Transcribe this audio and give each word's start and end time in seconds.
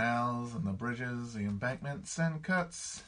canals 0.00 0.54
and 0.54 0.66
the 0.66 0.72
bridges, 0.72 1.34
the 1.34 1.40
embankments 1.40 2.18
and 2.18 2.42
cuts. 2.42 3.02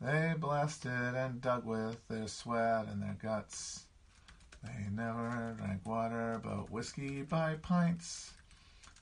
They 0.00 0.34
blasted 0.36 1.14
and 1.14 1.40
dug 1.40 1.64
with 1.64 1.96
their 2.08 2.26
sweat 2.26 2.88
and 2.88 3.00
their 3.00 3.16
guts. 3.22 3.84
They 4.64 4.86
never 4.90 5.54
drank 5.56 5.86
water 5.86 6.40
but 6.42 6.72
whiskey 6.72 7.22
by 7.22 7.54
pints. 7.62 8.32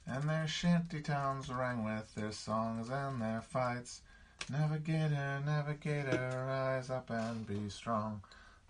And 0.06 0.29
their 0.29 0.46
shanty 0.46 1.00
towns 1.00 1.48
rang 1.48 1.84
with 1.84 2.14
their 2.14 2.32
songs 2.32 2.91
and 2.91 3.20
their 3.23 3.41
fights. 3.41 4.02
Navigator, 4.51 5.41
navigator, 5.46 6.45
rise 6.46 6.91
up 6.91 7.09
and 7.09 7.46
be 7.46 7.70
strong. 7.70 8.20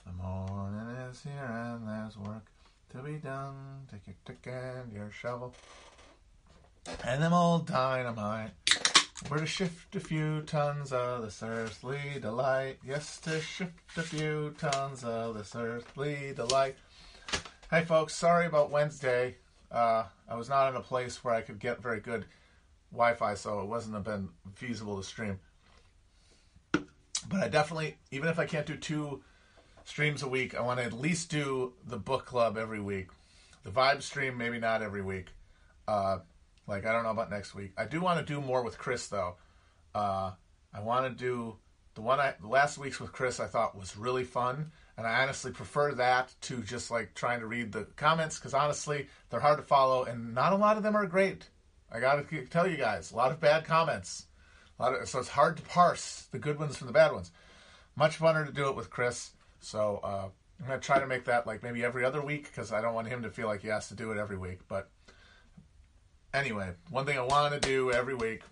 The 0.07 0.13
morning 0.13 0.97
is 1.11 1.21
here 1.23 1.51
and 1.51 1.89
there's 1.89 2.17
work 2.17 2.47
to 2.93 2.99
be 2.99 3.17
done. 3.17 3.89
Take 3.91 4.07
your 4.07 4.17
tick 4.25 4.47
and 4.47 4.93
your 4.93 5.11
shovel. 5.11 5.53
And 7.05 7.23
them 7.23 7.33
old 7.33 7.67
dynamite. 7.67 8.51
We're 9.31 9.39
to 9.39 9.47
shift 9.47 9.97
a 9.97 10.01
few 10.01 10.43
tons 10.43 10.93
of 10.93 11.23
this 11.23 11.43
earthly 11.43 12.19
delight. 12.21 12.79
Yes, 12.87 13.19
to 13.21 13.41
shift 13.41 13.73
a 13.97 14.03
few 14.03 14.55
tons 14.59 15.03
of 15.03 15.37
this 15.37 15.57
earthly 15.57 16.33
delight. 16.37 16.77
Hey, 17.71 17.83
folks, 17.83 18.15
sorry 18.15 18.47
about 18.47 18.71
Wednesday. 18.71 19.37
Uh, 19.71 20.05
I 20.29 20.37
was 20.37 20.49
not 20.49 20.71
in 20.71 20.77
a 20.77 20.81
place 20.81 21.25
where 21.25 21.35
I 21.35 21.41
could 21.41 21.59
get 21.59 21.83
very 21.83 21.99
good 21.99 22.27
Wi 22.93 23.15
Fi, 23.15 23.35
so 23.35 23.61
it 23.61 23.67
wasn't 23.67 24.05
been 24.05 24.29
feasible 24.55 24.97
to 24.97 25.03
stream. 25.03 25.41
But 26.73 27.43
I 27.43 27.49
definitely, 27.49 27.97
even 28.13 28.29
if 28.29 28.39
I 28.39 28.47
can't 28.47 28.67
do 28.67 28.77
two 28.77 29.23
streams 29.85 30.23
a 30.23 30.29
week, 30.29 30.55
I 30.55 30.61
want 30.61 30.79
to 30.79 30.85
at 30.85 30.93
least 30.93 31.31
do 31.31 31.73
the 31.85 31.99
book 31.99 32.27
club 32.27 32.57
every 32.57 32.81
week. 32.81 33.09
The 33.65 33.71
vibe 33.71 34.03
stream, 34.03 34.39
maybe 34.39 34.61
not 34.61 34.83
every 34.83 35.03
week. 35.03 35.31
Uh, 35.89 36.19
like 36.67 36.87
I 36.87 36.93
don't 36.93 37.03
know 37.05 37.11
about 37.11 37.31
next 37.31 37.55
week. 37.55 37.73
I 37.77 37.85
do 37.85 38.01
want 38.01 38.19
to 38.19 38.25
do 38.25 38.41
more 38.41 38.63
with 38.63 38.79
Chris 38.79 39.09
though. 39.09 39.37
Uh, 39.95 40.33
I 40.75 40.81
want 40.81 41.07
to 41.07 41.25
do 41.25 41.57
the 41.95 42.03
one 42.03 42.21
I 42.21 42.35
last 42.43 42.79
week's 42.79 43.01
with 43.01 43.13
Chris. 43.13 43.41
I 43.41 43.47
thought 43.47 43.77
was 43.77 43.97
really 43.97 44.25
fun, 44.25 44.73
and 44.97 45.07
I 45.07 45.23
honestly 45.23 45.53
prefer 45.53 45.95
that 45.95 46.35
to 46.43 46.63
just 46.63 46.91
like 46.91 47.15
trying 47.15 47.41
to 47.41 47.47
read 47.47 47.73
the 47.73 47.85
comments 47.97 48.39
because 48.39 48.55
honestly 48.55 49.09
they're 49.31 49.41
hard 49.41 49.59
to 49.59 49.65
follow, 49.65 50.05
and 50.05 50.35
not 50.35 50.53
a 50.53 50.57
lot 50.57 50.77
of 50.77 50.83
them 50.83 50.97
are 50.97 51.07
great. 51.07 51.49
I 51.91 52.01
gotta 52.01 52.25
tell 52.51 52.69
you 52.69 52.77
guys, 52.77 53.13
a 53.13 53.17
lot 53.17 53.33
of 53.33 53.41
bad 53.41 53.65
comments. 53.65 54.27
A 54.79 54.83
lot 54.83 55.01
of, 55.01 55.09
so 55.09 55.19
it's 55.19 55.29
hard 55.29 55.57
to 55.57 55.63
parse 55.63 56.29
the 56.31 56.39
good 56.39 56.59
ones 56.59 56.77
from 56.77 56.89
the 56.89 56.93
bad 56.93 57.13
ones. 57.13 57.31
Much 57.95 58.19
funner 58.19 58.45
to 58.45 58.53
do 58.53 58.69
it 58.69 58.77
with 58.77 58.91
Chris. 58.91 59.31
So 59.61 60.01
uh, 60.03 60.29
I'm 60.61 60.67
gonna 60.67 60.81
try 60.81 60.99
to 60.99 61.07
make 61.07 61.25
that 61.25 61.47
like 61.47 61.63
maybe 61.63 61.85
every 61.85 62.05
other 62.05 62.23
week 62.23 62.45
because 62.45 62.73
I 62.73 62.83
don't 62.83 62.95
want 62.95 63.09
him 63.09 63.23
to 63.23 63.31
feel 63.31 63.47
like 63.47 63.63
he 63.63 63.69
has 63.69 63.89
to 63.89 63.95
do 63.95 64.11
it 64.11 64.19
every 64.19 64.37
week. 64.37 64.61
But 64.69 64.91
anyway, 66.37 66.71
one 66.91 67.07
thing 67.07 67.19
I 67.19 67.23
want 67.23 67.61
to 67.61 67.69
do 67.69 67.91
every 67.91 68.15
week 68.15 68.43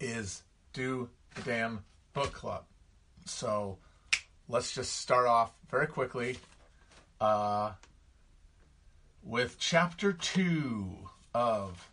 is 0.00 0.42
do 0.72 1.08
the 1.34 1.42
damn 1.42 1.84
book 2.14 2.32
club. 2.32 2.64
So 3.26 3.78
let's 4.48 4.72
just 4.72 4.96
start 4.96 5.26
off 5.26 5.52
very 5.70 5.86
quickly 5.86 6.38
uh, 7.20 7.72
with 9.22 9.58
chapter 9.58 10.12
two 10.14 10.96
of 11.34 11.90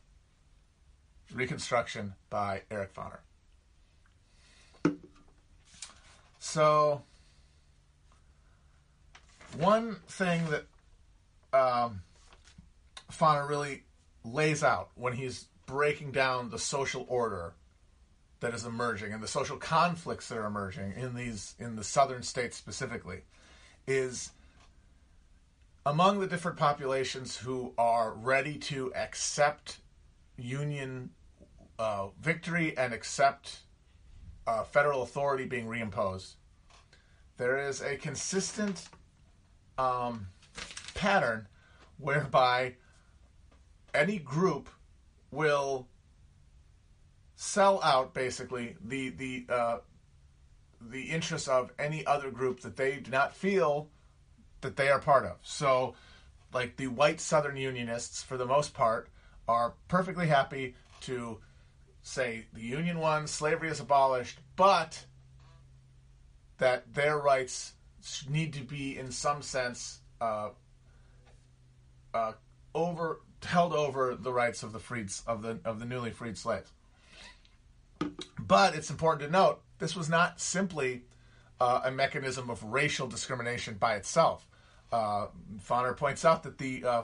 Reconstruction 1.34 2.14
by 2.30 2.62
Eric 2.72 2.94
Foner. 2.94 3.20
So, 6.40 7.02
one 9.58 9.96
thing 10.08 10.44
that 10.50 10.66
um, 11.58 12.02
Foner 13.12 13.48
really 13.50 13.84
lays 14.24 14.64
out 14.64 14.90
when 14.96 15.14
he's 15.14 15.48
breaking 15.66 16.12
down 16.12 16.50
the 16.50 16.60
social 16.60 17.06
order 17.10 17.54
that 18.40 18.54
is 18.54 18.66
emerging 18.66 19.14
and 19.14 19.24
the 19.24 19.28
social 19.28 19.58
conflicts 19.58 20.28
that 20.28 20.38
are 20.38 20.46
emerging 20.46 20.94
in 20.98 21.16
these 21.16 21.56
in 21.60 21.76
the 21.76 21.84
southern 21.84 22.22
states 22.22 22.58
specifically 22.58 23.22
is 23.88 24.32
among 25.86 26.20
the 26.20 26.28
different 26.28 26.58
populations 26.58 27.38
who 27.38 27.74
are 27.78 28.14
ready 28.14 28.58
to 28.58 28.94
accept 28.96 29.80
union 30.38 31.10
uh, 31.80 32.08
victory 32.22 32.78
and 32.78 32.94
accept 32.94 33.60
uh, 34.48 34.64
federal 34.64 35.04
authority 35.04 35.46
being 35.46 35.66
reimposed, 35.66 36.36
there 37.38 37.58
is 37.58 37.82
a 37.82 37.96
consistent 37.96 38.90
um, 39.78 40.28
pattern 40.94 41.48
whereby 41.98 42.74
any 43.94 44.18
group 44.18 44.70
will 45.32 45.88
sell 47.36 47.82
out 47.84 48.14
basically 48.14 48.76
the 48.84 49.10
the 49.10 49.46
uh, 49.50 49.78
the 50.82 51.04
interests 51.04 51.48
of 51.48 51.72
any 51.80 52.06
other 52.06 52.32
group 52.32 52.62
that 52.62 52.76
they 52.76 52.98
do 52.98 53.12
not 53.12 53.36
feel 53.36 53.90
that 54.62 54.76
they 54.76 54.90
are 54.90 55.00
part 55.00 55.26
of. 55.26 55.38
So, 55.44 55.96
like 56.54 56.78
the 56.78 56.88
white 56.88 57.20
Southern 57.20 57.58
Unionists, 57.58 58.24
for 58.24 58.38
the 58.38 58.46
most 58.46 58.74
part, 58.74 59.10
are 59.48 59.74
perfectly 59.88 60.28
happy 60.28 60.76
to 61.02 61.40
say 62.02 62.46
the 62.54 62.62
Union 62.62 63.00
won, 63.00 63.28
slavery 63.28 63.70
is 63.70 63.80
abolished, 63.80 64.40
but 64.56 65.06
that 66.58 66.94
their 66.94 67.18
rights 67.18 67.74
need 68.30 68.54
to 68.54 68.62
be, 68.62 68.98
in 68.98 69.12
some 69.12 69.42
sense, 69.42 70.00
uh, 70.22 70.50
uh, 72.14 72.34
over 72.76 73.22
held 73.46 73.74
over 73.74 74.16
the 74.16 74.32
rights 74.32 74.64
of 74.64 74.74
the 74.74 74.80
freed 74.80 75.10
of 75.28 75.42
the 75.42 75.60
of 75.66 75.80
the 75.80 75.86
newly 75.86 76.12
freed 76.12 76.38
slaves. 76.38 76.72
But 78.40 78.76
it's 78.76 78.90
important 78.90 79.24
to 79.24 79.32
note 79.32 79.62
this 79.80 79.96
was 79.96 80.10
not 80.10 80.40
simply 80.40 81.04
uh, 81.60 81.82
a 81.86 81.92
mechanism 81.92 82.50
of 82.50 82.64
racial 82.64 83.08
discrimination 83.08 83.76
by 83.76 83.96
itself. 83.96 84.48
Uh, 84.92 85.28
points 85.98 86.24
out 86.26 86.44
that 86.44 86.58
the 86.58 86.84
uh, 86.84 87.02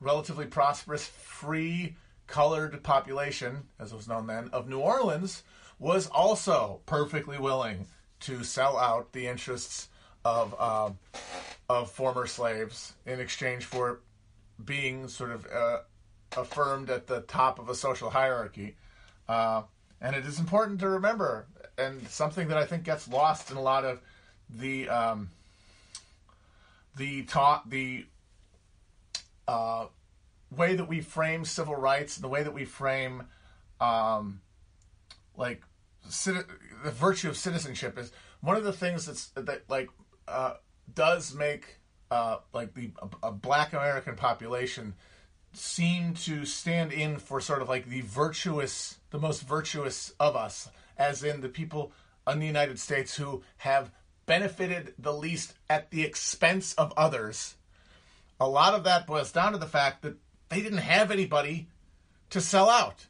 relatively 0.00 0.46
prosperous, 0.46 1.06
free, 1.06 1.96
colored 2.26 2.82
population, 2.82 3.64
as 3.78 3.92
it 3.92 3.96
was 3.96 4.08
known 4.08 4.26
then, 4.26 4.48
of 4.52 4.68
New 4.68 4.78
Orleans 4.78 5.42
was 5.78 6.06
also 6.08 6.80
perfectly 6.86 7.38
willing 7.38 7.86
to 8.20 8.44
sell 8.44 8.76
out 8.76 9.12
the 9.12 9.26
interests 9.26 9.88
of 10.24 10.54
uh, 10.58 10.90
of 11.68 11.90
former 11.90 12.26
slaves 12.26 12.94
in 13.06 13.20
exchange 13.20 13.64
for 13.64 14.00
being 14.64 15.08
sort 15.08 15.30
of 15.30 15.46
uh, 15.46 15.78
affirmed 16.36 16.90
at 16.90 17.06
the 17.06 17.20
top 17.22 17.58
of 17.58 17.68
a 17.68 17.74
social 17.74 18.10
hierarchy. 18.10 18.76
Uh, 19.28 19.62
and 20.00 20.16
it 20.16 20.24
is 20.24 20.38
important 20.38 20.80
to 20.80 20.88
remember, 20.88 21.46
and 21.76 22.06
something 22.08 22.48
that 22.48 22.56
I 22.56 22.64
think 22.64 22.84
gets 22.84 23.08
lost 23.08 23.50
in 23.50 23.56
a 23.56 23.62
lot 23.62 23.84
of 23.84 24.00
the 24.48 24.88
um, 24.88 25.30
the 26.96 27.22
taught 27.24 27.68
the 27.68 28.06
uh, 29.46 29.86
way 30.50 30.74
that 30.74 30.88
we 30.88 31.00
frame 31.00 31.44
civil 31.44 31.76
rights, 31.76 32.16
the 32.16 32.28
way 32.28 32.42
that 32.42 32.54
we 32.54 32.64
frame 32.64 33.24
um, 33.80 34.40
like 35.36 35.62
the 36.24 36.44
virtue 36.84 37.28
of 37.28 37.36
citizenship 37.36 37.98
is 37.98 38.10
one 38.40 38.56
of 38.56 38.64
the 38.64 38.72
things 38.72 39.06
that's 39.06 39.28
that 39.28 39.62
like 39.68 39.88
uh, 40.28 40.54
does 40.94 41.34
make 41.34 41.79
uh, 42.10 42.38
like 42.52 42.74
the 42.74 42.90
a, 43.00 43.28
a 43.28 43.32
black 43.32 43.72
American 43.72 44.16
population 44.16 44.94
seem 45.52 46.14
to 46.14 46.44
stand 46.44 46.92
in 46.92 47.18
for 47.18 47.40
sort 47.40 47.62
of 47.62 47.68
like 47.68 47.86
the 47.86 48.02
virtuous, 48.02 48.98
the 49.10 49.18
most 49.18 49.42
virtuous 49.42 50.12
of 50.20 50.36
us, 50.36 50.68
as 50.96 51.24
in 51.24 51.40
the 51.40 51.48
people 51.48 51.92
in 52.26 52.38
the 52.38 52.46
United 52.46 52.78
States 52.78 53.16
who 53.16 53.42
have 53.58 53.90
benefited 54.26 54.94
the 54.98 55.12
least 55.12 55.54
at 55.68 55.90
the 55.90 56.04
expense 56.04 56.74
of 56.74 56.92
others. 56.96 57.56
A 58.38 58.48
lot 58.48 58.74
of 58.74 58.84
that 58.84 59.06
boils 59.06 59.32
down 59.32 59.52
to 59.52 59.58
the 59.58 59.66
fact 59.66 60.02
that 60.02 60.16
they 60.48 60.60
didn't 60.60 60.78
have 60.78 61.10
anybody 61.10 61.68
to 62.30 62.40
sell 62.40 62.70
out. 62.70 63.06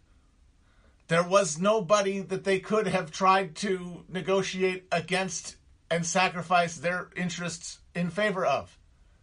There 1.08 1.23
was 1.23 1.58
nobody 1.58 2.20
that 2.20 2.44
they 2.44 2.58
could 2.58 2.87
have 2.87 3.11
tried 3.11 3.55
to 3.56 4.05
negotiate 4.08 4.87
against 4.91 5.56
and 5.91 6.06
sacrifice 6.06 6.76
their 6.76 7.11
interests 7.17 7.81
in 7.94 8.11
favor 8.11 8.47
of 8.47 8.79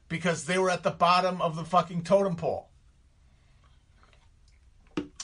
because 0.10 0.46
they 0.46 0.58
were 0.58 0.70
at 0.70 0.84
the 0.84 0.92
bottom 0.92 1.42
of 1.42 1.56
the 1.56 1.66
fucking 1.66 2.04
totem 2.04 2.36
pole. 2.36 2.70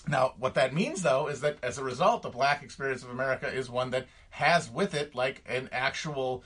Now, 0.07 0.33
what 0.37 0.55
that 0.55 0.73
means, 0.73 1.01
though, 1.01 1.27
is 1.27 1.41
that 1.41 1.57
as 1.63 1.77
a 1.77 1.83
result, 1.83 2.23
the 2.23 2.29
black 2.29 2.61
experience 2.61 3.03
of 3.03 3.09
America 3.09 3.47
is 3.47 3.69
one 3.69 3.91
that 3.91 4.07
has 4.31 4.69
with 4.69 4.93
it 4.93 5.15
like 5.15 5.43
an 5.47 5.69
actual, 5.71 6.43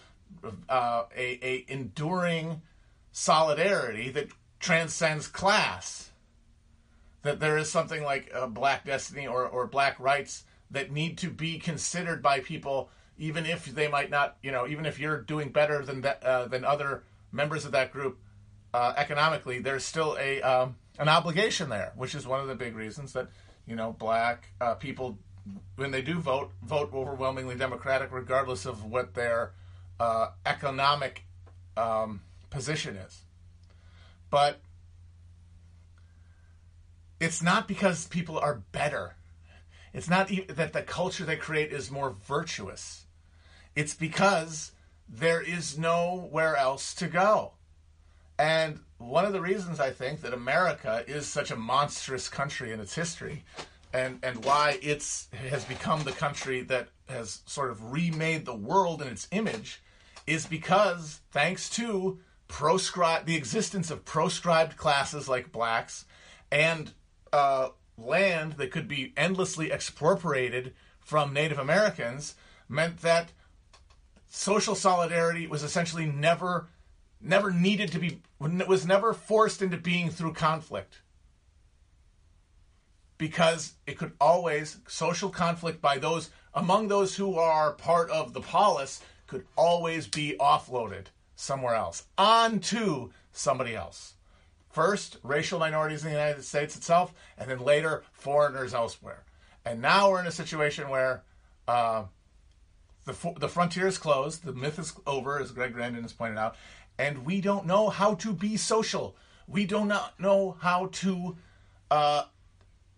uh, 0.69 1.04
a, 1.16 1.39
a 1.42 1.66
enduring 1.68 2.62
solidarity 3.12 4.10
that 4.12 4.30
transcends 4.60 5.28
class. 5.28 6.12
That 7.24 7.40
there 7.40 7.57
is 7.57 7.69
something 7.69 8.04
like 8.04 8.30
a 8.33 8.48
black 8.48 8.86
destiny 8.86 9.25
or, 9.25 9.48
or 9.48 9.66
black 9.66 10.00
rights 10.00 10.44
that 10.69 10.92
need 10.92 11.18
to 11.19 11.31
be 11.31 11.57
considered 11.57 12.22
by 12.22 12.42
people, 12.42 12.92
even 13.18 13.45
if 13.48 13.66
they 13.66 13.88
might 13.88 14.12
not, 14.12 14.38
you 14.44 14.51
know, 14.51 14.68
even 14.68 14.86
if 14.86 15.00
you're 15.00 15.22
doing 15.22 15.50
better 15.50 15.83
than 15.83 16.01
that, 16.01 16.24
uh, 16.24 16.48
than 16.48 16.63
other 16.63 17.04
members 17.31 17.66
of 17.66 17.72
that 17.72 17.92
group 17.92 18.19
uh, 18.74 18.94
economically, 18.96 19.60
there's 19.60 19.84
still 19.84 20.18
a 20.19 20.42
um, 20.42 20.75
an 21.00 21.10
obligation 21.10 21.69
there, 21.69 21.94
which 21.96 22.16
is 22.16 22.28
one 22.28 22.40
of 22.40 22.48
the 22.48 22.56
big 22.56 22.75
reasons 22.75 23.14
that 23.14 23.28
you 23.68 23.75
know, 23.75 23.92
black 24.00 24.48
uh, 24.60 24.75
people 24.75 25.19
when 25.75 25.92
they 25.92 26.02
do 26.02 26.19
vote, 26.19 26.52
vote 26.64 26.90
overwhelmingly 26.94 27.56
Democratic, 27.56 28.12
regardless 28.12 28.66
of 28.66 28.84
what 28.84 29.14
their 29.14 29.52
uh, 30.00 30.30
economic 30.46 31.24
um, 31.75 32.22
position 32.50 32.96
is. 32.96 33.22
But 34.30 34.60
it's 37.19 37.42
not 37.42 37.68
because 37.68 38.08
people 38.08 38.38
are 38.40 38.64
better. 38.72 39.16
It's 39.94 40.10
not 40.10 40.31
even 40.31 40.56
that 40.56 40.74
the 40.74 40.81
culture 40.81 41.24
they 41.24 41.38
create 41.38 41.72
is 41.72 41.90
more 41.90 42.16
virtuous. 42.28 43.06
It's 43.75 43.94
because 43.94 44.72
there 45.08 45.42
is 45.42 45.78
nowhere 45.78 46.58
else 46.58 46.94
to 46.96 47.08
go. 47.08 47.54
And 48.39 48.80
one 48.98 49.25
of 49.25 49.34
the 49.34 49.42
reasons 49.42 49.80
I 49.80 49.92
think 49.92 50.22
that 50.22 50.34
America 50.34 51.04
is 51.07 51.28
such 51.28 51.51
a 51.51 51.56
monstrous 51.56 52.30
country 52.30 52.72
in 52.72 52.80
its 52.80 52.95
history 52.95 53.44
and, 53.94 54.19
and 54.22 54.44
why 54.44 54.80
it's 54.81 55.28
has 55.50 55.66
become 55.66 56.04
the 56.04 56.12
country 56.12 56.62
that 56.62 56.89
has 57.07 57.42
sort 57.45 57.69
of 57.72 57.92
remade 57.92 58.45
the 58.45 58.56
world 58.56 59.01
in 59.01 59.07
its 59.07 59.28
image 59.31 59.81
is 60.25 60.45
because 60.45 61.22
thanks 61.31 61.69
to 61.69 62.19
proscribed 62.48 63.25
the 63.25 63.36
existence 63.36 63.89
of 63.89 64.06
proscribed 64.06 64.78
classes 64.78 65.28
like 65.28 65.51
blacks 65.51 66.06
and 66.51 66.92
uh, 67.33 67.69
land 67.98 68.54
that 68.54 68.72
could 68.72 68.88
be 68.88 69.13
endlessly 69.18 69.72
expropriated 69.72 70.74
from 71.00 71.33
Native 71.33 71.60
Americans 71.60 72.36
meant 72.69 72.98
that 73.01 73.31
social 74.30 74.75
solidarity 74.75 75.48
was 75.48 75.63
essentially 75.63 76.06
never 76.06 76.68
never 77.22 77.52
needed 77.52 77.92
to 77.92 78.00
be 78.00 78.22
it 78.42 78.68
was 78.68 78.86
never 78.86 79.14
forced 79.14 79.62
into 79.62 79.78
being 79.78 80.10
through 80.10 80.34
conflict. 80.34 81.02
Because 83.18 83.74
it 83.88 83.98
could 83.98 84.12
always 84.22 84.78
social 84.88 85.30
conflict 85.30 85.81
by 85.81 85.98
those 85.98 86.30
among 86.54 86.88
those 86.88 87.16
who 87.16 87.36
are 87.36 87.74
part 87.74 88.10
of 88.12 88.34
the 88.34 88.42
polis 88.42 89.02
could 89.25 89.46
always 89.56 90.08
be 90.08 90.36
offloaded 90.40 91.06
somewhere 91.36 91.75
else 91.75 92.06
onto 92.18 93.12
somebody 93.31 93.75
else. 93.75 94.14
First 94.69 95.18
racial 95.24 95.60
minorities 95.60 96.04
in 96.04 96.12
the 96.12 96.18
united 96.18 96.44
states 96.44 96.75
itself 96.75 97.14
and 97.38 97.50
then 97.50 97.60
later 97.60 98.04
foreigners 98.12 98.74
elsewhere. 98.74 99.24
And 99.66 99.81
now 99.81 100.12
we're 100.12 100.22
in 100.22 100.28
a 100.28 100.31
situation 100.31 100.90
where 100.90 101.24
uh, 101.68 102.04
the, 103.08 103.34
the 103.40 103.48
frontier 103.50 103.88
is 103.88 103.98
closed 103.98 104.44
the 104.44 104.54
myth 104.54 104.78
is 104.78 104.94
over 105.08 105.40
as 105.40 105.52
greg 105.52 105.74
grandin 105.74 106.04
has 106.04 106.14
pointed 106.14 106.38
out 106.38 106.56
and 106.97 107.25
we 107.25 107.41
don't 107.41 107.65
know 107.65 107.89
how 107.89 108.15
to 108.15 108.33
be 108.33 108.57
social. 108.57 109.15
We 109.47 109.65
do 109.65 109.85
not 109.85 110.19
know 110.19 110.57
how 110.59 110.88
to 110.94 111.38
uh, 111.89 112.23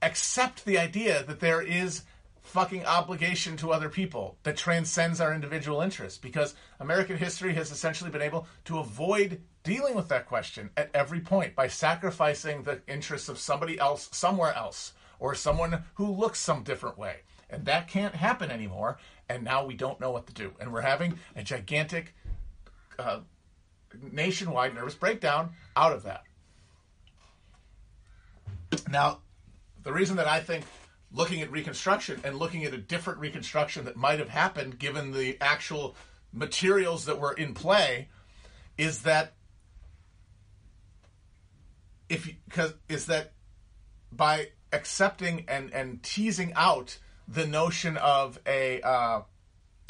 accept 0.01 0.65
the 0.65 0.79
idea 0.79 1.23
that 1.23 1.39
there 1.39 1.61
is 1.61 2.03
fucking 2.41 2.83
obligation 2.85 3.55
to 3.57 3.71
other 3.71 3.89
people 3.89 4.35
that 4.41 4.57
transcends 4.57 5.21
our 5.21 5.35
individual 5.35 5.81
interests 5.81 6.17
because 6.17 6.55
American 6.79 7.15
history 7.15 7.53
has 7.53 7.71
essentially 7.71 8.09
been 8.09 8.23
able 8.23 8.47
to 8.65 8.79
avoid 8.79 9.39
dealing 9.63 9.93
with 9.93 10.07
that 10.07 10.25
question 10.25 10.71
at 10.75 10.89
every 10.95 11.19
point 11.19 11.55
by 11.55 11.67
sacrificing 11.67 12.63
the 12.63 12.81
interests 12.87 13.29
of 13.29 13.37
somebody 13.37 13.77
else 13.79 14.09
somewhere 14.11 14.55
else 14.55 14.93
or 15.19 15.35
someone 15.35 15.83
who 15.95 16.07
looks 16.07 16.39
some 16.39 16.63
different 16.63 16.97
way. 16.97 17.17
And 17.51 17.65
that 17.65 17.87
can't 17.87 18.15
happen 18.15 18.49
anymore. 18.49 18.97
And 19.27 19.43
now 19.43 19.65
we 19.65 19.75
don't 19.75 19.99
know 19.99 20.11
what 20.11 20.25
to 20.27 20.33
do. 20.33 20.53
And 20.59 20.73
we're 20.73 20.81
having 20.81 21.19
a 21.35 21.43
gigantic 21.43 22.15
uh, 22.97 23.19
nationwide 24.11 24.75
nervous 24.75 24.95
breakdown 24.95 25.51
out 25.75 25.93
of 25.93 26.03
that. 26.03 26.23
Now, 28.89 29.19
the 29.83 29.91
reason 29.91 30.17
that 30.17 30.27
I 30.27 30.39
think 30.39 30.65
looking 31.11 31.41
at 31.41 31.51
Reconstruction 31.51 32.21
and 32.23 32.37
looking 32.37 32.65
at 32.65 32.73
a 32.73 32.77
different 32.77 33.19
Reconstruction 33.19 33.85
that 33.85 33.95
might 33.95 34.19
have 34.19 34.29
happened 34.29 34.77
given 34.79 35.11
the 35.11 35.37
actual 35.41 35.95
materials 36.31 37.05
that 37.05 37.19
were 37.19 37.33
in 37.33 37.53
play 37.53 38.09
is 38.77 39.01
that 39.01 39.33
if 42.07 42.29
because 42.45 42.73
is 42.87 43.07
that 43.07 43.33
by 44.11 44.49
accepting 44.71 45.45
and 45.47 45.73
and 45.73 46.01
teasing 46.03 46.53
out 46.55 46.97
the 47.27 47.45
notion 47.45 47.97
of 47.97 48.39
a 48.45 48.81
uh, 48.81 49.21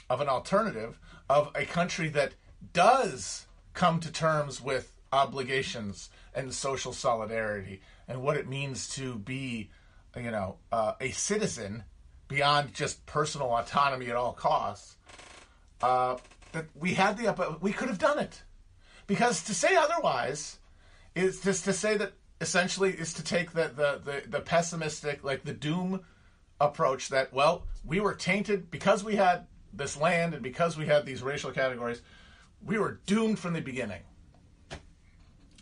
of 0.10 0.22
an 0.22 0.28
alternative 0.28 1.00
of 1.30 1.52
a 1.56 1.66
country 1.66 2.10
that 2.10 2.34
does 2.74 3.46
come 3.74 4.00
to 4.00 4.12
terms 4.12 4.62
with 4.62 4.92
obligations 5.12 6.10
and 6.34 6.54
social 6.54 6.94
solidarity 6.94 7.82
and 8.08 8.22
what 8.22 8.38
it 8.38 8.48
means 8.48 8.90
to 8.90 9.16
be, 9.16 9.70
you 10.16 10.32
know, 10.32 10.58
uh, 10.72 10.94
a 11.00 11.12
citizen 11.12 11.84
beyond 12.28 12.74
just 12.74 13.06
personal 13.06 13.48
autonomy 13.56 14.10
at 14.10 14.16
all 14.16 14.34
costs. 14.34 14.98
Uh, 15.82 16.18
that 16.52 16.66
we 16.76 16.94
had 16.94 17.18
the 17.18 17.58
we 17.62 17.72
could 17.72 17.88
have 17.88 18.00
done 18.00 18.20
it 18.20 18.44
because 19.08 19.44
to 19.44 19.54
say 19.54 19.76
otherwise 19.76 20.58
is 21.16 21.42
just 21.42 21.64
to 21.66 21.74
say 21.74 21.98
that 21.98 22.14
essentially 22.42 22.92
is 22.92 23.14
to 23.14 23.24
take 23.24 23.52
the, 23.52 23.72
the 23.76 24.02
the 24.04 24.30
the 24.30 24.40
pessimistic 24.40 25.24
like 25.24 25.44
the 25.44 25.54
doom 25.54 26.02
approach 26.60 27.10
that 27.10 27.32
well 27.34 27.64
we 27.86 28.00
were 28.00 28.14
tainted 28.14 28.72
because 28.72 29.04
we 29.04 29.16
had 29.16 29.46
this 29.74 29.96
land 29.96 30.34
and 30.34 30.44
because 30.44 30.78
we 30.78 30.86
had 30.86 31.06
these 31.06 31.22
racial 31.22 31.52
categories 31.52 32.02
we 32.64 32.78
were 32.78 33.00
doomed 33.06 33.40
from 33.40 33.54
the 33.54 33.62
beginning. 33.62 34.02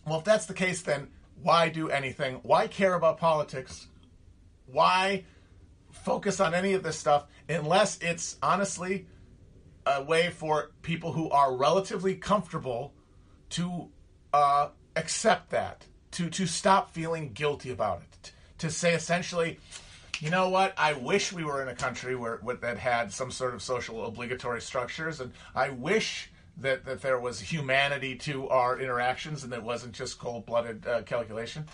Well, 0.05 0.19
if 0.19 0.25
that's 0.25 0.45
the 0.45 0.53
case, 0.53 0.81
then 0.81 1.09
why 1.41 1.69
do 1.69 1.89
anything? 1.89 2.39
Why 2.43 2.67
care 2.67 2.93
about 2.93 3.17
politics? 3.17 3.87
Why 4.65 5.25
focus 5.91 6.39
on 6.39 6.53
any 6.53 6.73
of 6.73 6.83
this 6.83 6.97
stuff 6.97 7.25
unless 7.49 7.97
it's 7.99 8.37
honestly 8.41 9.07
a 9.85 10.03
way 10.03 10.29
for 10.29 10.71
people 10.81 11.13
who 11.13 11.29
are 11.29 11.55
relatively 11.55 12.15
comfortable 12.15 12.93
to 13.49 13.89
uh, 14.33 14.69
accept 14.95 15.49
that, 15.51 15.85
to 16.11 16.29
to 16.29 16.45
stop 16.45 16.91
feeling 16.91 17.31
guilty 17.31 17.71
about 17.71 18.01
it, 18.01 18.31
to 18.57 18.69
say 18.69 18.93
essentially, 18.93 19.59
you 20.19 20.29
know 20.29 20.49
what? 20.49 20.73
I 20.77 20.93
wish 20.93 21.31
we 21.31 21.43
were 21.43 21.61
in 21.61 21.69
a 21.69 21.75
country 21.75 22.15
where, 22.15 22.37
where 22.37 22.55
that 22.57 22.77
had 22.77 23.13
some 23.13 23.31
sort 23.31 23.53
of 23.53 23.61
social 23.61 24.05
obligatory 24.05 24.61
structures, 24.61 25.21
and 25.21 25.31
I 25.55 25.69
wish 25.69 26.31
that, 26.59 26.85
that 26.85 27.01
there 27.01 27.19
was 27.19 27.39
humanity 27.39 28.15
to 28.15 28.49
our 28.49 28.79
interactions 28.79 29.43
and 29.43 29.53
that 29.53 29.63
wasn't 29.63 29.93
just 29.93 30.19
cold 30.19 30.45
blooded 30.45 30.85
uh, 30.87 31.03
calculation. 31.03 31.65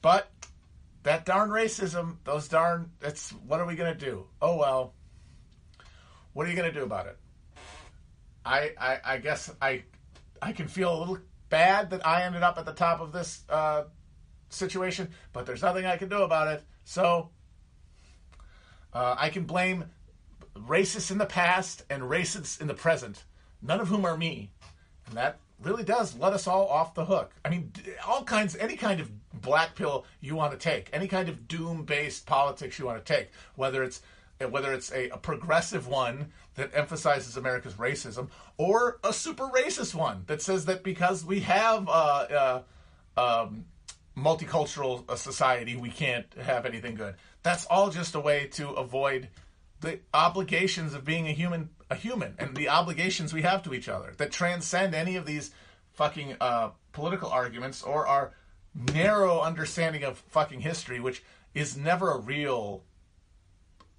But 0.00 0.30
that 1.04 1.24
darn 1.24 1.50
racism, 1.50 2.16
those 2.24 2.48
darn, 2.48 2.90
that's 3.00 3.30
what 3.30 3.60
are 3.60 3.66
we 3.66 3.76
going 3.76 3.96
to 3.96 4.04
do? 4.04 4.26
Oh, 4.40 4.56
well, 4.56 4.94
what 6.32 6.46
are 6.46 6.50
you 6.50 6.56
going 6.56 6.72
to 6.72 6.78
do 6.78 6.84
about 6.84 7.06
it? 7.06 7.18
I, 8.44 8.72
I, 8.78 8.98
I 9.04 9.16
guess 9.18 9.50
I, 9.60 9.84
I 10.40 10.52
can 10.52 10.66
feel 10.66 10.96
a 10.96 10.98
little 10.98 11.18
bad 11.48 11.90
that 11.90 12.04
I 12.06 12.24
ended 12.24 12.42
up 12.42 12.58
at 12.58 12.64
the 12.64 12.72
top 12.72 13.00
of 13.00 13.12
this 13.12 13.42
uh, 13.48 13.84
situation, 14.48 15.10
but 15.32 15.46
there's 15.46 15.62
nothing 15.62 15.86
I 15.86 15.96
can 15.96 16.08
do 16.08 16.22
about 16.22 16.48
it. 16.48 16.62
So 16.84 17.30
uh, 18.92 19.14
I 19.16 19.28
can 19.28 19.44
blame 19.44 19.84
racists 20.56 21.12
in 21.12 21.18
the 21.18 21.26
past 21.26 21.84
and 21.88 22.02
racists 22.02 22.60
in 22.60 22.66
the 22.66 22.74
present 22.74 23.22
none 23.62 23.80
of 23.80 23.88
whom 23.88 24.04
are 24.04 24.16
me. 24.16 24.50
And 25.06 25.16
that 25.16 25.38
really 25.62 25.84
does 25.84 26.16
let 26.18 26.32
us 26.32 26.46
all 26.46 26.66
off 26.68 26.94
the 26.94 27.04
hook. 27.04 27.32
I 27.44 27.48
mean, 27.48 27.72
all 28.06 28.24
kinds, 28.24 28.56
any 28.56 28.76
kind 28.76 29.00
of 29.00 29.10
black 29.32 29.74
pill 29.74 30.04
you 30.20 30.34
want 30.34 30.52
to 30.52 30.58
take, 30.58 30.90
any 30.92 31.08
kind 31.08 31.28
of 31.28 31.46
doom-based 31.48 32.26
politics 32.26 32.78
you 32.78 32.86
want 32.86 33.04
to 33.04 33.12
take, 33.12 33.30
whether 33.54 33.82
it's 33.82 34.02
whether 34.50 34.72
it's 34.72 34.90
a, 34.90 35.08
a 35.10 35.18
progressive 35.18 35.86
one 35.86 36.32
that 36.56 36.70
emphasizes 36.74 37.36
America's 37.36 37.74
racism, 37.74 38.28
or 38.56 38.98
a 39.04 39.12
super 39.12 39.44
racist 39.44 39.94
one 39.94 40.24
that 40.26 40.42
says 40.42 40.64
that 40.64 40.82
because 40.82 41.24
we 41.24 41.40
have 41.40 41.86
a, 41.86 42.62
uh, 43.16 43.42
um, 43.44 43.64
multicultural 44.16 45.08
uh, 45.08 45.14
society, 45.14 45.76
we 45.76 45.90
can't 45.90 46.26
have 46.34 46.66
anything 46.66 46.96
good. 46.96 47.14
That's 47.42 47.66
all 47.66 47.90
just 47.90 48.16
a 48.16 48.20
way 48.20 48.48
to 48.52 48.70
avoid 48.70 49.28
the 49.80 50.00
obligations 50.12 50.94
of 50.94 51.04
being 51.04 51.28
a 51.28 51.32
human 51.32 51.70
a 51.92 51.94
human 51.94 52.34
and 52.38 52.56
the 52.56 52.70
obligations 52.70 53.32
we 53.32 53.42
have 53.42 53.62
to 53.62 53.74
each 53.74 53.88
other 53.88 54.14
that 54.16 54.32
transcend 54.32 54.94
any 54.94 55.14
of 55.14 55.26
these 55.26 55.50
fucking 55.92 56.34
uh, 56.40 56.70
political 56.92 57.28
arguments 57.28 57.82
or 57.82 58.06
our 58.06 58.32
narrow 58.74 59.40
understanding 59.40 60.02
of 60.02 60.16
fucking 60.16 60.60
history, 60.60 60.98
which 60.98 61.22
is 61.54 61.76
never 61.76 62.10
a 62.10 62.18
real 62.18 62.82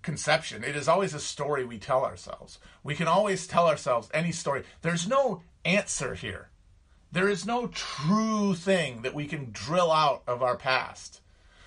conception. 0.01 0.63
It 0.63 0.75
is 0.75 0.88
always 0.88 1.13
a 1.13 1.19
story 1.19 1.63
we 1.63 1.77
tell 1.77 2.03
ourselves. 2.03 2.57
We 2.83 2.95
can 2.95 3.07
always 3.07 3.45
tell 3.45 3.67
ourselves 3.67 4.09
any 4.12 4.31
story. 4.31 4.63
There's 4.81 5.07
no 5.07 5.43
answer 5.63 6.15
here. 6.15 6.50
There 7.12 7.29
is 7.29 7.45
no 7.45 7.67
true 7.67 8.55
thing 8.55 9.03
that 9.03 9.13
we 9.13 9.27
can 9.27 9.51
drill 9.51 9.91
out 9.91 10.23
of 10.25 10.41
our 10.41 10.57
past. 10.57 11.21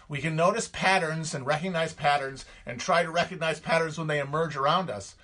We 0.09 0.18
can 0.18 0.35
notice 0.35 0.68
patterns 0.68 1.35
and 1.35 1.47
recognize 1.47 1.92
patterns 1.92 2.45
and 2.66 2.80
try 2.80 3.04
to 3.04 3.11
recognize 3.11 3.61
patterns 3.61 3.97
when 3.97 4.09
they 4.09 4.18
emerge 4.18 4.56
around 4.56 4.90
us. 4.90 5.14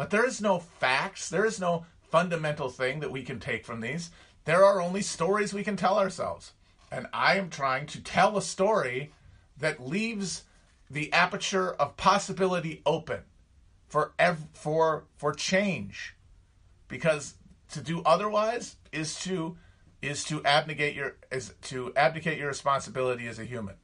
But 0.00 0.08
there 0.08 0.24
is 0.24 0.40
no 0.40 0.60
facts, 0.60 1.28
there 1.28 1.44
is 1.44 1.60
no 1.60 1.84
fundamental 2.10 2.70
thing 2.70 3.00
that 3.00 3.10
we 3.10 3.22
can 3.22 3.38
take 3.38 3.66
from 3.66 3.82
these. 3.82 4.10
There 4.46 4.64
are 4.64 4.80
only 4.80 5.02
stories 5.02 5.52
we 5.52 5.62
can 5.62 5.76
tell 5.76 5.98
ourselves. 5.98 6.54
And 6.90 7.06
I 7.12 7.36
am 7.36 7.50
trying 7.50 7.84
to 7.88 8.02
tell 8.02 8.38
a 8.38 8.40
story 8.40 9.12
that 9.58 9.86
leaves 9.86 10.44
the 10.90 11.12
aperture 11.12 11.74
of 11.74 11.98
possibility 11.98 12.80
open 12.86 13.24
for 13.88 14.14
ev- 14.18 14.48
for 14.54 15.04
for 15.18 15.34
change 15.34 16.16
because 16.88 17.34
to 17.72 17.82
do 17.82 18.00
otherwise 18.06 18.76
is 18.92 19.20
to 19.24 19.58
is 20.00 20.24
to 20.24 20.42
abnegate 20.46 20.94
your 20.94 21.16
is 21.30 21.52
to 21.64 21.92
abdicate 21.94 22.38
your 22.38 22.48
responsibility 22.48 23.26
as 23.26 23.38
a 23.38 23.44
human 23.44 23.74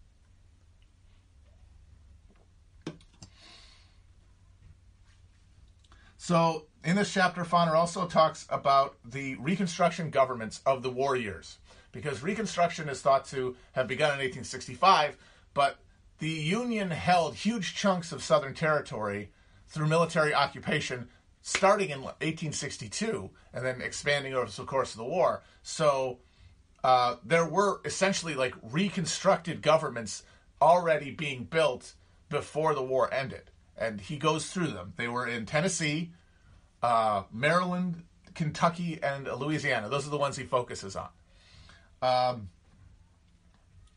so 6.27 6.67
in 6.85 6.97
this 6.97 7.13
chapter 7.13 7.45
Foner 7.45 7.75
also 7.75 8.07
talks 8.07 8.47
about 8.51 8.97
the 9.05 9.35
reconstruction 9.37 10.11
governments 10.11 10.61
of 10.67 10.83
the 10.83 10.91
war 10.91 11.17
years 11.17 11.59
because 11.93 12.23
reconstruction 12.23 12.89
is 12.89 13.01
thought 13.01 13.25
to 13.27 13.57
have 13.73 13.87
begun 13.87 14.11
in 14.11 14.19
1865 14.19 15.17
but 15.55 15.79
the 16.19 16.29
union 16.29 16.91
held 16.91 17.35
huge 17.35 17.75
chunks 17.75 18.13
of 18.13 18.23
southern 18.23 18.55
territory 18.55 19.31
through 19.69 19.87
military 19.87 20.35
occupation 20.35 21.09
starting 21.47 21.91
in 21.91 22.03
1862 22.03 23.31
and 23.53 23.65
then 23.65 23.81
expanding 23.81 24.35
over 24.35 24.51
the 24.51 24.65
course 24.65 24.91
of 24.91 24.99
the 24.99 25.05
war. 25.05 25.45
So 25.63 26.19
uh, 26.83 27.17
there 27.25 27.47
were 27.47 27.81
essentially 27.85 28.35
like 28.35 28.53
reconstructed 28.63 29.63
governments 29.63 30.25
already 30.61 31.13
being 31.13 31.45
built 31.45 31.95
before 32.29 32.75
the 32.75 32.83
war 32.83 33.13
ended. 33.15 33.53
And 33.79 34.01
he 34.01 34.17
goes 34.17 34.51
through 34.51 34.69
them. 34.69 34.95
They 34.97 35.09
were 35.09 35.27
in 35.27 35.47
Tennessee, 35.47 36.13
uh, 36.83 37.25
Maryland, 37.33 38.05
Kentucky, 38.35 38.99
and 39.03 39.27
Louisiana. 39.27 39.89
Those 39.89 40.07
are 40.07 40.11
the 40.11 40.17
ones 40.17 40.37
he 40.37 40.45
focuses 40.45 40.97
on. 40.97 41.09
Um, 42.03 42.51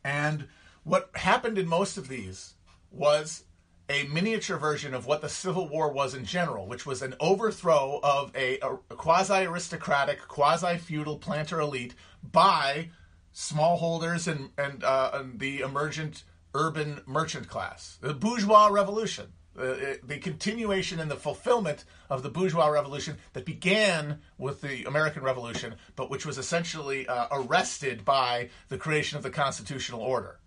and 0.04 0.48
what 0.84 1.10
happened 1.16 1.58
in 1.58 1.68
most 1.68 1.98
of 1.98 2.08
these 2.08 2.56
was 2.92 3.44
a 3.90 4.04
miniature 4.04 4.58
version 4.58 4.94
of 4.94 5.08
what 5.08 5.22
the 5.22 5.30
Civil 5.30 5.68
War 5.68 5.92
was 5.92 6.14
in 6.14 6.24
general, 6.24 6.68
which 6.68 6.86
was 6.86 7.02
an 7.02 7.16
overthrow 7.20 8.00
of 8.04 8.32
a, 8.36 8.60
a 8.60 8.78
quasi 8.96 9.46
aristocratic, 9.46 10.28
quasi 10.28 10.78
feudal 10.78 11.18
planter 11.18 11.60
elite 11.60 11.96
by 12.24 12.90
smallholders 13.34 14.28
and, 14.28 14.50
and, 14.58 14.84
uh, 14.84 15.12
and, 15.14 15.40
the 15.40 15.62
emergent 15.62 16.24
urban 16.54 17.02
merchant 17.06 17.48
class. 17.48 17.98
The 18.02 18.14
bourgeois 18.14 18.68
revolution, 18.68 19.34
uh, 19.58 19.76
the 20.04 20.18
continuation 20.20 21.00
and 21.00 21.10
the 21.10 21.16
fulfillment 21.16 21.84
of 22.10 22.24
the 22.24 22.30
bourgeois 22.30 22.68
revolution 22.68 23.18
that 23.34 23.46
began 23.46 24.20
with 24.38 24.62
the 24.62 24.84
American 24.86 25.24
Revolution, 25.24 25.76
but 25.96 26.10
which 26.10 26.26
was 26.26 26.38
essentially 26.38 27.08
uh, 27.08 27.28
arrested 27.32 28.06
by 28.06 28.50
the 28.70 28.78
creation 28.78 29.18
of 29.18 29.24
the 29.24 29.30
constitutional 29.30 30.02
order. 30.02 30.40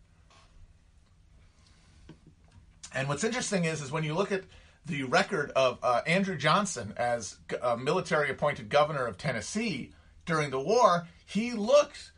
And 2.95 3.09
what's 3.09 3.25
interesting 3.25 3.65
is, 3.65 3.81
is 3.81 3.91
when 3.91 4.05
you 4.05 4.15
look 4.15 4.33
at 4.33 4.45
the 4.87 5.05
record 5.05 5.51
of 5.51 5.79
uh, 5.83 6.03
Andrew 6.07 6.37
Johnson 6.37 6.93
as 6.97 7.37
a 7.63 7.77
military 7.77 8.31
appointed 8.31 8.69
governor 8.69 9.07
of 9.07 9.17
Tennessee 9.17 9.93
during 10.27 10.51
the 10.51 10.61
war, 10.61 11.07
he 11.25 11.53
looked 11.53 12.13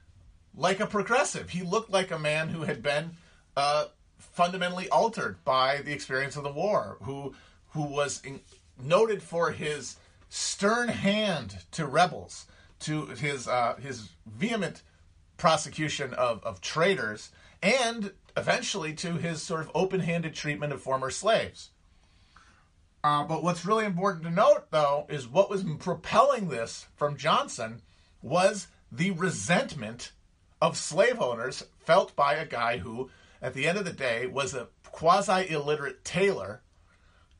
like 0.56 0.80
a 0.80 0.86
progressive. 0.86 1.50
He 1.50 1.62
looked 1.62 1.90
like 1.90 2.10
a 2.10 2.18
man 2.18 2.48
who 2.48 2.62
had 2.62 2.82
been 2.82 3.12
uh, 3.56 3.86
fundamentally 4.34 4.88
altered 4.90 5.42
by 5.44 5.78
the 5.78 5.92
experience 5.92 6.36
of 6.36 6.42
the 6.42 6.52
war, 6.52 6.98
who 7.02 7.34
who 7.70 7.82
was 7.82 8.20
in, 8.24 8.40
noted 8.82 9.22
for 9.22 9.52
his 9.52 9.96
stern 10.28 10.88
hand 10.88 11.58
to 11.72 11.86
rebels, 11.86 12.46
to 12.80 13.06
his 13.06 13.48
uh, 13.48 13.76
his 13.76 14.10
vehement 14.26 14.82
prosecution 15.36 16.12
of, 16.14 16.42
of 16.44 16.60
traitors, 16.60 17.30
and 17.62 18.12
eventually 18.36 18.92
to 18.92 19.14
his 19.14 19.42
sort 19.42 19.60
of 19.60 19.70
open 19.74 20.00
handed 20.00 20.34
treatment 20.34 20.72
of 20.72 20.82
former 20.82 21.10
slaves. 21.10 21.70
Uh, 23.02 23.22
but 23.24 23.42
what's 23.42 23.66
really 23.66 23.84
important 23.84 24.24
to 24.24 24.30
note, 24.30 24.70
though, 24.70 25.06
is 25.10 25.28
what 25.28 25.50
was 25.50 25.62
propelling 25.78 26.48
this 26.48 26.86
from 26.96 27.16
Johnson 27.16 27.82
was 28.22 28.68
the 28.90 29.10
resentment 29.10 30.12
of 30.62 30.76
slave 30.76 31.20
owners 31.20 31.64
felt 31.80 32.16
by 32.16 32.34
a 32.34 32.46
guy 32.46 32.78
who, 32.78 33.10
at 33.44 33.54
the 33.54 33.68
end 33.68 33.78
of 33.78 33.84
the 33.84 33.92
day, 33.92 34.26
was 34.26 34.54
a 34.54 34.66
quasi 34.90 35.48
illiterate 35.48 36.04
tailor 36.04 36.62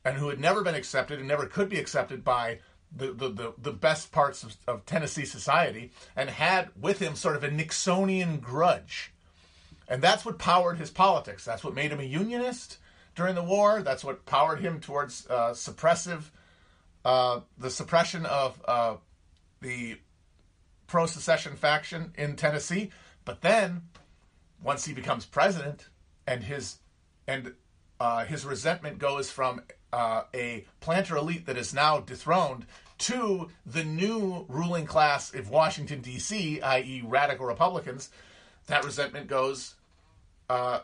and 0.05 0.19
who 0.19 0.29
had 0.29 0.39
never 0.39 0.63
been 0.63 0.75
accepted 0.75 1.19
and 1.19 1.27
never 1.27 1.47
could 1.47 1.69
be 1.69 1.81
accepted 1.81 2.23
by 2.23 2.61
the, 2.95 3.13
the, 3.13 3.29
the, 3.29 3.55
the 3.59 3.73
best 3.73 4.13
parts 4.13 4.45
of, 4.45 4.57
of 4.69 4.87
Tennessee 4.87 5.25
society 5.25 5.91
and 6.15 6.31
had 6.31 6.69
with 6.81 7.01
him 7.01 7.17
sort 7.17 7.35
of 7.35 7.43
a 7.43 7.49
Nixonian 7.49 8.41
grudge 8.41 9.15
and 9.89 10.03
that's 10.03 10.25
what 10.25 10.39
powered 10.39 10.79
his 10.79 10.91
politics. 10.91 11.45
That's 11.45 11.63
what 11.63 11.75
made 11.75 11.93
him 11.93 12.01
a 12.01 12.05
unionist 12.05 12.79
during 13.15 13.35
the 13.35 13.43
war. 13.43 13.83
That's 13.83 14.05
what 14.05 14.25
powered 14.27 14.61
him 14.61 14.81
towards 14.81 15.27
uh, 15.29 15.51
suppressive, 15.51 16.25
uh, 17.05 17.41
the 17.59 17.71
suppression 17.71 18.25
of 18.27 18.61
uh, 18.67 18.97
the 19.61 19.99
pro 20.87 21.07
secession 21.07 21.57
faction 21.57 22.13
in 22.17 22.37
Tennessee. 22.37 22.91
But 23.25 23.43
then, 23.43 23.83
once 24.63 24.85
he 24.85 24.95
becomes 24.95 25.27
president, 25.27 25.89
and 26.27 26.45
his 26.45 26.79
and 27.27 27.55
uh, 28.01 28.25
his 28.25 28.45
resentment 28.45 28.99
goes 28.99 29.31
from 29.31 29.63
uh, 29.93 30.23
a 30.35 30.65
planter 30.81 31.17
elite 31.17 31.47
that 31.47 31.57
is 31.57 31.73
now 31.73 32.01
dethroned 32.01 32.67
to 32.99 33.49
the 33.65 33.85
new 33.85 34.45
ruling 34.49 34.87
class 34.87 35.35
of 35.35 35.51
Washington 35.51 36.01
D.C., 36.01 36.61
i.e., 36.61 37.03
radical 37.05 37.47
Republicans 37.47 38.11
that 38.67 38.85
resentment 38.85 39.27
goes 39.27 39.75
uh, 40.49 40.81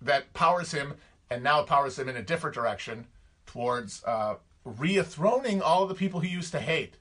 that 0.00 0.32
powers 0.32 0.72
him 0.72 0.94
and 1.28 1.42
now 1.42 1.62
powers 1.62 1.98
him 1.98 2.08
in 2.08 2.16
a 2.16 2.22
different 2.22 2.54
direction 2.54 3.06
towards 3.46 4.02
uh, 4.04 4.34
re-throning 4.64 5.60
all 5.62 5.86
the 5.86 5.94
people 5.94 6.20
he 6.20 6.28
used 6.28 6.52
to 6.52 6.60
hate 6.60 6.94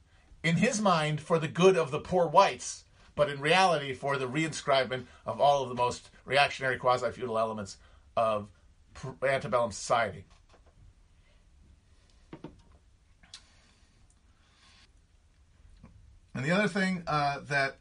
in 0.43 0.57
his 0.57 0.81
mind 0.81 1.19
for 1.19 1.39
the 1.39 1.47
good 1.47 1.77
of 1.77 1.91
the 1.91 1.99
poor 1.99 2.27
whites 2.27 2.83
but 3.19 3.29
in 3.29 3.41
reality 3.41 3.91
for 3.91 4.15
the 4.15 4.25
reinscribement 4.25 5.03
of 5.25 5.41
all 5.41 5.61
of 5.61 5.67
the 5.67 5.75
most 5.75 6.09
reactionary 6.23 6.77
quasi-feudal 6.77 7.37
elements 7.37 7.75
of 8.15 8.47
antebellum 9.21 9.73
society. 9.73 10.23
And 16.33 16.45
the 16.45 16.51
other 16.51 16.69
thing 16.69 17.03
uh, 17.07 17.41
that 17.49 17.79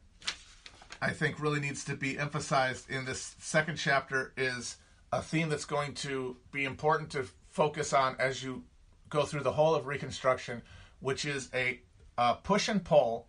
I 1.00 1.11
think 1.11 1.38
really 1.38 1.61
needs 1.61 1.85
to 1.85 1.95
be 1.95 2.18
emphasized 2.18 2.90
in 2.90 3.04
this 3.04 3.37
second 3.38 3.76
chapter 3.76 4.33
is 4.37 4.78
a 5.12 5.23
theme 5.23 5.49
that's 5.50 5.64
going 5.64 5.95
to 5.95 6.37
be 6.50 6.64
important 6.64 7.11
to 7.11 7.28
focus 7.49 7.92
on 7.92 8.16
as 8.18 8.42
you 8.42 8.64
go 9.09 9.23
through 9.23 9.45
the 9.45 9.52
whole 9.52 9.76
of 9.76 9.87
Reconstruction, 9.87 10.62
which 10.99 11.25
is 11.25 11.49
a, 11.54 11.78
a 12.16 12.35
push 12.42 12.68
and 12.68 12.83
pull 12.83 13.27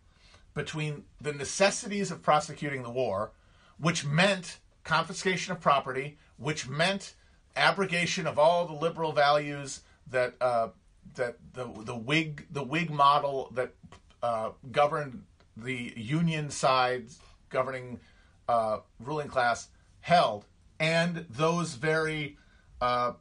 between 0.59 1.05
the 1.21 1.31
necessities 1.31 2.11
of 2.11 2.21
prosecuting 2.21 2.83
the 2.83 2.89
war, 2.89 3.31
which 3.77 4.05
meant 4.05 4.57
confiscation 4.83 5.53
of 5.53 5.61
property, 5.61 6.17
which 6.35 6.67
meant 6.67 7.13
abrogation 7.55 8.27
of 8.27 8.37
all 8.37 8.65
the 8.65 8.73
liberal 8.73 9.13
values 9.13 9.81
that 10.11 10.33
uh, 10.41 10.67
that 11.15 11.37
the 11.53 11.65
the 11.85 11.95
Whig 11.95 12.45
the 12.51 12.61
Whig 12.61 12.89
model 12.91 13.49
that 13.53 13.73
uh, 14.21 14.49
governed 14.69 15.23
the 15.55 15.93
Union 15.95 16.49
sides 16.49 17.19
governing 17.49 17.97
uh, 18.49 18.79
ruling 18.99 19.29
class 19.29 19.69
held, 20.01 20.43
and 20.77 21.25
those 21.29 21.75
very 21.75 22.37
uh, 22.81 23.13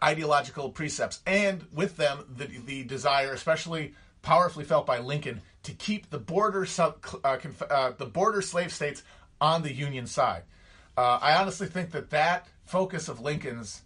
ideological 0.00 0.70
precepts, 0.70 1.22
and 1.26 1.66
with 1.72 1.96
them 1.96 2.24
the, 2.36 2.46
the 2.46 2.84
desire, 2.84 3.32
especially 3.32 3.94
powerfully 4.22 4.64
felt 4.64 4.86
by 4.86 5.00
Lincoln, 5.00 5.42
to 5.64 5.72
keep 5.72 6.10
the 6.10 6.18
border 6.18 6.64
sub, 6.64 7.04
uh, 7.24 7.36
conf, 7.36 7.62
uh, 7.62 7.92
the 7.96 8.06
border 8.06 8.40
slave 8.40 8.72
states 8.72 9.02
on 9.40 9.62
the 9.62 9.72
Union 9.72 10.06
side. 10.06 10.42
Uh, 10.96 11.18
I 11.20 11.34
honestly 11.34 11.66
think 11.66 11.90
that 11.90 12.10
that 12.10 12.46
focus 12.64 13.08
of 13.08 13.20
Lincoln's 13.20 13.82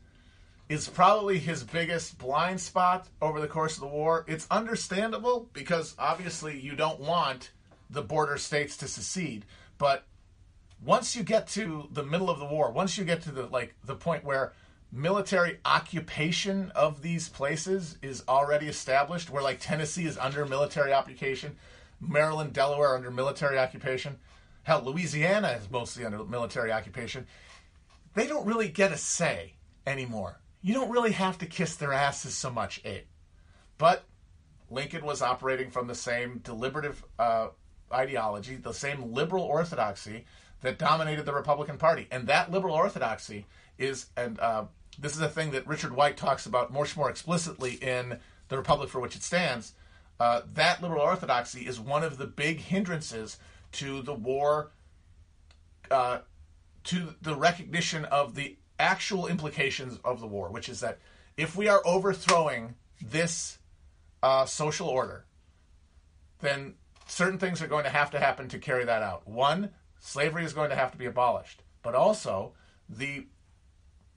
is 0.69 0.89
probably 0.89 1.39
his 1.39 1.65
biggest 1.65 2.19
blind 2.19 2.61
spot 2.61 3.09
over 3.23 3.41
the 3.41 3.49
course 3.49 3.77
of 3.77 3.81
the 3.81 3.87
war. 3.87 4.25
It's 4.29 4.47
understandable 4.51 5.49
because 5.55 5.95
obviously 5.99 6.61
you 6.61 6.77
don't 6.77 7.01
want 7.01 7.53
the 7.89 8.03
border 8.03 8.37
states 8.37 8.77
to 8.79 8.89
secede. 8.89 9.47
But 9.79 10.05
once 10.85 11.17
you 11.17 11.23
get 11.23 11.49
to 11.49 11.89
the 11.91 12.05
middle 12.05 12.29
of 12.29 12.39
the 12.39 12.45
war, 12.45 12.71
once 12.71 12.99
you 12.99 13.05
get 13.05 13.23
to 13.23 13.31
the 13.31 13.47
like 13.47 13.75
the 13.85 13.95
point 13.95 14.25
where 14.25 14.53
military 14.91 15.59
occupation 15.65 16.71
of 16.75 17.03
these 17.03 17.29
places 17.29 17.99
is 18.03 18.25
already 18.29 18.67
established, 18.67 19.31
where 19.31 19.43
like 19.43 19.61
Tennessee 19.61 20.07
is 20.07 20.19
under 20.19 20.47
military 20.47 20.93
occupation, 20.93 21.57
Maryland, 22.01 22.53
Delaware 22.53 22.95
under 22.95 23.11
military 23.11 23.59
occupation, 23.59 24.19
hell, 24.63 24.83
Louisiana 24.85 25.59
is 25.61 25.71
mostly 25.71 26.05
under 26.05 26.25
military 26.25 26.73
occupation. 26.73 27.27
They 28.15 28.27
don't 28.27 28.47
really 28.47 28.69
get 28.69 28.93
a 28.93 28.97
say 28.97 29.55
anymore. 29.87 30.41
You 30.63 30.75
don't 30.75 30.91
really 30.91 31.13
have 31.13 31.39
to 31.39 31.47
kiss 31.47 31.77
their 31.77 31.93
asses 31.93 32.35
so 32.35 32.51
much, 32.51 32.81
Abe. 32.85 33.05
But 33.79 34.05
Lincoln 34.71 35.05
was 35.05 35.23
operating 35.23 35.71
from 35.71 35.87
the 35.87 35.95
same 35.95 36.39
deliberative 36.39 37.05
uh, 37.19 37.49
ideology, 37.93 38.57
the 38.57 38.73
same 38.73 39.13
liberal 39.13 39.45
orthodoxy 39.45 40.25
that 40.61 40.79
dominated 40.79 41.25
the 41.25 41.33
Republican 41.33 41.79
Party, 41.79 42.09
and 42.11 42.27
that 42.27 42.51
liberal 42.51 42.75
orthodoxy 42.75 43.47
is 43.79 44.07
and 44.17 44.41
uh, 44.41 44.65
this 44.99 45.15
is 45.15 45.21
a 45.21 45.29
thing 45.29 45.53
that 45.53 45.67
Richard 45.67 45.95
White 45.95 46.17
talks 46.17 46.47
about 46.47 46.73
much 46.73 46.97
more 46.97 47.09
explicitly 47.09 47.75
in 47.75 48.19
The 48.49 48.57
Republic 48.57 48.91
for 48.91 49.01
which 49.01 49.17
it 49.17 49.23
stands. 49.23 49.75
Uh, 50.19 50.43
that 50.55 50.83
liberal 50.83 51.03
orthodoxy 51.03 51.67
is 51.67 51.79
one 51.79 52.03
of 52.03 52.19
the 52.19 52.27
big 52.27 52.59
hindrances 52.59 53.39
to 53.73 54.03
the 54.03 54.15
war, 54.15 54.73
uh, 55.91 56.19
to 56.85 57.15
the 57.23 57.37
recognition 57.37 58.05
of 58.07 58.35
the 58.35 58.57
actual 58.81 59.27
implications 59.27 59.99
of 60.05 60.21
the 60.21 60.27
war, 60.27 60.51
which 60.51 60.69
is 60.69 60.81
that 60.81 60.99
if 61.37 61.55
we 61.55 61.69
are 61.69 61.83
overthrowing 61.85 62.75
this 63.01 63.59
uh, 64.23 64.45
social 64.45 64.89
order, 64.89 65.25
then 66.41 66.75
certain 67.07 67.39
things 67.39 67.63
are 67.63 67.69
going 67.69 67.85
to 67.85 67.91
have 67.91 68.11
to 68.11 68.19
happen 68.19 68.49
to 68.49 68.59
carry 68.59 68.85
that 68.85 69.03
out. 69.03 69.29
One, 69.29 69.71
slavery 70.01 70.45
is 70.45 70.53
going 70.53 70.71
to 70.71 70.77
have 70.77 70.91
to 70.93 70.99
be 70.99 71.07
abolished, 71.07 71.63
but 71.83 71.95
also 71.95 72.55
the 72.89 73.27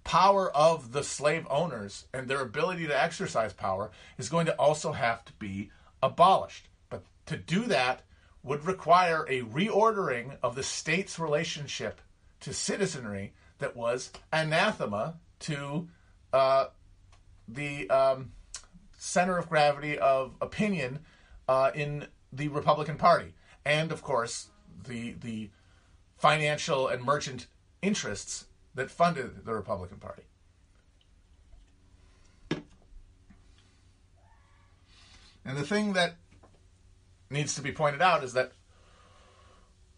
power 0.04 0.50
of 0.56 0.92
the 0.92 1.04
slave 1.04 1.46
owners 1.50 2.06
and 2.14 2.28
their 2.28 2.42
ability 2.42 2.88
to 2.88 3.04
exercise 3.04 3.54
power 3.54 3.92
is 4.18 4.30
going 4.30 4.46
to 4.46 4.56
also 4.56 4.92
have 4.92 5.24
to 5.26 5.34
be 5.34 5.70
abolished. 6.02 6.68
But 6.90 7.04
to 7.28 7.38
do 7.38 7.66
that 7.66 8.02
would 8.44 8.66
require 8.66 9.26
a 9.30 9.42
reordering 9.44 10.38
of 10.42 10.56
the 10.56 10.64
state's 10.64 11.20
relationship 11.20 12.02
to 12.42 12.54
citizenry 12.54 13.34
that 13.60 13.76
was 13.76 14.12
anathema 14.34 15.16
to 15.40 15.88
uh, 16.34 16.66
the 17.48 17.90
um, 17.90 18.32
center 18.98 19.38
of 19.38 19.50
gravity 19.50 19.98
of 19.98 20.36
opinion 20.42 21.00
uh, 21.48 21.72
in 21.76 22.08
the 22.34 22.48
Republican 22.48 22.98
Party, 22.98 23.34
and 23.66 23.92
of 23.92 24.02
course 24.02 24.50
the 24.88 25.14
the 25.22 25.50
financial 26.18 26.88
and 26.88 27.04
merchant 27.04 27.48
interests 27.82 28.46
that 28.76 28.90
funded 28.90 29.46
the 29.46 29.54
Republican 29.54 29.98
Party. 29.98 30.24
And 35.44 35.58
the 35.58 35.64
thing 35.64 35.94
that 35.94 36.16
needs 37.30 37.56
to 37.56 37.62
be 37.62 37.72
pointed 37.72 38.02
out 38.02 38.24
is 38.24 38.34
that 38.34 38.52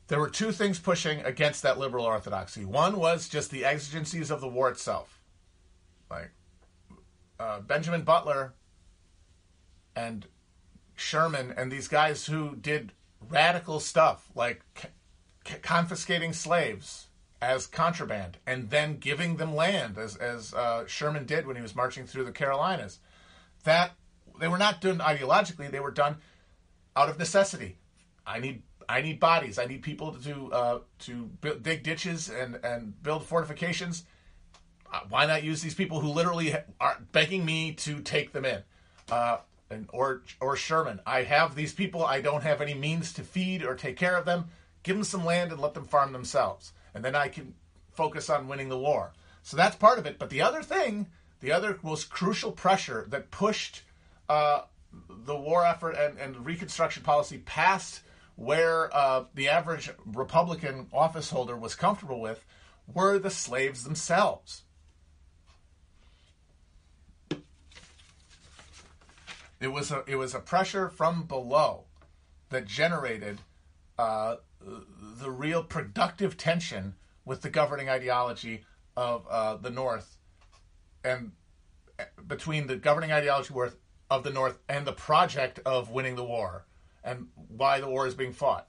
there 0.07 0.19
were 0.19 0.29
two 0.29 0.51
things 0.51 0.79
pushing 0.79 1.19
against 1.21 1.63
that 1.63 1.77
liberal 1.77 2.05
orthodoxy. 2.05 2.65
One 2.65 2.97
was 2.97 3.27
just 3.27 3.51
the 3.51 3.65
exigencies 3.65 4.31
of 4.31 4.41
the 4.41 4.47
war 4.47 4.69
itself. 4.69 5.19
Like 6.09 6.31
uh, 7.39 7.61
Benjamin 7.61 8.03
Butler 8.03 8.53
and 9.95 10.27
Sherman 10.95 11.53
and 11.57 11.71
these 11.71 11.87
guys 11.87 12.25
who 12.25 12.55
did 12.55 12.91
radical 13.29 13.79
stuff 13.79 14.29
like 14.35 14.63
c- 15.45 15.57
confiscating 15.61 16.33
slaves 16.33 17.07
as 17.43 17.67
contraband 17.67 18.37
and 18.47 18.69
then 18.69 18.97
giving 18.97 19.35
them 19.35 19.53
land 19.53 19.97
as, 19.97 20.15
as 20.15 20.53
uh, 20.53 20.85
Sherman 20.87 21.25
did 21.25 21.45
when 21.45 21.57
he 21.57 21.61
was 21.61 21.75
marching 21.75 22.05
through 22.05 22.23
the 22.23 22.31
Carolinas. 22.31 22.99
That 23.65 23.91
they 24.39 24.47
were 24.47 24.57
not 24.57 24.81
done 24.81 24.99
ideologically; 24.99 25.69
they 25.69 25.79
were 25.79 25.91
done 25.91 26.17
out 26.95 27.09
of 27.09 27.19
necessity. 27.19 27.77
I 28.25 28.39
need 28.39 28.63
I 28.87 29.01
need 29.01 29.19
bodies. 29.19 29.59
I 29.59 29.65
need 29.65 29.83
people 29.83 30.13
to 30.13 30.53
uh, 30.53 30.79
to 30.99 31.29
build, 31.41 31.63
dig 31.63 31.83
ditches 31.83 32.29
and 32.29 32.59
and 32.63 33.01
build 33.03 33.25
fortifications. 33.25 34.05
Uh, 34.91 35.01
why 35.09 35.25
not 35.25 35.43
use 35.43 35.61
these 35.61 35.75
people 35.75 35.99
who 35.99 36.09
literally 36.09 36.55
are 36.79 36.97
begging 37.11 37.45
me 37.45 37.73
to 37.73 37.99
take 38.01 38.31
them 38.31 38.45
in? 38.45 38.63
Uh, 39.09 39.37
and 39.69 39.87
or 39.91 40.23
or 40.39 40.55
Sherman, 40.55 40.99
I 41.05 41.23
have 41.23 41.55
these 41.55 41.73
people. 41.73 42.05
I 42.05 42.21
don't 42.21 42.43
have 42.43 42.61
any 42.61 42.73
means 42.73 43.13
to 43.13 43.23
feed 43.23 43.63
or 43.63 43.75
take 43.75 43.97
care 43.97 44.15
of 44.15 44.25
them. 44.25 44.45
Give 44.83 44.95
them 44.95 45.05
some 45.05 45.25
land 45.25 45.51
and 45.51 45.61
let 45.61 45.73
them 45.73 45.85
farm 45.85 46.11
themselves, 46.11 46.73
and 46.93 47.03
then 47.03 47.15
I 47.15 47.27
can 47.27 47.53
focus 47.91 48.29
on 48.29 48.47
winning 48.47 48.69
the 48.69 48.77
war. 48.77 49.13
So 49.41 49.57
that's 49.57 49.75
part 49.75 49.99
of 49.99 50.05
it. 50.05 50.19
But 50.19 50.29
the 50.29 50.41
other 50.41 50.63
thing, 50.63 51.07
the 51.41 51.51
other 51.51 51.77
most 51.83 52.09
crucial 52.09 52.51
pressure 52.51 53.05
that 53.09 53.31
pushed 53.31 53.83
uh, 54.29 54.61
the 55.09 55.35
war 55.35 55.65
effort 55.65 55.95
and, 55.95 56.17
and 56.17 56.45
Reconstruction 56.45 57.03
policy 57.03 57.39
past 57.39 58.01
where 58.35 58.95
uh, 58.95 59.25
the 59.35 59.49
average 59.49 59.91
Republican 60.05 60.87
office 60.91 61.29
holder 61.29 61.55
was 61.55 61.75
comfortable 61.75 62.19
with 62.19 62.43
were 62.91 63.19
the 63.19 63.29
slaves 63.29 63.83
themselves. 63.83 64.63
It 69.59 69.71
was 69.71 69.91
a 69.91 70.03
it 70.07 70.17
was 70.17 70.35
a 70.35 70.39
pressure 70.39 70.89
from 70.89 71.23
below 71.23 71.85
that 72.49 72.65
generated 72.65 73.39
uh, 73.97 74.37
the 75.23 75.31
real 75.31 75.63
productive 75.63 76.35
tension 76.37 76.93
with 77.25 77.41
the 77.41 77.49
governing 77.49 77.89
ideology 77.89 78.65
of 78.97 79.25
uh, 79.29 79.55
the 79.55 79.69
North 79.69 80.17
and 81.03 81.31
uh, 81.97 82.03
between 82.27 82.67
the 82.67 82.75
governing 82.75 83.11
ideology 83.11 83.53
of 84.09 84.23
the 84.23 84.29
North 84.29 84.59
and 84.67 84.85
the 84.85 84.91
project 84.91 85.59
of 85.65 85.89
winning 85.89 86.15
the 86.15 86.23
war 86.23 86.65
and 87.03 87.27
why 87.47 87.79
the 87.79 87.87
war 87.87 88.05
is 88.05 88.13
being 88.13 88.33
fought. 88.33 88.67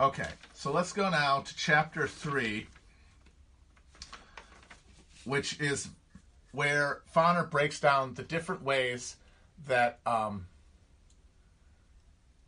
Okay, 0.00 0.28
so 0.52 0.70
let's 0.70 0.92
go 0.92 1.08
now 1.08 1.40
to 1.40 1.56
chapter 1.56 2.06
3, 2.06 2.66
which 5.24 5.58
is 5.60 5.88
where 6.52 7.00
Foner 7.14 7.48
breaks 7.48 7.80
down 7.80 8.14
the 8.14 8.22
different 8.22 8.62
ways 8.62 9.16
that 9.66 10.00
um, 10.04 10.46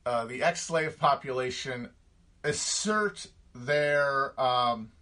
uh, 0.06 0.24
the 0.24 0.42
ex 0.42 0.62
slave 0.62 0.98
population 0.98 1.90
assert 2.44 3.26
their 3.54 4.40
um, 4.40 4.92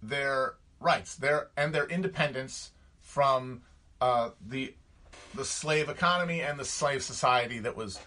their 0.00 0.54
rights 0.78 1.16
their 1.16 1.48
and 1.56 1.74
their 1.74 1.86
independence 1.86 2.70
from 3.00 3.62
uh, 4.00 4.30
the 4.46 4.72
the 5.34 5.44
slave 5.44 5.88
economy 5.88 6.40
and 6.40 6.58
the 6.58 6.64
slave 6.64 7.02
society 7.02 7.58
that 7.58 7.76
was 7.76 8.00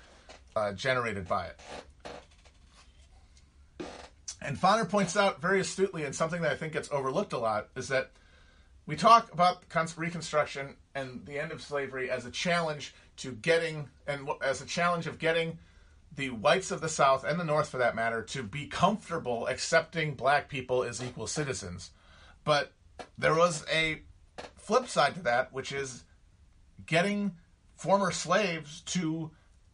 uh, 0.55 0.71
generated 0.73 1.27
by 1.27 1.47
it. 1.47 1.59
And 4.41 4.57
Foner 4.57 4.87
points 4.87 5.17
out 5.17 5.41
very 5.41 5.59
astutely, 5.59 6.05
and 6.05 6.15
something 6.15 6.41
that 6.43 6.51
I 6.51 6.55
think 6.55 6.71
gets 6.73 6.89
overlooked 6.91 7.33
a 7.33 7.37
lot, 7.37 7.67
is 7.75 7.89
that 7.89 8.11
we 8.85 8.95
talk 8.95 9.31
about 9.33 9.63
Reconstruction 9.97 10.75
and 10.95 11.25
the 11.25 11.37
end 11.37 11.51
of 11.51 11.61
slavery 11.61 12.09
as 12.09 12.25
a 12.25 12.31
challenge 12.31 12.95
to 13.17 13.33
getting, 13.33 13.89
and 14.07 14.29
as 14.41 14.61
a 14.61 14.65
challenge 14.65 15.07
of 15.07 15.19
getting 15.19 15.59
the 16.15 16.29
whites 16.29 16.71
of 16.71 16.81
the 16.81 16.89
South 16.89 17.23
and 17.23 17.39
the 17.39 17.43
North, 17.43 17.69
for 17.69 17.77
that 17.77 17.95
matter, 17.95 18.21
to 18.23 18.43
be 18.43 18.65
comfortable 18.65 19.47
accepting 19.47 20.15
black 20.15 20.49
people 20.49 20.83
as 20.83 21.03
equal 21.03 21.27
citizens. 21.27 21.91
But 22.43 22.73
there 23.17 23.35
was 23.35 23.65
a 23.71 24.01
flip 24.57 24.87
side 24.87 25.15
to 25.15 25.21
that, 25.23 25.53
which 25.53 25.71
is 25.71 26.03
getting 26.85 27.35
former 27.75 28.11
slaves 28.11 28.81
to 28.81 29.31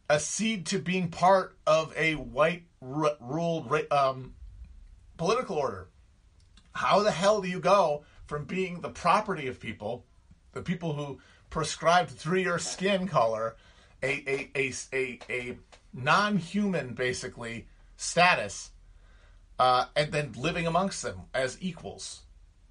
accede 0.08 0.66
to 0.66 0.78
being 0.78 1.08
part 1.08 1.56
of 1.66 1.92
a 1.96 2.14
white 2.14 2.64
r- 2.80 3.16
ruled 3.20 3.72
um, 3.90 4.34
political 5.16 5.56
order. 5.56 5.88
How 6.72 7.02
the 7.02 7.10
hell 7.10 7.40
do 7.40 7.48
you 7.48 7.58
go 7.58 8.04
from 8.26 8.44
being 8.44 8.80
the 8.80 8.90
property 8.90 9.48
of 9.48 9.58
people, 9.58 10.04
the 10.52 10.62
people 10.62 10.92
who 10.92 11.18
prescribed 11.50 12.10
through 12.10 12.40
your 12.40 12.58
skin 12.58 13.08
color, 13.08 13.56
a 14.02 14.50
a 14.54 14.72
a 14.92 15.18
a, 15.30 15.58
non-human 15.94 16.92
basically 16.92 17.66
status, 17.96 18.70
uh, 19.58 19.86
and 19.96 20.12
then 20.12 20.32
living 20.36 20.66
amongst 20.66 21.02
them 21.02 21.22
as 21.34 21.56
equals? 21.60 22.22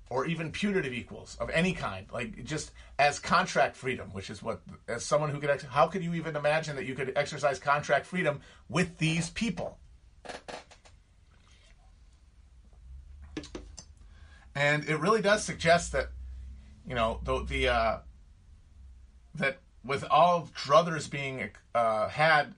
or 0.09 0.25
even 0.25 0.51
putative 0.51 0.93
equals 0.93 1.35
of 1.39 1.49
any 1.49 1.73
kind, 1.73 2.05
like 2.13 2.43
just 2.43 2.71
as 2.99 3.19
contract 3.19 3.75
freedom, 3.75 4.09
which 4.11 4.29
is 4.29 4.43
what, 4.43 4.61
as 4.88 5.03
someone 5.03 5.31
who 5.31 5.39
could, 5.39 5.49
ex- 5.49 5.63
how 5.63 5.88
could 5.88 6.03
you 6.03 6.13
even 6.13 6.35
imagine 6.35 6.75
that 6.75 6.85
you 6.85 6.93
could 6.93 7.11
exercise 7.15 7.57
contract 7.57 8.05
freedom 8.05 8.39
with 8.69 8.97
these 8.99 9.31
people? 9.31 9.77
And 14.53 14.88
it 14.88 14.99
really 14.99 15.21
does 15.21 15.43
suggest 15.43 15.91
that, 15.93 16.09
you 16.88 16.95
know, 16.95 17.19
the, 17.23 17.43
the 17.43 17.67
uh, 17.67 17.97
that 19.35 19.57
with 19.86 20.04
all 20.10 20.50
druthers 20.56 21.10
being 21.10 21.50
uh, 21.74 22.10
had, 22.10 22.56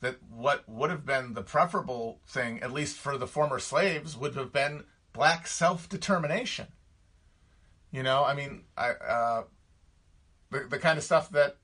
that 0.00 0.16
what 0.30 0.68
would 0.68 0.90
have 0.90 1.06
been 1.06 1.34
the 1.34 1.42
preferable 1.42 2.20
thing, 2.26 2.62
at 2.62 2.72
least 2.72 2.96
for 2.96 3.16
the 3.16 3.26
former 3.26 3.58
slaves, 3.58 4.16
would 4.16 4.34
have 4.34 4.52
been 4.52 4.84
black 5.12 5.46
self 5.46 5.88
determination. 5.88 6.66
You 7.90 8.02
know, 8.02 8.24
I 8.24 8.34
mean, 8.34 8.64
I, 8.76 8.90
uh, 8.90 9.42
the, 10.50 10.66
the 10.68 10.78
kind 10.78 10.98
of 10.98 11.04
stuff 11.04 11.30
that 11.30 11.56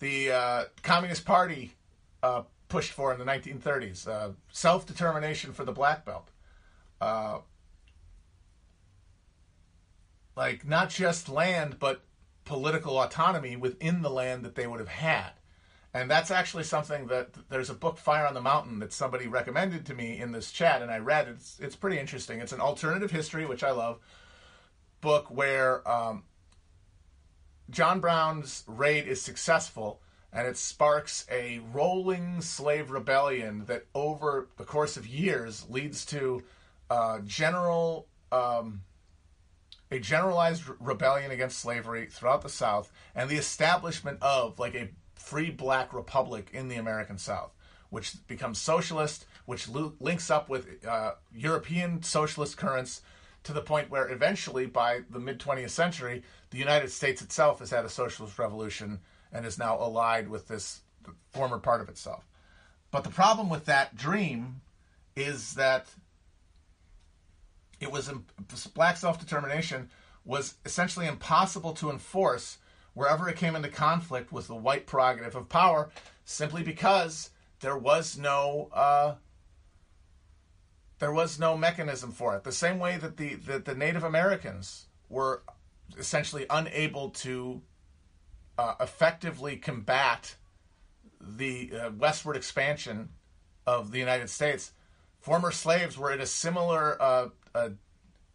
the 0.00 0.32
uh, 0.32 0.64
Communist 0.82 1.24
Party 1.24 1.74
uh, 2.22 2.42
pushed 2.68 2.92
for 2.92 3.12
in 3.12 3.18
the 3.18 3.24
1930s 3.24 4.08
uh, 4.08 4.30
self 4.50 4.86
determination 4.86 5.52
for 5.52 5.64
the 5.64 5.72
black 5.72 6.04
belt. 6.04 6.30
Uh, 7.00 7.38
like, 10.36 10.66
not 10.66 10.90
just 10.90 11.28
land, 11.28 11.76
but 11.78 12.02
political 12.44 13.00
autonomy 13.00 13.56
within 13.56 14.02
the 14.02 14.10
land 14.10 14.44
that 14.44 14.54
they 14.54 14.66
would 14.66 14.80
have 14.80 14.88
had. 14.88 15.30
And 15.92 16.10
that's 16.10 16.32
actually 16.32 16.64
something 16.64 17.06
that 17.06 17.28
there's 17.48 17.70
a 17.70 17.74
book, 17.74 17.98
Fire 17.98 18.26
on 18.26 18.34
the 18.34 18.40
Mountain, 18.40 18.80
that 18.80 18.92
somebody 18.92 19.28
recommended 19.28 19.86
to 19.86 19.94
me 19.94 20.18
in 20.18 20.32
this 20.32 20.50
chat, 20.50 20.82
and 20.82 20.90
I 20.90 20.98
read. 20.98 21.28
It's 21.28 21.58
it's 21.60 21.76
pretty 21.76 22.00
interesting. 22.00 22.40
It's 22.40 22.52
an 22.52 22.60
alternative 22.60 23.12
history, 23.12 23.46
which 23.46 23.62
I 23.62 23.70
love, 23.70 24.00
book 25.00 25.30
where 25.30 25.88
um, 25.88 26.24
John 27.70 28.00
Brown's 28.00 28.64
raid 28.66 29.06
is 29.06 29.22
successful, 29.22 30.00
and 30.32 30.48
it 30.48 30.56
sparks 30.56 31.26
a 31.30 31.60
rolling 31.72 32.40
slave 32.40 32.90
rebellion 32.90 33.64
that, 33.66 33.86
over 33.94 34.48
the 34.56 34.64
course 34.64 34.96
of 34.96 35.06
years, 35.06 35.64
leads 35.70 36.04
to 36.06 36.42
uh, 36.90 37.20
general 37.24 38.08
um, 38.32 38.82
a 39.90 39.98
generalized 39.98 40.64
rebellion 40.80 41.30
against 41.30 41.58
slavery 41.58 42.06
throughout 42.06 42.42
the 42.42 42.48
South, 42.48 42.92
and 43.14 43.28
the 43.28 43.36
establishment 43.36 44.18
of 44.22 44.58
like 44.58 44.74
a 44.74 44.90
free 45.14 45.50
black 45.50 45.92
republic 45.92 46.50
in 46.52 46.68
the 46.68 46.76
American 46.76 47.18
South, 47.18 47.52
which 47.90 48.14
becomes 48.26 48.58
socialist, 48.58 49.26
which 49.46 49.68
lo- 49.68 49.94
links 50.00 50.30
up 50.30 50.48
with 50.48 50.84
uh, 50.86 51.12
European 51.32 52.02
socialist 52.02 52.56
currents 52.56 53.02
to 53.44 53.52
the 53.52 53.60
point 53.60 53.90
where 53.90 54.10
eventually, 54.10 54.66
by 54.66 55.00
the 55.10 55.20
mid 55.20 55.38
20th 55.38 55.70
century, 55.70 56.22
the 56.50 56.58
United 56.58 56.90
States 56.90 57.22
itself 57.22 57.58
has 57.58 57.70
had 57.70 57.84
a 57.84 57.90
socialist 57.90 58.38
revolution 58.38 59.00
and 59.32 59.44
is 59.44 59.58
now 59.58 59.78
allied 59.78 60.28
with 60.28 60.48
this 60.48 60.80
former 61.32 61.58
part 61.58 61.80
of 61.80 61.88
itself. 61.88 62.24
But 62.90 63.04
the 63.04 63.10
problem 63.10 63.50
with 63.50 63.66
that 63.66 63.96
dream 63.96 64.60
is 65.16 65.54
that 65.54 65.88
it 67.84 67.92
was 67.92 68.10
black 68.74 68.96
self 68.96 69.20
determination 69.20 69.88
was 70.24 70.54
essentially 70.64 71.06
impossible 71.06 71.72
to 71.74 71.90
enforce 71.90 72.58
wherever 72.94 73.28
it 73.28 73.36
came 73.36 73.54
into 73.54 73.68
conflict 73.68 74.32
with 74.32 74.46
the 74.46 74.54
white 74.54 74.86
prerogative 74.86 75.34
of 75.34 75.48
power, 75.48 75.90
simply 76.24 76.62
because 76.62 77.30
there 77.60 77.76
was 77.76 78.18
no 78.18 78.70
uh, 78.72 79.14
there 80.98 81.12
was 81.12 81.38
no 81.38 81.56
mechanism 81.56 82.10
for 82.10 82.34
it. 82.36 82.44
The 82.44 82.52
same 82.52 82.78
way 82.78 82.96
that 82.96 83.16
the 83.16 83.34
that 83.34 83.64
the 83.64 83.74
Native 83.74 84.04
Americans 84.04 84.86
were 85.08 85.42
essentially 85.98 86.46
unable 86.48 87.10
to 87.10 87.62
uh, 88.56 88.74
effectively 88.80 89.56
combat 89.56 90.36
the 91.20 91.72
uh, 91.72 91.90
westward 91.90 92.36
expansion 92.36 93.10
of 93.66 93.90
the 93.90 93.98
United 93.98 94.30
States. 94.30 94.72
Former 95.20 95.50
slaves 95.50 95.96
were 95.96 96.12
in 96.12 96.20
a 96.20 96.26
similar 96.26 97.00
uh 97.54 97.70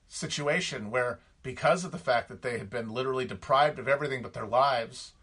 situation 0.07 0.89
where 0.89 1.19
because 1.43 1.85
of 1.85 1.91
the 1.91 1.97
fact 1.97 2.27
that 2.29 2.41
they 2.41 2.57
had 2.57 2.69
been 2.69 2.89
literally 2.89 3.25
deprived 3.25 3.79
of 3.79 3.87
everything 3.87 4.21
but 4.21 4.33
their 4.33 4.45
lives 4.45 5.13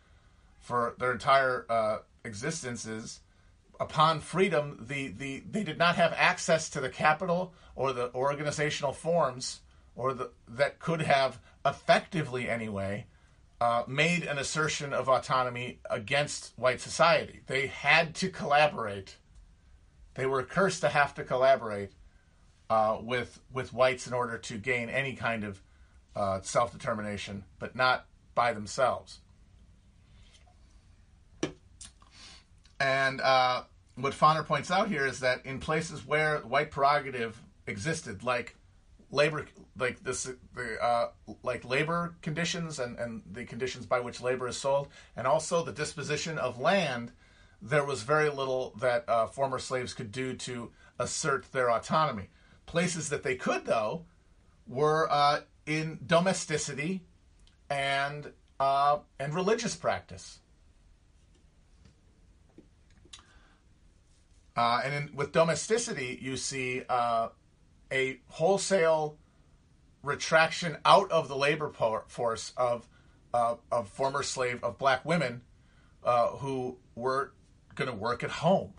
for 0.60 0.94
their 0.98 1.12
entire 1.12 1.66
uh, 1.68 1.98
existences. 2.24 3.20
Upon 3.78 4.20
freedom, 4.20 4.84
the, 4.88 5.08
the 5.08 5.42
they 5.50 5.62
did 5.62 5.76
not 5.76 5.96
have 5.96 6.14
access 6.16 6.70
to 6.70 6.80
the 6.80 6.88
capital 6.88 7.52
or 7.74 7.92
the 7.92 8.12
organizational 8.14 8.92
forms 8.92 9.60
or 9.94 10.14
the 10.14 10.30
that 10.48 10.78
could 10.78 11.02
have 11.02 11.38
effectively 11.64 12.48
anyway 12.48 13.06
uh, 13.60 13.82
made 13.86 14.22
an 14.22 14.38
assertion 14.38 14.94
of 14.94 15.08
autonomy 15.08 15.78
against 15.90 16.52
white 16.56 16.80
society. 16.80 17.42
They 17.46 17.66
had 17.66 18.14
to 18.16 18.30
collaborate. 18.30 19.16
They 20.14 20.24
were 20.24 20.42
cursed 20.42 20.80
to 20.80 20.88
have 20.88 21.14
to 21.14 21.24
collaborate 21.24 21.92
uh, 22.68 22.98
with 23.00 23.40
with 23.52 23.72
whites 23.72 24.06
in 24.06 24.12
order 24.12 24.38
to 24.38 24.58
gain 24.58 24.88
any 24.88 25.14
kind 25.14 25.44
of 25.44 25.62
uh, 26.14 26.40
self 26.40 26.72
determination, 26.72 27.44
but 27.58 27.76
not 27.76 28.06
by 28.34 28.52
themselves. 28.52 29.20
And 32.78 33.20
uh, 33.20 33.62
what 33.94 34.12
Foner 34.12 34.46
points 34.46 34.70
out 34.70 34.88
here 34.88 35.06
is 35.06 35.20
that 35.20 35.44
in 35.46 35.58
places 35.58 36.06
where 36.06 36.38
white 36.40 36.70
prerogative 36.70 37.40
existed, 37.66 38.22
like 38.22 38.56
labor, 39.10 39.46
like 39.78 40.02
this, 40.02 40.28
the, 40.54 40.82
uh, 40.82 41.08
like 41.42 41.64
labor 41.64 42.14
conditions 42.22 42.78
and, 42.78 42.98
and 42.98 43.22
the 43.32 43.44
conditions 43.44 43.86
by 43.86 44.00
which 44.00 44.20
labor 44.20 44.48
is 44.48 44.56
sold, 44.56 44.88
and 45.16 45.26
also 45.26 45.64
the 45.64 45.72
disposition 45.72 46.38
of 46.38 46.60
land, 46.60 47.12
there 47.62 47.84
was 47.84 48.02
very 48.02 48.28
little 48.28 48.74
that 48.80 49.08
uh, 49.08 49.26
former 49.26 49.58
slaves 49.58 49.94
could 49.94 50.12
do 50.12 50.34
to 50.34 50.70
assert 50.98 51.50
their 51.52 51.70
autonomy. 51.70 52.28
Places 52.66 53.08
that 53.10 53.22
they 53.22 53.36
could, 53.36 53.64
though, 53.64 54.04
were 54.66 55.08
uh, 55.10 55.40
in 55.66 55.98
domesticity 56.04 57.02
and 57.70 58.32
uh, 58.58 58.98
and 59.18 59.34
religious 59.34 59.76
practice. 59.76 60.40
Uh, 64.56 64.80
and 64.84 64.94
in, 64.94 65.16
with 65.16 65.32
domesticity, 65.32 66.18
you 66.20 66.36
see 66.36 66.82
uh, 66.88 67.28
a 67.92 68.18
wholesale 68.28 69.18
retraction 70.02 70.78
out 70.84 71.10
of 71.10 71.28
the 71.28 71.36
labor 71.36 71.70
force 72.06 72.52
of 72.56 72.88
uh, 73.34 73.56
of 73.70 73.88
former 73.88 74.22
slave 74.22 74.62
of 74.64 74.78
black 74.78 75.04
women 75.04 75.42
uh, 76.04 76.28
who 76.28 76.78
were 76.94 77.32
going 77.74 77.90
to 77.90 77.96
work 77.96 78.24
at 78.24 78.30
home, 78.30 78.72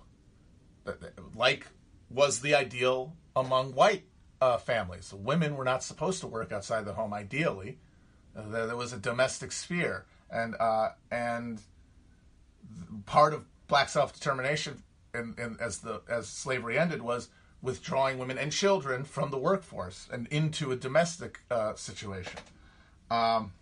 like 1.36 1.68
was 2.10 2.40
the 2.40 2.56
ideal 2.56 3.16
among 3.40 3.74
white 3.74 4.04
uh, 4.42 4.58
families. 4.58 5.14
Women 5.14 5.56
were 5.56 5.64
not 5.64 5.84
supposed 5.84 6.22
to 6.22 6.28
work 6.28 6.52
outside 6.52 6.86
the 6.86 6.94
home. 6.94 7.14
Ideally, 7.14 7.78
there, 8.36 8.68
there, 8.68 8.76
was 8.76 8.94
a 8.94 8.98
domestic 8.98 9.52
sphere, 9.52 10.06
and 10.30 10.56
uh, 10.60 10.90
and 11.12 11.62
part 13.06 13.34
of 13.34 13.46
black 13.68 13.90
self 13.90 14.14
determination, 14.14 14.84
as 15.60 15.80
the 15.80 16.02
as 16.10 16.28
slavery 16.28 16.78
ended, 16.78 17.02
was 17.02 17.30
withdrawing 17.62 18.20
women 18.20 18.38
and 18.38 18.52
children 18.52 19.04
from 19.04 19.32
the 19.32 19.38
workforce 19.38 20.08
and 20.12 20.28
into 20.28 20.72
a 20.72 20.76
domestic 20.76 21.40
uh, 21.50 21.74
situation. 21.74 22.40
Um, 23.10 23.54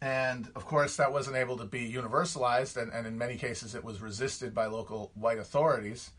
and 0.00 0.50
of 0.56 0.64
course, 0.64 0.96
that 0.96 1.12
wasn't 1.12 1.36
able 1.36 1.58
to 1.58 1.64
be 1.64 1.92
universalized, 1.92 2.80
and, 2.80 2.92
and 2.92 3.06
in 3.06 3.18
many 3.18 3.36
cases, 3.36 3.74
it 3.74 3.84
was 3.84 4.00
resisted 4.00 4.54
by 4.54 4.66
local 4.66 5.12
white 5.14 5.38
authorities 5.38 6.10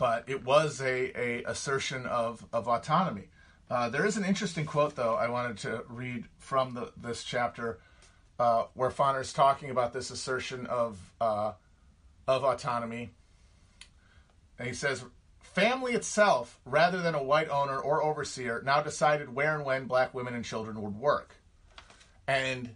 but 0.00 0.24
it 0.26 0.42
was 0.42 0.80
a, 0.80 1.12
a 1.14 1.42
assertion 1.44 2.06
of, 2.06 2.42
of 2.54 2.66
autonomy. 2.66 3.28
Uh, 3.68 3.90
there 3.90 4.06
is 4.06 4.16
an 4.16 4.24
interesting 4.24 4.64
quote, 4.64 4.96
though, 4.96 5.14
I 5.14 5.28
wanted 5.28 5.58
to 5.58 5.84
read 5.90 6.24
from 6.38 6.72
the, 6.72 6.90
this 6.96 7.22
chapter 7.22 7.78
uh, 8.38 8.64
where 8.72 8.88
Foner 8.88 9.20
is 9.20 9.34
talking 9.34 9.68
about 9.68 9.92
this 9.92 10.10
assertion 10.10 10.64
of, 10.64 10.98
uh, 11.20 11.52
of 12.26 12.44
autonomy. 12.44 13.10
And 14.58 14.66
he 14.66 14.74
says, 14.74 15.04
Family 15.40 15.92
itself, 15.92 16.58
rather 16.64 17.02
than 17.02 17.14
a 17.14 17.22
white 17.22 17.50
owner 17.50 17.78
or 17.78 18.02
overseer, 18.02 18.62
now 18.64 18.80
decided 18.80 19.34
where 19.34 19.54
and 19.54 19.66
when 19.66 19.84
black 19.84 20.14
women 20.14 20.34
and 20.34 20.44
children 20.44 20.80
would 20.80 20.96
work. 20.96 21.34
And 22.26 22.74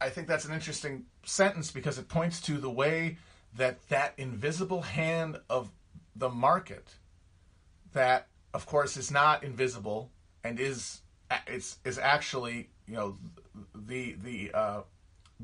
I 0.00 0.08
think 0.08 0.26
that's 0.26 0.46
an 0.46 0.54
interesting 0.54 1.04
sentence 1.26 1.70
because 1.70 1.98
it 1.98 2.08
points 2.08 2.40
to 2.42 2.56
the 2.56 2.70
way 2.70 3.18
that 3.56 3.86
that 3.88 4.14
invisible 4.16 4.80
hand 4.80 5.38
of 5.50 5.70
the 6.16 6.28
market 6.28 6.94
that 7.92 8.28
of 8.54 8.66
course 8.66 8.96
is 8.96 9.10
not 9.10 9.44
invisible 9.44 10.10
and 10.44 10.60
is 10.60 11.02
is 11.46 11.76
is 11.84 11.98
actually 11.98 12.68
you 12.86 12.94
know 12.94 13.16
the 13.74 14.16
the 14.22 14.50
uh, 14.52 14.82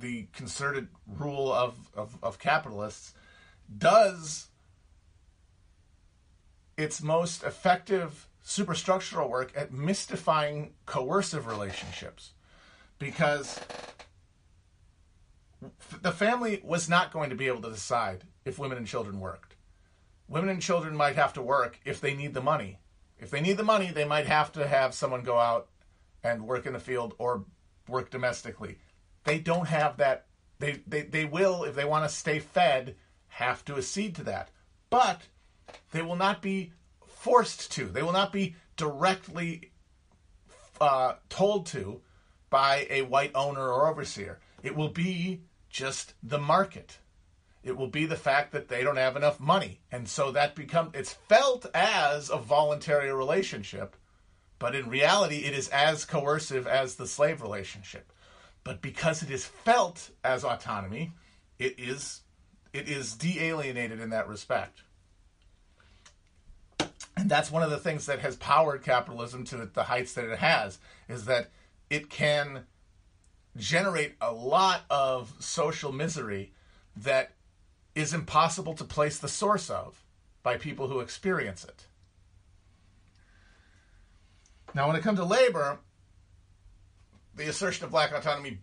the 0.01 0.27
concerted 0.33 0.89
rule 1.07 1.53
of, 1.53 1.77
of, 1.95 2.17
of 2.23 2.39
capitalists 2.39 3.15
does 3.77 4.49
its 6.77 7.03
most 7.03 7.43
effective 7.43 8.29
superstructural 8.45 9.29
work 9.29 9.53
at 9.57 9.73
mystifying 9.73 10.73
coercive 10.87 11.47
relationships. 11.47 12.33
Because 12.99 13.61
the 16.03 16.13
family 16.13 16.61
was 16.65 16.89
not 16.89 17.13
going 17.13 17.31
to 17.31 17.37
be 17.37 17.47
able 17.47 17.63
to 17.63 17.71
decide 17.71 18.25
if 18.45 18.59
women 18.59 18.79
and 18.79 18.87
children 18.87 19.21
worked 19.21 19.48
women 20.29 20.51
and 20.51 20.63
children 20.63 20.97
might 20.97 21.17
have 21.17 21.33
to 21.35 21.43
work 21.43 21.81
if 21.85 22.01
they 22.01 22.15
need 22.15 22.35
the 22.35 22.43
money. 22.43 22.79
If 23.19 23.31
they 23.31 23.41
need 23.41 23.57
the 23.57 23.65
money, 23.65 23.91
they 23.91 24.05
might 24.05 24.27
have 24.27 24.53
to 24.53 24.67
have 24.67 24.95
someone 24.95 25.23
go 25.23 25.39
out 25.39 25.69
and 26.23 26.47
work 26.47 26.67
in 26.67 26.73
the 26.73 26.79
field 26.79 27.15
or 27.19 27.45
work 27.89 28.11
domestically. 28.11 28.79
They 29.25 29.39
don't 29.39 29.67
have 29.67 29.97
that. 29.97 30.27
They, 30.59 30.83
they, 30.87 31.03
they 31.03 31.25
will, 31.25 31.65
if 31.65 31.75
they 31.75 31.85
want 31.85 32.09
to 32.09 32.15
stay 32.15 32.39
fed, 32.39 32.97
have 33.29 33.65
to 33.67 33.77
accede 33.77 34.15
to 34.17 34.25
that. 34.25 34.51
But 34.91 35.23
they 35.93 36.03
will 36.03 36.17
not 36.17 36.43
be 36.43 36.73
forced 37.07 37.73
to. 37.73 37.87
They 37.87 38.03
will 38.03 38.13
not 38.13 38.33
be 38.33 38.57
directly 38.77 39.73
uh, 40.81 41.15
told 41.29 41.67
to 41.67 42.01
by 42.51 42.87
a 42.91 43.03
white 43.03 43.33
owner 43.35 43.69
or 43.69 43.89
overseer. 43.89 44.39
It 44.63 44.75
will 44.75 44.89
be 44.89 45.43
just 45.69 46.15
the 46.23 46.39
market. 46.39 46.99
It 47.69 47.77
will 47.77 47.89
be 47.89 48.07
the 48.07 48.17
fact 48.17 48.53
that 48.53 48.69
they 48.69 48.83
don't 48.83 48.97
have 48.97 49.15
enough 49.15 49.39
money. 49.39 49.81
And 49.93 50.09
so 50.09 50.33
that 50.33 50.55
becomes, 50.55 50.93
it's 50.95 51.13
felt 51.13 51.67
as 51.75 52.31
a 52.31 52.39
voluntary 52.39 53.13
relationship, 53.13 53.95
but 54.59 54.75
in 54.75 54.89
reality, 54.89 55.45
it 55.45 55.53
is 55.53 55.69
as 55.69 56.05
coercive 56.05 56.67
as 56.67 56.97
the 56.97 57.07
slave 57.07 57.43
relationship. 57.43 58.11
But 58.65 58.83
because 58.83 59.23
it 59.23 59.31
is 59.31 59.45
felt 59.45 60.11
as 60.25 60.45
autonomy, 60.45 61.13
it 61.59 61.79
is 61.79 62.23
it 62.73 62.89
is 62.89 63.15
de-alienated 63.15 64.01
in 64.01 64.11
that 64.11 64.29
respect. 64.29 64.83
And 67.17 67.31
that's 67.31 67.51
one 67.51 67.63
of 67.63 67.71
the 67.71 67.79
things 67.79 68.07
that 68.07 68.21
has 68.21 68.37
powered 68.37 68.83
capitalism 68.83 69.45
to 69.45 69.69
the 69.73 69.85
heights 69.85 70.13
that 70.15 70.27
it 70.27 70.39
has, 70.39 70.79
is 71.09 71.25
that 71.25 71.51
it 71.91 72.11
can 72.11 72.65
generate 73.57 74.15
a 74.21 74.33
lot 74.33 74.83
of 74.91 75.33
social 75.41 75.93
misery 75.93 76.53
that 76.97 77.33
is 77.99 78.15
impossible 78.15 78.75
to 78.75 78.85
place 78.85 79.19
the 79.19 79.29
source 79.29 79.69
of 79.69 80.05
by 80.45 80.57
people 80.57 80.87
who 80.87 81.01
experience 81.01 81.65
it. 81.65 81.87
Now, 84.73 84.87
when 84.87 84.95
it 84.95 85.03
comes 85.03 85.19
to 85.19 85.25
labor, 85.25 85.81
the 87.35 87.49
assertion 87.49 87.85
of 87.85 87.91
black 87.91 88.13
autonomy 88.13 88.59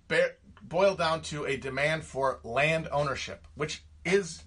boiled 0.62 1.00
down 1.00 1.21
to 1.24 1.45
a 1.45 1.58
demand 1.58 2.06
for 2.06 2.39
land 2.43 2.88
ownership, 2.93 3.45
which 3.56 3.84
is 4.06 4.45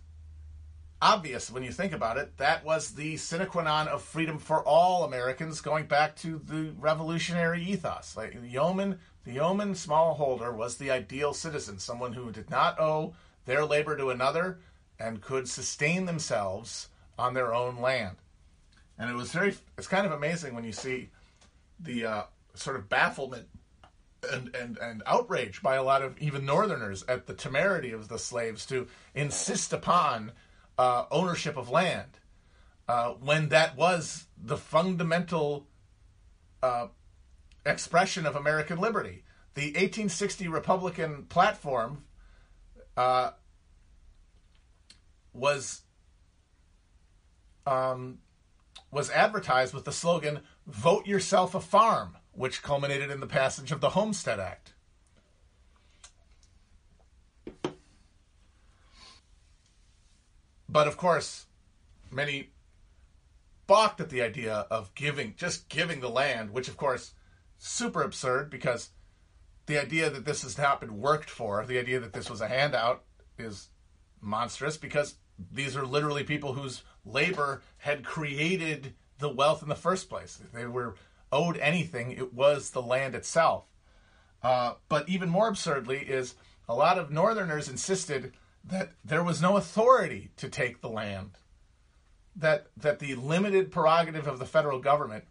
obvious 1.02 1.50
when 1.50 1.62
you 1.62 1.70
think 1.70 1.92
about 1.92 2.16
it. 2.16 2.38
That 2.38 2.64
was 2.64 2.94
the 2.94 3.18
sine 3.18 3.46
qua 3.46 3.64
non 3.64 3.88
of 3.88 4.02
freedom 4.02 4.38
for 4.38 4.62
all 4.62 5.04
Americans, 5.04 5.60
going 5.60 5.84
back 5.84 6.16
to 6.16 6.40
the 6.42 6.72
revolutionary 6.78 7.62
ethos. 7.62 8.16
Like 8.16 8.40
the 8.40 8.48
yeoman, 8.48 9.00
the 9.24 9.32
yeoman 9.32 9.74
smallholder 9.74 10.54
was 10.54 10.78
the 10.78 10.90
ideal 10.90 11.34
citizen, 11.34 11.78
someone 11.78 12.14
who 12.14 12.32
did 12.32 12.48
not 12.48 12.80
owe 12.80 13.14
their 13.44 13.64
labor 13.64 13.96
to 13.96 14.10
another 14.10 14.58
and 14.98 15.20
could 15.20 15.48
sustain 15.48 16.06
themselves 16.06 16.88
on 17.18 17.34
their 17.34 17.54
own 17.54 17.80
land. 17.80 18.16
And 18.98 19.10
it 19.10 19.14
was 19.14 19.32
very, 19.32 19.54
it's 19.76 19.86
kind 19.86 20.06
of 20.06 20.12
amazing 20.12 20.54
when 20.54 20.64
you 20.64 20.72
see 20.72 21.10
the 21.78 22.04
uh, 22.04 22.22
sort 22.54 22.76
of 22.76 22.88
bafflement 22.88 23.46
and, 24.32 24.54
and, 24.54 24.78
and 24.78 25.02
outrage 25.06 25.62
by 25.62 25.76
a 25.76 25.82
lot 25.82 26.02
of 26.02 26.18
even 26.18 26.44
Northerners 26.44 27.04
at 27.08 27.26
the 27.26 27.34
temerity 27.34 27.92
of 27.92 28.08
the 28.08 28.18
slaves 28.18 28.66
to 28.66 28.88
insist 29.14 29.72
upon 29.72 30.32
uh, 30.76 31.04
ownership 31.10 31.56
of 31.56 31.70
land 31.70 32.18
uh, 32.88 33.10
when 33.10 33.48
that 33.50 33.76
was 33.76 34.26
the 34.36 34.56
fundamental 34.56 35.66
uh, 36.62 36.88
expression 37.64 38.26
of 38.26 38.34
American 38.34 38.78
liberty. 38.78 39.22
The 39.54 39.66
1860 39.66 40.48
Republican 40.48 41.24
platform 41.24 42.04
uh, 42.96 43.30
was 45.32 45.82
um, 47.66 48.18
was 48.90 49.10
advertised 49.10 49.74
with 49.74 49.84
the 49.84 49.92
slogan 49.92 50.40
"Vote 50.66 51.06
yourself 51.06 51.54
a 51.54 51.60
farm." 51.60 52.16
which 52.38 52.62
culminated 52.62 53.10
in 53.10 53.18
the 53.18 53.26
passage 53.26 53.72
of 53.72 53.80
the 53.80 53.90
Homestead 53.90 54.38
Act. 54.38 54.72
But 60.68 60.86
of 60.86 60.96
course, 60.96 61.46
many 62.12 62.50
balked 63.66 64.00
at 64.00 64.10
the 64.10 64.22
idea 64.22 64.66
of 64.70 64.94
giving, 64.94 65.34
just 65.36 65.68
giving 65.68 65.98
the 65.98 66.08
land, 66.08 66.50
which 66.50 66.68
of 66.68 66.76
course, 66.76 67.14
super 67.58 68.02
absurd 68.02 68.50
because 68.50 68.90
the 69.66 69.78
idea 69.78 70.08
that 70.08 70.24
this 70.24 70.42
has 70.42 70.56
not 70.56 70.80
been 70.80 70.98
worked 70.98 71.28
for, 71.28 71.66
the 71.66 71.78
idea 71.78 71.98
that 71.98 72.12
this 72.12 72.30
was 72.30 72.40
a 72.40 72.48
handout 72.48 73.02
is 73.36 73.70
monstrous 74.20 74.76
because 74.76 75.14
these 75.52 75.76
are 75.76 75.86
literally 75.86 76.24
people 76.24 76.54
whose 76.54 76.82
labor 77.04 77.62
had 77.78 78.04
created 78.04 78.94
the 79.18 79.28
wealth 79.28 79.62
in 79.62 79.68
the 79.68 79.74
first 79.74 80.08
place. 80.08 80.40
They 80.52 80.66
were 80.66 80.94
owed 81.30 81.56
anything, 81.58 82.12
it 82.12 82.32
was 82.32 82.70
the 82.70 82.82
land 82.82 83.14
itself. 83.14 83.64
Uh, 84.42 84.74
but 84.88 85.08
even 85.08 85.28
more 85.28 85.48
absurdly 85.48 85.98
is 85.98 86.34
a 86.68 86.74
lot 86.74 86.98
of 86.98 87.10
Northerners 87.10 87.68
insisted 87.68 88.32
that 88.64 88.92
there 89.04 89.24
was 89.24 89.42
no 89.42 89.56
authority 89.56 90.30
to 90.36 90.48
take 90.48 90.80
the 90.80 90.88
land, 90.88 91.30
that 92.36 92.66
that 92.76 92.98
the 92.98 93.14
limited 93.16 93.70
prerogative 93.70 94.26
of 94.26 94.38
the 94.38 94.46
federal 94.46 94.78
government 94.78 95.24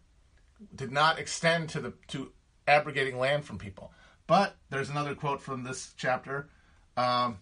did 0.74 0.92
not 0.92 1.18
extend 1.18 1.68
to 1.70 1.80
the 1.80 1.92
to 2.08 2.32
abrogating 2.66 3.18
land 3.18 3.44
from 3.44 3.58
people. 3.58 3.92
But 4.26 4.56
there's 4.68 4.90
another 4.90 5.14
quote 5.14 5.40
from 5.40 5.62
this 5.62 5.94
chapter 5.96 6.48
um, 6.96 7.38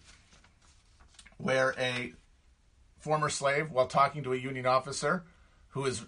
where 1.37 1.73
a 1.77 2.13
former 2.99 3.29
slave, 3.29 3.71
while 3.71 3.87
talking 3.87 4.23
to 4.23 4.33
a 4.33 4.37
Union 4.37 4.65
officer 4.65 5.23
who 5.69 5.85
is 5.85 6.05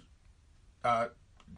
uh, 0.84 1.06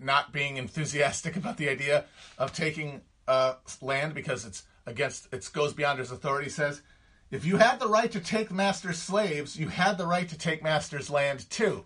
not 0.01 0.33
being 0.33 0.57
enthusiastic 0.57 1.37
about 1.37 1.57
the 1.57 1.69
idea 1.69 2.05
of 2.39 2.53
taking 2.53 3.01
uh, 3.29 3.55
land 3.81 4.15
because 4.15 4.45
it's 4.45 4.65
against 4.85 5.33
it 5.33 5.49
goes 5.53 5.73
beyond 5.73 6.01
his 6.01 6.11
authority 6.11 6.51
says 6.51 6.83
if 7.31 7.45
you 7.45 7.57
had 7.57 7.79
the 7.79 7.87
right 7.87 8.11
to 8.11 8.19
take 8.19 8.51
master's 8.51 8.99
slaves 8.99 9.57
you 9.57 9.69
had 9.69 9.97
the 9.97 10.05
right 10.05 10.29
to 10.29 10.37
take 10.37 10.61
master's 10.61 11.09
land 11.09 11.49
too 11.49 11.85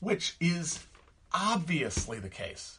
which 0.00 0.34
is 0.40 0.86
obviously 1.32 2.18
the 2.18 2.28
case. 2.28 2.78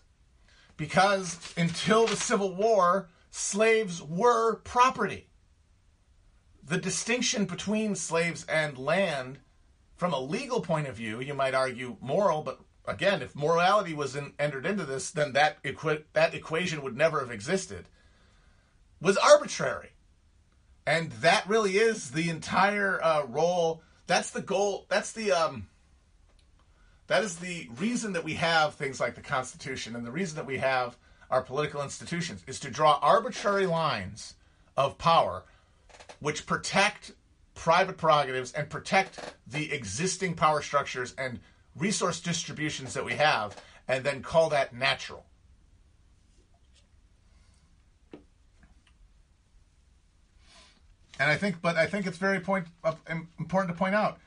Because 0.77 1.54
until 1.56 2.08
the 2.08 2.15
civil 2.15 2.56
war 2.56 3.10
slaves 3.30 4.01
were 4.01 4.58
property 4.58 5.27
the 6.63 6.78
distinction 6.78 7.45
between 7.45 7.95
slaves 7.95 8.45
and 8.45 8.78
land 8.78 9.39
from 9.95 10.13
a 10.13 10.19
legal 10.19 10.62
point 10.62 10.88
of 10.88 10.95
view 10.95 11.19
you 11.19 11.34
might 11.34 11.54
argue 11.54 11.97
moral 12.02 12.41
but 12.41 12.60
again, 12.86 13.21
if 13.21 13.36
morality 13.36 13.93
was 13.93 14.15
in, 14.15 14.34
entered 14.39 14.65
into 14.65 14.86
this, 14.86 15.12
then 15.12 15.34
that 15.34 15.58
equi- 15.63 16.06
that 16.13 16.34
equation 16.34 16.82
would 16.82 16.97
never 16.97 17.19
have 17.19 17.32
existed. 17.32 17.86
Was 19.02 19.17
arbitrary, 19.17 19.91
and 20.86 21.12
that 21.13 21.47
really 21.47 21.78
is 21.78 22.12
the 22.12 22.30
entire 22.30 23.04
uh, 23.04 23.26
role. 23.26 23.82
That's 24.08 24.32
the 24.32 24.41
goal. 24.41 24.86
That's 24.89 25.12
the 25.12 25.32
um. 25.32 25.67
That 27.08 27.24
is 27.24 27.38
the 27.38 27.67
reason 27.78 28.13
that 28.13 28.24
we 28.24 28.36
have 28.36 28.76
things 28.76 29.00
like 29.00 29.15
the 29.15 29.21
Constitution, 29.21 29.95
and 29.95 30.06
the 30.06 30.12
reason 30.12 30.38
that 30.38 30.45
we 30.45 30.60
have 30.60 30.97
our 31.30 31.41
political 31.41 31.82
institutions 31.82 32.43
is 32.47 32.60
to 32.60 32.69
draw 32.69 33.00
arbitrary 33.02 33.65
lines 33.65 34.36
of 34.78 34.97
power, 34.97 35.43
which 36.21 36.45
protect 36.45 37.12
private 37.55 37.97
prerogatives 37.97 38.53
and 38.53 38.69
protect 38.69 39.19
the 39.47 39.71
existing 39.73 40.36
power 40.36 40.62
structures 40.62 41.13
and 41.17 41.39
resource 41.75 42.21
distributions 42.21 42.93
that 42.93 43.03
we 43.03 43.13
have 43.13 43.57
and 43.88 44.03
then 44.03 44.21
call 44.21 44.49
that 44.49 44.73
natural. 44.73 45.25
And 51.19 51.29
I 51.29 51.36
think, 51.36 51.62
but 51.62 51.75
I 51.75 51.86
think 51.86 52.07
it's 52.07 52.17
very 52.17 52.39
point, 52.39 52.65
uh, 52.84 52.93
important 53.38 53.75
to 53.75 53.77
point 53.77 53.93
out 53.93 54.19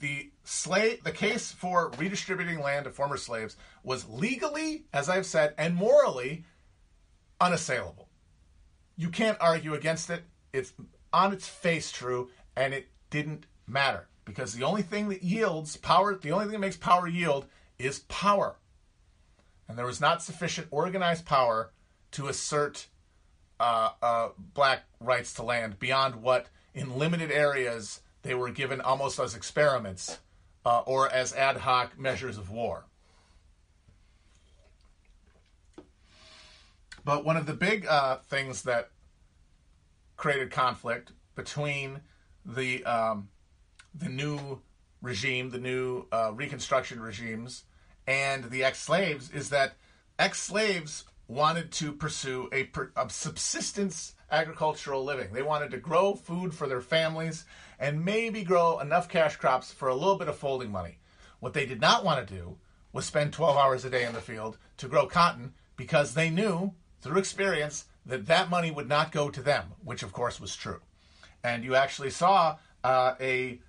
the 0.00 0.30
slave, 0.44 1.02
the 1.02 1.12
case 1.12 1.50
for 1.50 1.90
redistributing 1.98 2.60
land 2.60 2.84
to 2.84 2.90
former 2.90 3.16
slaves 3.16 3.56
was 3.82 4.08
legally, 4.08 4.84
as 4.92 5.08
I've 5.08 5.26
said, 5.26 5.54
and 5.56 5.74
morally 5.74 6.44
unassailable. 7.40 8.08
You 8.96 9.10
can't 9.10 9.38
argue 9.40 9.74
against 9.74 10.10
it. 10.10 10.24
It's 10.52 10.72
on 11.12 11.32
its 11.32 11.48
face 11.48 11.90
true, 11.90 12.30
and 12.56 12.74
it 12.74 12.88
didn't 13.10 13.46
matter 13.66 14.08
because 14.24 14.52
the 14.52 14.64
only 14.64 14.82
thing 14.82 15.08
that 15.08 15.22
yields 15.22 15.76
power, 15.76 16.14
the 16.14 16.32
only 16.32 16.44
thing 16.44 16.52
that 16.52 16.58
makes 16.58 16.76
power 16.76 17.06
yield 17.08 17.46
is 17.78 18.00
power. 18.00 18.56
And 19.68 19.78
there 19.78 19.86
was 19.86 20.00
not 20.00 20.22
sufficient 20.22 20.68
organized 20.70 21.24
power 21.24 21.72
to 22.12 22.28
assert 22.28 22.86
uh, 23.60 23.90
uh, 24.02 24.28
black 24.54 24.84
rights 25.00 25.34
to 25.34 25.42
land 25.42 25.78
beyond 25.78 26.16
what, 26.16 26.46
in 26.74 26.98
limited 26.98 27.30
areas, 27.30 28.00
they 28.22 28.34
were 28.34 28.50
given 28.50 28.80
almost 28.80 29.18
as 29.18 29.34
experiments 29.34 30.18
uh, 30.64 30.80
or 30.80 31.10
as 31.10 31.34
ad 31.34 31.58
hoc 31.58 31.98
measures 31.98 32.38
of 32.38 32.50
war. 32.50 32.84
But 37.04 37.24
one 37.24 37.36
of 37.36 37.46
the 37.46 37.54
big 37.54 37.86
uh, 37.86 38.16
things 38.16 38.62
that 38.64 38.90
created 40.18 40.50
conflict 40.50 41.12
between 41.34 42.02
the 42.44 42.84
um, 42.84 43.28
the 43.94 44.10
new 44.10 44.60
regime, 45.00 45.48
the 45.48 45.58
new 45.58 46.06
uh, 46.12 46.32
Reconstruction 46.34 47.00
regimes, 47.00 47.64
and 48.06 48.44
the 48.50 48.64
ex 48.64 48.80
slaves 48.80 49.30
is 49.30 49.48
that 49.48 49.76
ex 50.18 50.40
slaves 50.42 51.04
wanted 51.28 51.70
to 51.70 51.92
pursue 51.92 52.48
a, 52.52 52.68
a, 52.96 53.08
subsistence 53.08 54.14
agricultural 54.30 55.04
living. 55.04 55.32
They 55.32 55.42
wanted 55.42 55.70
to 55.70 55.78
grow 55.78 56.14
food 56.14 56.54
for 56.54 56.66
their 56.66 56.80
families 56.80 57.44
and 57.78 58.04
maybe 58.04 58.42
grow 58.42 58.78
enough 58.78 59.08
cash 59.08 59.36
crops 59.36 59.70
for 59.70 59.88
a 59.88 59.94
little 59.94 60.16
bit 60.16 60.28
of 60.28 60.36
folding 60.36 60.70
money. 60.70 60.98
What 61.40 61.52
they 61.52 61.66
did 61.66 61.80
not 61.80 62.04
want 62.04 62.26
to 62.26 62.34
do 62.34 62.56
was 62.92 63.04
spend 63.04 63.32
12 63.34 63.56
hours 63.56 63.84
a 63.84 63.90
day 63.90 64.04
in 64.04 64.14
the 64.14 64.20
field 64.20 64.56
to 64.78 64.88
grow 64.88 65.06
cotton 65.06 65.52
because 65.76 66.14
they 66.14 66.30
knew 66.30 66.72
through 67.00 67.18
experience 67.18 67.84
that 68.08 68.26
that 68.26 68.50
money 68.50 68.70
would 68.70 68.88
not 68.88 69.12
go 69.12 69.30
to 69.30 69.42
them, 69.42 69.66
which 69.84 70.02
of 70.02 70.12
course 70.12 70.40
was 70.40 70.56
true. 70.56 70.80
And 71.44 71.62
you 71.62 71.76
actually 71.76 72.10
saw 72.10 72.56
uh, 72.82 73.14
a 73.20 73.60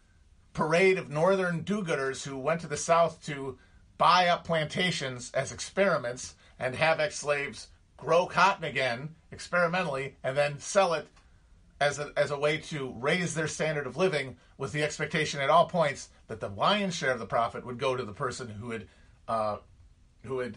parade 0.53 0.97
of 0.97 1.09
northern 1.09 1.61
do 1.61 1.83
gooders 1.83 2.23
who 2.23 2.37
went 2.37 2.61
to 2.61 2.67
the 2.67 2.77
South 2.77 3.23
to 3.25 3.57
buy 3.97 4.27
up 4.27 4.45
plantations 4.45 5.29
as 5.33 5.51
experiments 5.51 6.35
and 6.57 6.73
have 6.73 6.99
ex 6.99 7.17
slaves 7.17 7.67
grow 7.97 8.25
cotton 8.25 8.63
again 8.63 9.09
experimentally 9.31 10.15
and 10.23 10.37
then 10.37 10.57
sell 10.57 10.93
it 10.93 11.07
as 11.81 11.99
a, 11.99 12.11
as 12.17 12.31
a 12.31 12.39
way 12.39 12.57
to 12.57 12.93
raise 12.97 13.33
their 13.33 13.47
standard 13.47 13.85
of 13.85 13.97
living 13.97 14.37
with 14.57 14.71
the 14.71 14.83
expectation 14.83 15.39
at 15.39 15.49
all 15.49 15.65
points 15.65 16.09
that 16.27 16.39
the 16.39 16.49
lion's 16.49 16.95
share 16.95 17.11
of 17.11 17.19
the 17.19 17.25
profit 17.25 17.65
would 17.65 17.77
go 17.77 17.95
to 17.95 18.03
the 18.03 18.13
person 18.13 18.47
who 18.47 18.71
had 18.71 18.87
uh, 19.27 19.57
who 20.23 20.39
had 20.39 20.55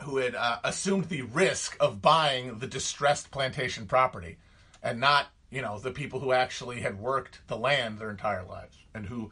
who 0.00 0.16
had 0.16 0.34
uh, 0.34 0.58
assumed 0.64 1.08
the 1.08 1.22
risk 1.22 1.76
of 1.80 2.02
buying 2.02 2.58
the 2.58 2.66
distressed 2.66 3.30
plantation 3.30 3.86
property 3.86 4.38
and 4.82 4.98
not 4.98 5.26
you 5.50 5.62
know 5.62 5.78
the 5.78 5.90
people 5.90 6.18
who 6.20 6.32
actually 6.32 6.80
had 6.80 6.98
worked 6.98 7.40
the 7.46 7.56
land 7.56 7.98
their 7.98 8.10
entire 8.10 8.44
lives 8.44 8.76
and 8.94 9.06
who 9.06 9.30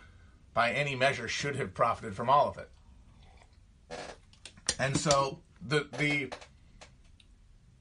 by 0.55 0.73
any 0.73 0.94
measure 0.94 1.29
should 1.29 1.57
have 1.57 1.75
profited 1.75 2.14
from 2.14 2.29
all 2.29 2.49
of 2.49 2.59
it. 2.59 2.70
And 4.79 4.96
so 4.96 5.40
the 5.66 5.87
the 5.99 6.33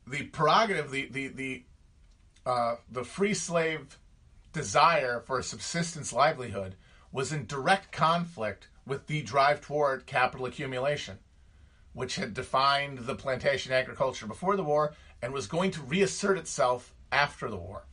the 0.07 0.23
prerogative 0.23 0.91
the 0.91 1.07
the 1.11 1.27
the 1.27 1.63
uh, 2.45 2.75
the 2.89 3.03
free 3.03 3.33
slave 3.33 3.97
desire 4.53 5.19
for 5.19 5.39
a 5.39 5.43
subsistence 5.43 6.11
livelihood 6.11 6.75
was 7.11 7.31
in 7.31 7.45
direct 7.45 7.91
conflict 7.91 8.67
with 8.85 9.07
the 9.07 9.21
drive 9.21 9.61
toward 9.61 10.05
capital 10.05 10.45
accumulation, 10.45 11.19
which 11.93 12.15
had 12.15 12.33
defined 12.33 12.99
the 12.99 13.15
plantation 13.15 13.71
agriculture 13.71 14.27
before 14.27 14.55
the 14.55 14.63
war 14.63 14.93
and 15.21 15.33
was 15.33 15.47
going 15.47 15.71
to 15.71 15.81
reassert 15.81 16.37
itself 16.37 16.93
after 17.11 17.49
the 17.49 17.57
war. 17.57 17.83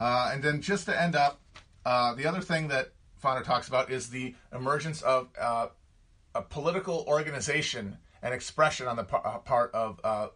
Uh, 0.00 0.30
and 0.32 0.42
then 0.42 0.62
just 0.62 0.86
to 0.86 1.00
end 1.00 1.14
up, 1.14 1.40
uh, 1.84 2.14
the 2.14 2.26
other 2.26 2.40
thing 2.40 2.68
that 2.68 2.92
Foner 3.22 3.44
talks 3.44 3.68
about 3.68 3.90
is 3.90 4.08
the 4.08 4.34
emergence 4.52 5.02
of 5.02 5.28
uh, 5.38 5.68
a 6.34 6.42
political 6.42 7.04
organization 7.06 7.98
and 8.22 8.32
expression 8.32 8.86
on 8.86 8.96
the 8.96 9.06
uh, 9.14 9.38
part 9.38 9.72
of 9.74 10.00
uh, 10.02 10.28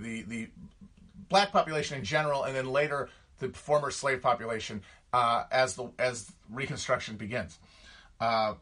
the 0.00 0.22
the 0.22 0.48
black 1.28 1.52
population 1.52 1.98
in 1.98 2.04
general, 2.04 2.44
and 2.44 2.54
then 2.54 2.66
later 2.66 3.08
the 3.38 3.48
former 3.48 3.90
slave 3.90 4.20
population 4.20 4.82
uh, 5.12 5.44
as 5.50 5.74
the 5.74 5.90
as 5.98 6.32
Reconstruction 6.50 7.16
begins. 7.16 7.58
Uh, 8.20 8.54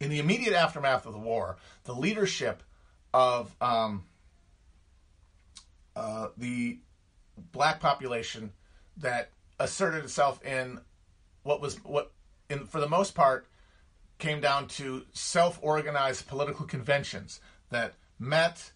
in 0.00 0.10
the 0.10 0.18
immediate 0.18 0.54
aftermath 0.54 1.06
of 1.06 1.12
the 1.12 1.18
war, 1.18 1.56
the 1.84 1.92
leadership 1.92 2.62
of 3.12 3.54
um, 3.60 4.04
uh, 5.96 6.28
the 6.36 6.78
black 7.52 7.80
population 7.80 8.52
that 8.96 9.30
asserted 9.58 10.04
itself 10.04 10.44
in 10.44 10.80
what 11.42 11.60
was 11.60 11.76
what 11.84 12.12
in 12.50 12.66
for 12.66 12.80
the 12.80 12.88
most 12.88 13.14
part 13.14 13.46
came 14.18 14.40
down 14.40 14.66
to 14.66 15.04
self-organized 15.12 16.26
political 16.28 16.66
conventions 16.66 17.40
that 17.70 17.94
met 18.18 18.70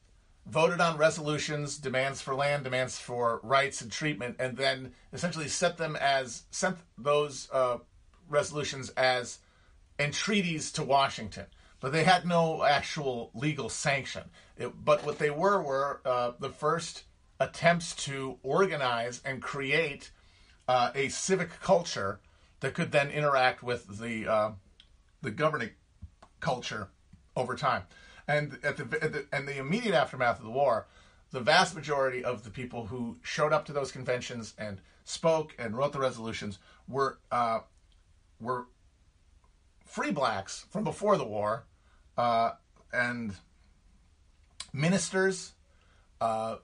voted 0.51 0.81
on 0.81 0.97
resolutions, 0.97 1.79
demands 1.79 2.21
for 2.21 2.35
land, 2.35 2.65
demands 2.65 2.99
for 2.99 3.41
rights 3.43 3.81
and 3.81 3.93
treatment, 3.93 4.37
and 4.39 4.57
then 4.57 4.93
essentially 5.13 5.49
set 5.49 5.77
them 5.77 5.97
as 5.97 6.45
sent 6.51 6.79
those 6.97 7.49
uh, 7.53 7.79
resolutions 8.29 8.91
as 8.91 9.39
entreaties 9.99 10.73
to 10.73 10.83
Washington. 10.83 11.47
But 11.81 11.93
they 11.93 12.05
had 12.05 12.27
no 12.27 12.65
actual 12.65 13.31
legal 13.35 13.69
sanction. 13.69 14.25
It, 14.57 14.73
but 14.85 15.05
what 15.05 15.19
they 15.19 15.31
were 15.31 15.63
were 15.63 16.01
uh, 16.05 16.33
the 16.41 16.51
first 16.51 17.05
attempts 17.39 17.95
to 18.07 18.39
organize 18.43 19.21
and 19.25 19.41
create 19.41 20.11
uh, 20.67 20.91
a 20.95 21.09
civic 21.09 21.51
culture 21.61 22.21
that 22.61 22.75
could 22.75 22.91
then 22.91 23.11
interact 23.11 23.63
with 23.63 23.99
the 24.01 24.27
uh, 24.27 24.51
the 25.23 25.31
governing 25.31 25.71
culture 26.41 26.89
over 27.37 27.55
time. 27.55 27.83
And 28.29 28.59
at 28.63 28.77
the, 28.77 29.03
at 29.03 29.13
the 29.13 29.27
and 29.33 29.49
the 29.49 29.59
immediate 29.59 29.95
aftermath 29.95 30.39
of 30.39 30.45
the 30.45 30.51
war, 30.51 30.87
the 31.31 31.41
vast 31.41 31.75
majority 31.75 32.23
of 32.23 32.45
the 32.45 32.51
people 32.51 32.87
who 32.87 33.17
showed 33.23 33.53
up 33.53 33.65
to 33.65 33.73
those 33.73 33.91
conventions 33.91 34.55
and 34.59 34.81
spoke 35.05 35.55
and 35.59 35.75
wrote 35.75 35.93
the 35.95 35.99
resolutions 35.99 36.59
were 36.87 37.19
uh, 37.33 37.61
were 38.39 38.67
free 39.87 40.13
blacks 40.13 40.67
from 40.71 40.85
before 40.85 41.17
the 41.17 41.25
war, 41.25 41.65
uh, 42.19 42.51
and 42.93 43.35
ministers, 44.73 45.55
uh, 46.21 46.57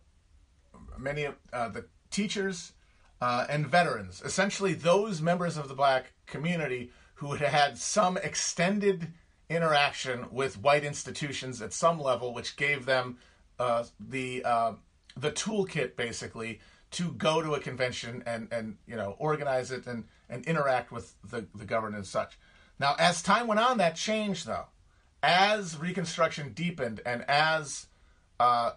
many 0.98 1.24
of 1.24 1.34
uh, 1.52 1.68
the 1.68 1.86
teachers, 2.10 2.72
uh, 3.20 3.46
and 3.48 3.66
veterans. 3.66 4.22
Essentially, 4.22 4.74
those 4.74 5.22
members 5.22 5.56
of 5.56 5.68
the 5.68 5.74
black 5.74 6.12
community 6.26 6.92
who 7.14 7.32
had 7.32 7.48
had 7.48 7.78
some 7.78 8.18
extended 8.18 9.12
interaction 9.48 10.26
with 10.30 10.58
white 10.58 10.84
institutions 10.84 11.60
at 11.60 11.72
some 11.72 12.00
level, 12.00 12.32
which 12.32 12.56
gave 12.56 12.86
them 12.86 13.18
uh, 13.58 13.84
the 14.00 14.44
uh, 14.44 14.72
the 15.16 15.30
toolkit 15.30 15.96
basically 15.96 16.60
to 16.90 17.10
go 17.12 17.42
to 17.42 17.54
a 17.54 17.60
convention 17.60 18.22
and 18.26 18.48
and 18.52 18.76
you 18.86 18.96
know 18.96 19.16
organize 19.18 19.70
it 19.70 19.86
and 19.86 20.04
and 20.28 20.44
interact 20.46 20.90
with 20.92 21.14
the 21.28 21.46
the 21.54 21.64
government 21.64 21.96
and 21.96 22.06
such. 22.06 22.38
Now, 22.78 22.96
as 22.98 23.22
time 23.22 23.46
went 23.46 23.60
on, 23.60 23.78
that 23.78 23.96
changed 23.96 24.46
though. 24.46 24.66
As 25.22 25.78
Reconstruction 25.78 26.52
deepened 26.52 27.00
and 27.06 27.24
as 27.28 27.86
uh, 28.38 28.72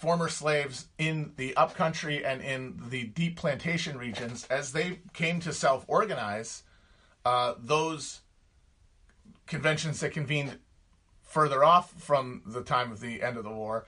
former 0.00 0.28
slaves 0.28 0.86
in 0.96 1.32
the 1.36 1.54
upcountry 1.56 2.24
and 2.24 2.40
in 2.40 2.80
the 2.88 3.04
deep 3.04 3.36
plantation 3.36 3.98
regions, 3.98 4.46
as 4.48 4.72
they 4.72 5.00
came 5.12 5.40
to 5.40 5.52
self 5.52 5.84
organize, 5.88 6.62
uh, 7.24 7.54
those 7.58 8.20
conventions 9.46 10.00
that 10.00 10.12
convened 10.12 10.58
further 11.22 11.62
off 11.62 11.92
from 11.92 12.42
the 12.46 12.62
time 12.62 12.90
of 12.90 13.00
the 13.00 13.22
end 13.22 13.36
of 13.36 13.44
the 13.44 13.50
war 13.50 13.86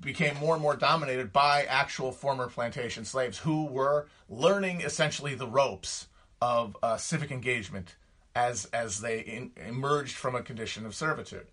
became 0.00 0.36
more 0.36 0.54
and 0.54 0.62
more 0.62 0.76
dominated 0.76 1.32
by 1.32 1.64
actual 1.64 2.12
former 2.12 2.48
plantation 2.48 3.04
slaves 3.04 3.38
who 3.38 3.66
were 3.66 4.06
learning 4.28 4.80
essentially 4.80 5.34
the 5.34 5.46
ropes 5.46 6.08
of 6.40 6.76
uh, 6.82 6.96
civic 6.96 7.30
engagement 7.30 7.96
as 8.34 8.66
as 8.66 9.00
they 9.00 9.20
in, 9.20 9.50
emerged 9.66 10.16
from 10.16 10.34
a 10.34 10.42
condition 10.42 10.86
of 10.86 10.94
servitude. 10.94 11.46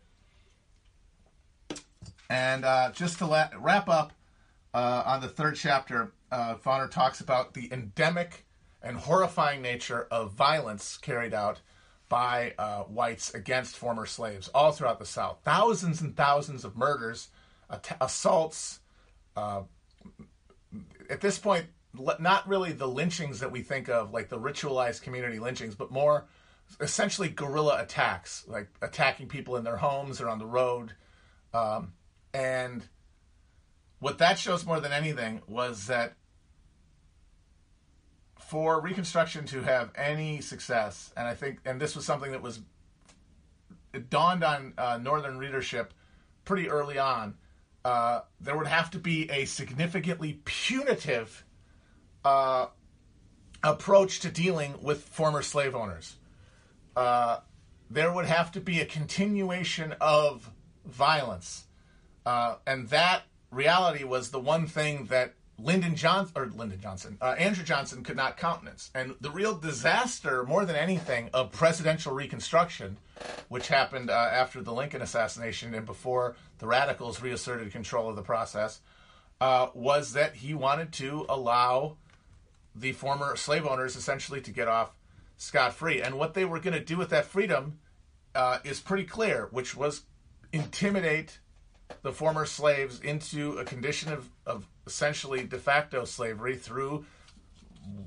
And 2.30 2.65
uh, 2.65 2.91
just 2.91 3.19
to 3.19 3.25
la- 3.25 3.49
wrap 3.58 3.89
up 3.89 4.13
uh, 4.73 5.03
on 5.06 5.21
the 5.21 5.30
third 5.30 5.56
chapter, 5.56 6.12
uh, 6.32 6.56
Foner 6.56 6.89
talks 6.89 7.21
about 7.21 7.53
the 7.53 7.71
endemic 7.71 8.45
and 8.82 8.98
horrifying 8.98 9.62
nature 9.62 10.08
of 10.12 10.34
violence 10.34 10.98
carried 10.98 11.34
out 11.34 11.62
by 12.10 12.54
uh, 12.58 12.84
whites 12.84 13.34
against 13.34 13.76
former 13.76 14.06
slaves 14.06 14.48
all 14.50 14.72
throughout 14.72 15.00
the 15.00 15.06
South. 15.06 15.40
Thousands 15.44 16.02
and 16.02 16.16
thousands 16.16 16.63
of 16.63 16.78
murders, 16.78 17.30
att- 17.70 17.98
assaults. 18.00 18.80
Uh, 19.36 19.63
at 21.10 21.22
this 21.22 21.38
point, 21.38 21.66
not 22.20 22.48
really 22.48 22.72
the 22.72 22.88
lynchings 22.88 23.40
that 23.40 23.52
we 23.52 23.62
think 23.62 23.90
of, 23.90 24.13
like 24.13 24.30
the 24.30 24.40
ritualized 24.40 25.02
community 25.02 25.40
lynchings, 25.40 25.76
but 25.76 25.92
more 25.92 26.26
essentially 26.80 27.30
guerrilla 27.30 27.82
attacks, 27.82 28.46
like 28.48 28.68
attacking 28.82 29.28
people 29.28 29.56
in 29.56 29.63
their 29.63 29.78
homes 29.78 30.22
or 30.22 30.30
on 30.30 30.40
the 30.40 30.46
road. 30.46 30.94
Um, 31.54 31.94
and 32.34 32.84
what 34.00 34.20
that 34.20 34.38
shows 34.38 34.66
more 34.66 34.80
than 34.80 34.92
anything 34.92 35.42
was 35.48 35.88
that 35.88 36.13
for 38.47 38.79
Reconstruction 38.79 39.45
to 39.47 39.62
have 39.62 39.91
any 39.95 40.39
success, 40.39 41.12
and 41.17 41.27
I 41.27 41.33
think, 41.33 41.60
and 41.65 41.81
this 41.81 41.97
was 41.97 42.05
something 42.05 42.31
that 42.31 42.41
was, 42.41 42.62
it 43.93 44.10
dawned 44.10 44.41
on 44.41 44.73
uh, 44.77 44.97
Northern 45.01 45.38
readership 45.38 45.93
pretty 46.45 46.69
early 46.69 46.97
on, 46.97 47.36
uh, 47.83 48.21
there 48.39 48.55
would 48.55 48.67
have 48.67 48.89
to 48.91 48.99
be 48.99 49.29
a 49.29 49.43
significantly 49.43 50.39
punitive 50.45 51.43
uh, 52.23 52.67
approach 53.63 54.21
to 54.21 54.29
dealing 54.29 54.75
with 54.81 55.04
former 55.04 55.41
slave 55.41 55.75
owners. 55.75 56.15
Uh, 56.95 57.39
there 57.89 58.13
would 58.13 58.25
have 58.25 58.54
to 58.54 58.62
be 58.62 58.79
a 58.79 58.85
continuation 58.85 59.93
of 60.00 60.50
violence. 60.85 61.65
Uh, 62.25 62.56
and 62.65 62.87
that 62.89 63.23
reality 63.52 64.06
was 64.06 64.31
the 64.31 64.39
one 64.39 64.67
thing 64.67 65.06
that 65.06 65.33
Lyndon 65.60 65.95
Johnson 65.95 66.33
or 66.35 66.47
Lyndon 66.47 66.79
Johnson, 66.79 67.17
uh, 67.21 67.35
Andrew 67.37 67.63
Johnson 67.63 68.03
could 68.03 68.15
not 68.15 68.37
countenance. 68.37 68.91
And 68.93 69.15
the 69.21 69.31
real 69.31 69.58
disaster, 69.58 70.43
more 70.43 70.65
than 70.65 70.75
anything, 70.75 71.29
of 71.33 71.51
presidential 71.51 72.13
reconstruction, 72.13 72.97
which 73.49 73.67
happened 73.67 74.10
uh, 74.10 74.13
after 74.13 74.62
the 74.62 74.73
Lincoln 74.73 75.01
assassination 75.01 75.73
and 75.73 75.85
before 75.85 76.35
the 76.60 76.67
radicals 76.67 77.21
reasserted 77.21 77.71
control 77.71 78.10
of 78.10 78.15
the 78.15 78.21
process, 78.21 78.81
uh, 79.41 79.67
was 79.73 80.13
that 80.13 80.35
he 80.35 80.53
wanted 80.53 80.91
to 80.93 81.25
allow 81.27 81.97
the 82.75 82.91
former 82.91 83.35
slave 83.35 83.65
owners 83.65 83.95
essentially 83.95 84.41
to 84.41 84.51
get 84.51 84.67
off 84.67 84.95
scot 85.37 85.73
free. 85.73 86.01
And 86.01 86.17
what 86.17 86.33
they 86.33 86.45
were 86.45 86.60
going 86.60 86.73
to 86.73 86.83
do 86.83 86.97
with 86.97 87.10
that 87.10 87.25
freedom 87.25 87.79
uh, 88.35 88.60
is 88.63 88.79
pretty 88.79 89.05
clear, 89.05 89.47
which 89.51 89.75
was 89.75 90.03
intimidate 90.51 91.39
the 92.02 92.12
former 92.12 92.46
slaves 92.46 93.00
into 93.00 93.58
a 93.58 93.65
condition 93.65 94.12
of, 94.12 94.29
of 94.46 94.67
essentially 94.85 95.44
de 95.44 95.58
facto 95.58 96.06
slavery 96.06 96.56
through 96.56 97.06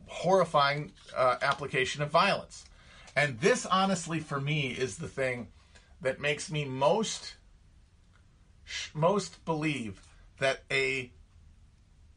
horrifying 0.07 0.93
uh, 1.17 1.37
application 1.43 2.03
of 2.03 2.11
violence. 2.11 2.65
And 3.17 3.41
this, 3.41 3.67
honestly, 3.67 4.21
for 4.21 4.41
me, 4.41 4.69
is 4.69 4.97
the 4.97 5.09
thing 5.09 5.49
that 6.01 6.21
makes 6.21 6.51
me 6.51 6.65
most 6.65 7.35
most 8.95 9.45
believe 9.45 10.01
that 10.39 10.63
a 10.71 11.11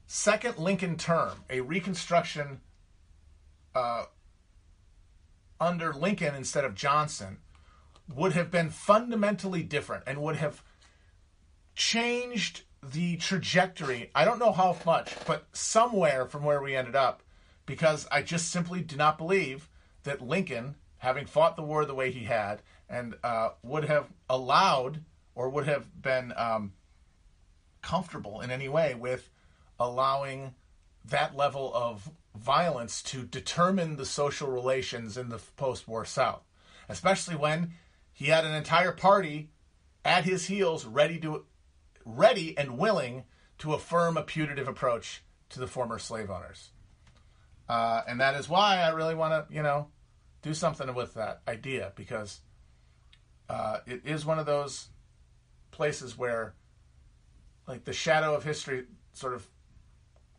second 0.06 0.58
Lincoln 0.58 0.98
term, 0.98 1.44
a 1.50 1.62
Reconstruction 1.62 2.62
uh, 3.74 4.06
under 5.60 5.94
Lincoln 5.94 6.36
instead 6.36 6.64
of 6.64 6.76
Johnson, 6.76 7.38
would 8.14 8.34
have 8.34 8.52
been 8.52 8.70
fundamentally 8.70 9.64
different 9.64 10.04
and 10.06 10.22
would 10.22 10.36
have 10.36 10.64
changed 11.76 12.64
the 12.82 13.18
trajectory. 13.18 14.12
I 14.14 14.26
don't 14.26 14.40
know 14.40 14.52
how 14.52 14.78
much, 14.86 15.14
but 15.26 15.48
somewhere 15.54 16.26
from 16.26 16.44
where 16.44 16.62
we 16.62 16.76
ended 16.76 16.96
up, 16.96 17.24
because 17.66 18.08
I 18.12 18.22
just 18.22 18.52
simply 18.52 18.82
do 18.82 18.96
not 18.96 19.18
believe 19.18 19.70
that 20.04 20.22
Lincoln, 20.22 20.76
having 20.98 21.26
fought 21.26 21.56
the 21.56 21.64
war 21.64 21.86
the 21.86 21.96
way 21.96 22.12
he 22.12 22.26
had, 22.26 22.62
and 22.90 23.16
uh, 23.24 23.50
would 23.64 23.86
have 23.86 24.08
allowed 24.30 25.04
or 25.36 25.50
would 25.50 25.66
have 25.66 26.02
been 26.02 26.34
um, 26.36 26.74
comfortable 27.82 28.42
in 28.42 28.52
any 28.52 28.70
way 28.70 28.94
with 28.94 29.30
allowing 29.80 30.54
that 31.06 31.36
level 31.36 31.72
of 31.74 32.10
violence 32.36 33.02
to 33.04 33.24
determine 33.24 33.96
the 33.96 34.06
social 34.06 34.50
relations 34.50 35.18
in 35.18 35.30
the 35.30 35.40
post 35.56 35.88
war 35.88 36.06
South, 36.06 36.44
especially 36.90 37.36
when 37.36 37.74
he 38.12 38.26
had 38.26 38.46
an 38.46 38.54
entire 38.54 38.92
party 38.92 39.50
at 40.06 40.26
his 40.26 40.46
heels 40.46 40.86
ready 40.86 41.20
to 41.20 41.46
ready 42.06 42.58
and 42.58 42.78
willing 42.78 43.24
to 43.60 43.74
affirm 43.74 44.18
a 44.18 44.24
putative 44.24 44.68
approach 44.68 45.24
to 45.50 45.60
the 45.60 45.68
former 45.68 46.00
slave 46.00 46.30
owners. 46.30 46.72
Uh, 47.70 48.02
and 48.08 48.20
that 48.20 48.36
is 48.36 48.50
why 48.50 48.80
I 48.80 48.90
really 48.90 49.16
want 49.16 49.48
to, 49.48 49.54
you 49.54 49.64
know, 49.64 49.88
do 50.42 50.54
something 50.54 50.94
with 50.94 51.14
that 51.14 51.42
idea 51.48 51.94
because 51.96 52.42
uh, 53.50 53.80
it 53.86 54.02
is 54.06 54.26
one 54.26 54.40
of 54.40 54.46
those 54.46 54.90
places 55.72 56.18
where, 56.18 56.56
like, 57.68 57.86
the 57.86 57.94
shadow 57.94 58.36
of 58.36 58.44
history 58.44 58.86
sort 59.14 59.34
of 59.34 59.48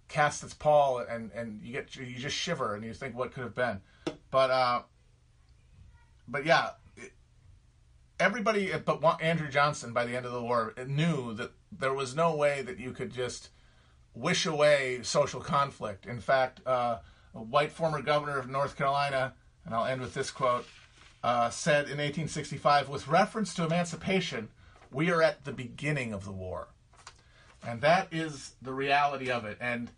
casts 0.09 0.43
its 0.45 0.55
pall, 0.55 0.99
and 0.99 1.33
and 1.33 1.63
you 1.63 1.73
get 1.73 1.97
you 1.97 2.17
just 2.17 2.37
shiver 2.37 2.75
and 2.75 2.85
you 2.85 2.93
think 2.93 3.17
what 3.17 3.33
could 3.33 3.43
have 3.43 3.55
been, 3.55 3.81
but 4.31 4.51
uh, 4.51 4.83
but 6.29 6.45
yeah, 6.45 6.71
everybody 8.21 8.73
but 8.85 9.23
Andrew 9.23 9.49
Johnson 9.49 9.93
by 9.93 10.05
the 10.05 10.17
end 10.17 10.27
of 10.27 10.33
the 10.33 10.43
war 10.43 10.75
knew 10.87 11.35
that 11.35 11.53
there 11.73 11.95
was 11.95 12.15
no 12.15 12.35
way 12.35 12.63
that 12.63 12.79
you 12.79 12.93
could 12.93 13.13
just 13.13 13.51
wish 14.15 14.47
away 14.47 15.01
social 15.03 15.41
conflict. 15.41 16.07
In 16.07 16.21
fact, 16.21 16.61
uh, 16.67 16.99
a 17.35 17.43
white 17.43 17.73
former 17.73 18.01
governor 18.01 18.39
of 18.39 18.49
North 18.49 18.77
Carolina, 18.77 19.35
and 19.65 19.75
I'll 19.75 19.87
end 19.87 20.01
with 20.01 20.15
this 20.15 20.31
quote, 20.31 20.67
uh, 21.23 21.51
said 21.51 21.85
in 21.85 21.99
1865, 21.99 22.89
with 22.89 23.09
reference 23.09 23.55
to 23.55 23.65
emancipation, 23.65 24.49
we 24.93 25.11
are 25.11 25.23
at 25.23 25.45
the 25.45 25.53
beginning 25.53 26.13
of 26.13 26.25
the 26.25 26.33
war. 26.33 26.69
And 27.67 27.81
that 27.81 28.09
is 28.13 28.53
the 28.63 28.73
reality 28.73 29.31
of 29.31 29.45
it. 29.45 29.57
And 29.61 29.91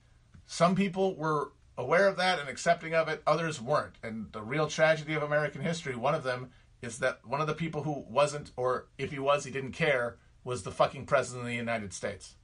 some 0.47 0.75
people 0.75 1.17
were 1.17 1.53
aware 1.77 2.09
of 2.09 2.17
that 2.17 2.39
and 2.39 2.49
accepting 2.49 2.95
of 2.95 3.09
it, 3.09 3.23
others 3.27 3.61
weren't. 3.61 3.97
And 4.03 4.33
the 4.33 4.41
real 4.41 4.69
tragedy 4.69 5.14
of 5.14 5.23
American 5.23 5.61
history, 5.61 5.95
one 5.95 6.14
of 6.14 6.23
them 6.23 6.51
is 6.87 6.99
that 7.01 7.20
one 7.24 7.41
of 7.41 7.47
the 7.47 7.55
people 7.55 7.82
who 7.82 8.05
wasn't, 8.09 8.53
or 8.57 8.87
if 8.97 9.11
he 9.11 9.18
was, 9.18 9.45
he 9.45 9.51
didn't 9.51 9.72
care, 9.72 10.16
was 10.45 10.62
the 10.62 10.70
fucking 10.70 11.05
president 11.05 11.43
of 11.43 11.49
the 11.49 11.57
United 11.57 11.93
States. 11.93 12.37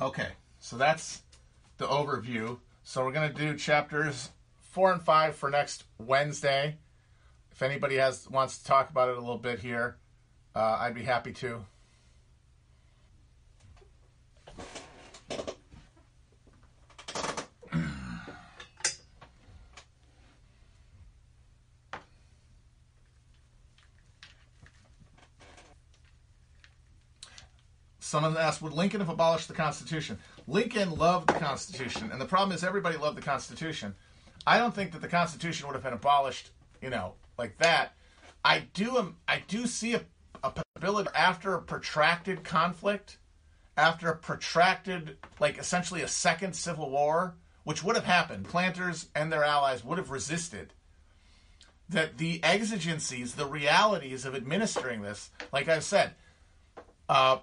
Okay, 0.00 0.28
so 0.58 0.76
that's 0.76 1.22
the 1.78 1.86
overview. 1.86 2.58
So 2.82 3.04
we're 3.04 3.12
going 3.12 3.32
to 3.32 3.38
do 3.38 3.56
chapters 3.56 4.30
four 4.60 4.92
and 4.92 5.00
five 5.00 5.36
for 5.36 5.48
next 5.48 5.84
Wednesday. 5.98 6.76
If 7.52 7.62
anybody 7.62 7.96
has 7.96 8.28
wants 8.28 8.58
to 8.58 8.64
talk 8.64 8.90
about 8.90 9.08
it 9.10 9.16
a 9.16 9.20
little 9.20 9.38
bit 9.38 9.60
here, 9.60 9.98
uh, 10.56 10.78
I'd 10.80 10.94
be 10.94 11.02
happy 11.02 11.32
to. 11.34 11.64
Someone 28.12 28.36
asked, 28.36 28.60
would 28.60 28.74
Lincoln 28.74 29.00
have 29.00 29.08
abolished 29.08 29.48
the 29.48 29.54
Constitution? 29.54 30.18
Lincoln 30.46 30.96
loved 30.96 31.30
the 31.30 31.38
Constitution, 31.38 32.10
and 32.12 32.20
the 32.20 32.26
problem 32.26 32.54
is 32.54 32.62
everybody 32.62 32.98
loved 32.98 33.16
the 33.16 33.22
Constitution. 33.22 33.94
I 34.46 34.58
don't 34.58 34.74
think 34.74 34.92
that 34.92 35.00
the 35.00 35.08
Constitution 35.08 35.66
would 35.66 35.72
have 35.72 35.82
been 35.82 35.94
abolished, 35.94 36.50
you 36.82 36.90
know, 36.90 37.14
like 37.38 37.56
that. 37.56 37.94
I 38.44 38.64
do, 38.74 38.98
um, 38.98 39.16
I 39.26 39.42
do 39.48 39.66
see 39.66 39.94
a, 39.94 40.02
a 40.44 40.50
possibility 40.50 41.08
after 41.14 41.54
a 41.54 41.62
protracted 41.62 42.44
conflict, 42.44 43.16
after 43.78 44.10
a 44.10 44.16
protracted, 44.16 45.16
like 45.40 45.56
essentially 45.56 46.02
a 46.02 46.08
second 46.08 46.54
civil 46.54 46.90
war, 46.90 47.36
which 47.64 47.82
would 47.82 47.96
have 47.96 48.04
happened. 48.04 48.44
Planters 48.44 49.08
and 49.14 49.32
their 49.32 49.42
allies 49.42 49.82
would 49.82 49.96
have 49.96 50.10
resisted. 50.10 50.74
That 51.88 52.18
the 52.18 52.44
exigencies, 52.44 53.36
the 53.36 53.46
realities 53.46 54.26
of 54.26 54.34
administering 54.34 55.00
this, 55.00 55.30
like 55.50 55.70
I've 55.70 55.82
said, 55.82 56.12
uh, 57.08 57.38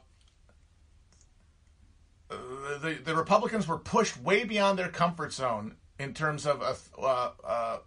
the, 2.29 2.97
the 3.03 3.15
Republicans 3.15 3.67
were 3.67 3.77
pushed 3.77 4.21
way 4.21 4.43
beyond 4.43 4.77
their 4.77 4.89
comfort 4.89 5.33
zone 5.33 5.75
in 5.97 6.13
terms 6.13 6.45
of 6.45 6.61
uh, 6.97 7.29
uh, 7.43 7.77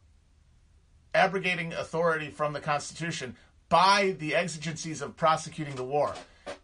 abrogating 1.14 1.72
authority 1.72 2.30
from 2.30 2.52
the 2.52 2.60
Constitution 2.60 3.36
by 3.68 4.14
the 4.18 4.34
exigencies 4.34 5.00
of 5.00 5.16
prosecuting 5.16 5.76
the 5.76 5.84
war. 5.84 6.14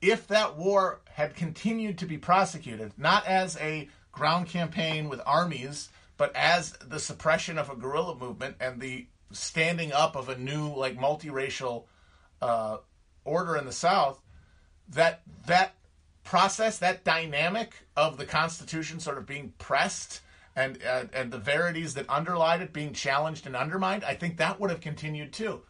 If 0.02 0.26
that 0.28 0.56
war 0.56 1.00
had 1.10 1.34
continued 1.34 1.98
to 1.98 2.06
be 2.06 2.18
prosecuted, 2.18 2.92
not 2.98 3.26
as 3.26 3.56
a 3.58 3.88
ground 4.12 4.48
campaign 4.48 5.08
with 5.08 5.20
armies, 5.24 5.88
but 6.16 6.34
as 6.34 6.72
the 6.72 6.98
suppression 6.98 7.58
of 7.58 7.70
a 7.70 7.76
guerrilla 7.76 8.16
movement 8.16 8.56
and 8.60 8.80
the 8.80 9.06
standing 9.30 9.92
up 9.92 10.16
of 10.16 10.28
a 10.28 10.36
new, 10.36 10.74
like, 10.74 10.98
multiracial 10.98 11.84
uh, 12.42 12.78
order 13.24 13.56
in 13.56 13.64
the 13.64 13.72
South, 13.72 14.20
that 14.88 15.22
that 15.46 15.74
process, 16.28 16.76
that 16.76 17.04
dynamic 17.04 17.72
of 17.96 18.18
the 18.18 18.26
Constitution 18.26 19.00
sort 19.00 19.16
of 19.16 19.24
being 19.24 19.50
pressed 19.56 20.20
and 20.54 20.78
uh, 20.86 21.04
and 21.14 21.32
the 21.32 21.38
verities 21.38 21.94
that 21.94 22.04
underlied 22.10 22.60
it 22.60 22.70
being 22.70 22.92
challenged 22.92 23.46
and 23.46 23.56
undermined, 23.56 24.04
I 24.04 24.14
think 24.14 24.36
that 24.36 24.60
would 24.60 24.68
have 24.68 24.82
continued 24.82 25.32
too. 25.32 25.62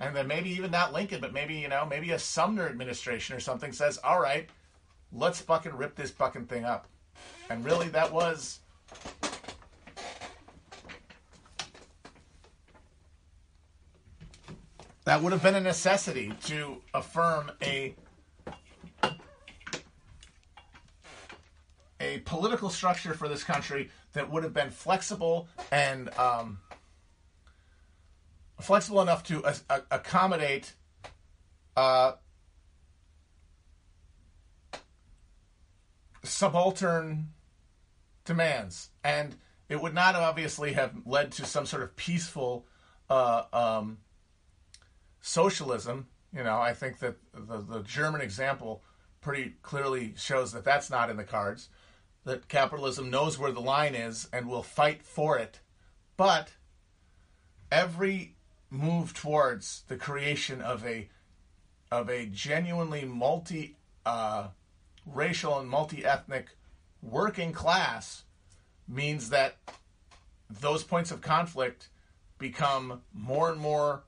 And 0.00 0.16
then 0.16 0.26
maybe 0.26 0.50
even 0.50 0.72
not 0.72 0.92
Lincoln, 0.92 1.20
but 1.20 1.32
maybe 1.32 1.54
you 1.54 1.68
know 1.68 1.86
maybe 1.88 2.10
a 2.10 2.18
Sumner 2.18 2.68
administration 2.68 3.36
or 3.36 3.40
something 3.40 3.70
says, 3.70 3.98
"All 3.98 4.20
right, 4.20 4.48
let's 5.12 5.40
fucking 5.40 5.76
rip 5.76 5.94
this 5.94 6.10
fucking 6.10 6.46
thing 6.46 6.64
up." 6.64 6.88
And 7.48 7.64
really, 7.64 7.88
that 7.90 8.12
was. 8.12 8.58
That 15.04 15.22
would 15.22 15.32
have 15.32 15.42
been 15.42 15.54
a 15.54 15.60
necessity 15.60 16.32
to 16.46 16.82
affirm 16.94 17.52
a 17.62 17.94
political 22.30 22.70
structure 22.70 23.12
for 23.12 23.28
this 23.28 23.42
country 23.42 23.90
that 24.12 24.30
would 24.30 24.44
have 24.44 24.54
been 24.54 24.70
flexible 24.70 25.48
and 25.72 26.08
um, 26.16 26.60
flexible 28.60 29.02
enough 29.02 29.24
to 29.24 29.42
accommodate 29.90 30.74
uh, 31.76 32.12
subaltern 36.22 37.30
demands, 38.24 38.90
and 39.02 39.34
it 39.68 39.82
would 39.82 39.92
not 39.92 40.14
obviously 40.14 40.74
have 40.74 40.92
led 41.04 41.32
to 41.32 41.44
some 41.44 41.66
sort 41.66 41.82
of 41.82 41.96
peaceful 41.96 42.64
uh, 43.08 43.42
um, 43.52 43.98
socialism. 45.20 46.06
You 46.32 46.44
know, 46.44 46.60
I 46.60 46.74
think 46.74 47.00
that 47.00 47.16
the, 47.34 47.58
the 47.58 47.80
German 47.82 48.20
example 48.20 48.84
pretty 49.20 49.54
clearly 49.62 50.14
shows 50.16 50.52
that 50.52 50.62
that's 50.62 50.90
not 50.90 51.10
in 51.10 51.16
the 51.16 51.24
cards 51.24 51.68
that 52.24 52.48
capitalism 52.48 53.10
knows 53.10 53.38
where 53.38 53.52
the 53.52 53.60
line 53.60 53.94
is 53.94 54.28
and 54.32 54.48
will 54.48 54.62
fight 54.62 55.02
for 55.02 55.38
it. 55.38 55.60
But 56.16 56.52
every 57.70 58.34
move 58.70 59.14
towards 59.14 59.82
the 59.88 59.96
creation 59.96 60.60
of 60.60 60.84
a 60.86 61.08
of 61.90 62.08
a 62.08 62.26
genuinely 62.26 63.04
multi 63.04 63.76
uh, 64.06 64.48
racial 65.06 65.58
and 65.58 65.68
multi 65.68 66.04
ethnic 66.04 66.50
working 67.02 67.52
class 67.52 68.22
means 68.86 69.30
that 69.30 69.56
those 70.48 70.84
points 70.84 71.10
of 71.10 71.20
conflict 71.20 71.88
become 72.38 73.02
more 73.12 73.50
and 73.50 73.60
more 73.60 74.02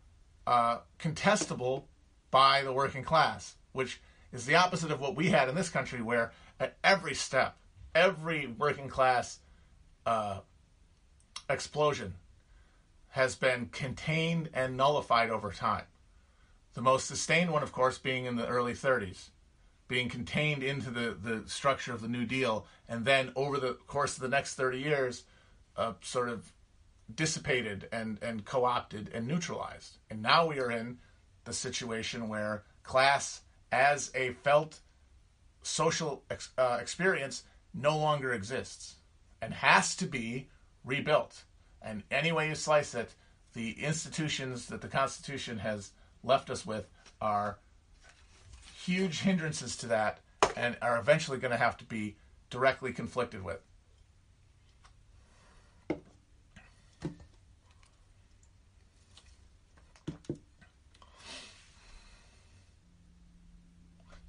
uh, 0.47 0.79
contestable 0.99 1.85
by 2.31 2.63
the 2.63 2.73
working 2.73 3.05
class, 3.05 3.57
which 3.73 4.01
is 4.33 4.47
the 4.47 4.55
opposite 4.55 4.91
of 4.91 5.01
what 5.01 5.15
we 5.15 5.29
had 5.29 5.49
in 5.49 5.55
this 5.55 5.69
country, 5.69 6.01
where 6.01 6.33
at 6.59 6.77
every 6.83 7.15
step 7.15 7.57
every 7.95 8.47
working 8.47 8.89
class 8.89 9.39
uh, 10.07 10.41
explosion 11.49 12.15
has 13.11 13.35
been 13.35 13.67
contained 13.67 14.49
and 14.55 14.77
nullified 14.77 15.31
over 15.31 15.53
time. 15.53 15.85
The 16.75 16.81
most 16.81 17.07
sustained 17.07 17.51
one, 17.51 17.63
of 17.63 17.73
course, 17.73 17.99
being 17.99 18.25
in 18.25 18.37
the 18.37 18.47
early 18.47 18.73
30s, 18.73 19.29
being 19.87 20.09
contained 20.09 20.63
into 20.63 20.91
the, 20.91 21.17
the 21.23 21.43
structure 21.47 21.93
of 21.93 22.01
the 22.01 22.09
New 22.09 22.25
Deal, 22.25 22.67
and 22.89 23.05
then 23.05 23.31
over 23.37 23.59
the 23.59 23.75
course 23.87 24.17
of 24.17 24.23
the 24.23 24.29
next 24.29 24.55
30 24.55 24.79
years, 24.79 25.25
uh, 25.77 25.93
sort 26.01 26.31
of 26.31 26.53
dissipated 27.15 27.89
and, 27.93 28.19
and 28.23 28.47
co 28.47 28.65
opted 28.65 29.11
and 29.13 29.27
neutralized. 29.27 29.99
And 30.09 30.23
now 30.23 30.47
we 30.47 30.59
are 30.59 30.71
in 30.71 30.99
the 31.45 31.53
situation 31.53 32.29
where 32.29 32.65
class, 32.83 33.43
as 33.71 34.11
a 34.15 34.33
felt 34.43 34.81
social 35.63 36.23
ex- 36.31 36.51
uh, 36.57 36.79
experience, 36.81 37.45
no 37.75 37.97
longer 37.97 38.33
exists 38.33 38.97
and 39.41 39.55
has 39.55 39.97
to 39.97 40.07
be 40.07 40.49
rebuilt. 40.85 41.45
And 41.81 42.03
any 42.11 42.33
way 42.33 42.49
you 42.49 42.55
slice 42.55 42.95
it, 42.95 43.15
the 43.55 43.73
institutions 43.83 44.67
that 44.67 44.81
the 44.81 44.89
Constitution 44.89 45.59
has 45.59 45.91
left 46.23 46.51
us 46.51 46.65
with 46.65 46.89
are 47.21 47.59
huge 48.85 49.21
hindrances 49.21 49.77
to 49.79 49.87
that 49.89 50.21
and 50.57 50.77
are 50.83 50.99
eventually 50.99 51.39
going 51.39 51.51
to 51.51 51.57
have 51.57 51.77
to 51.79 51.85
be 51.85 52.17
directly 52.51 52.93
conflicted 52.93 53.43
with. 53.43 53.61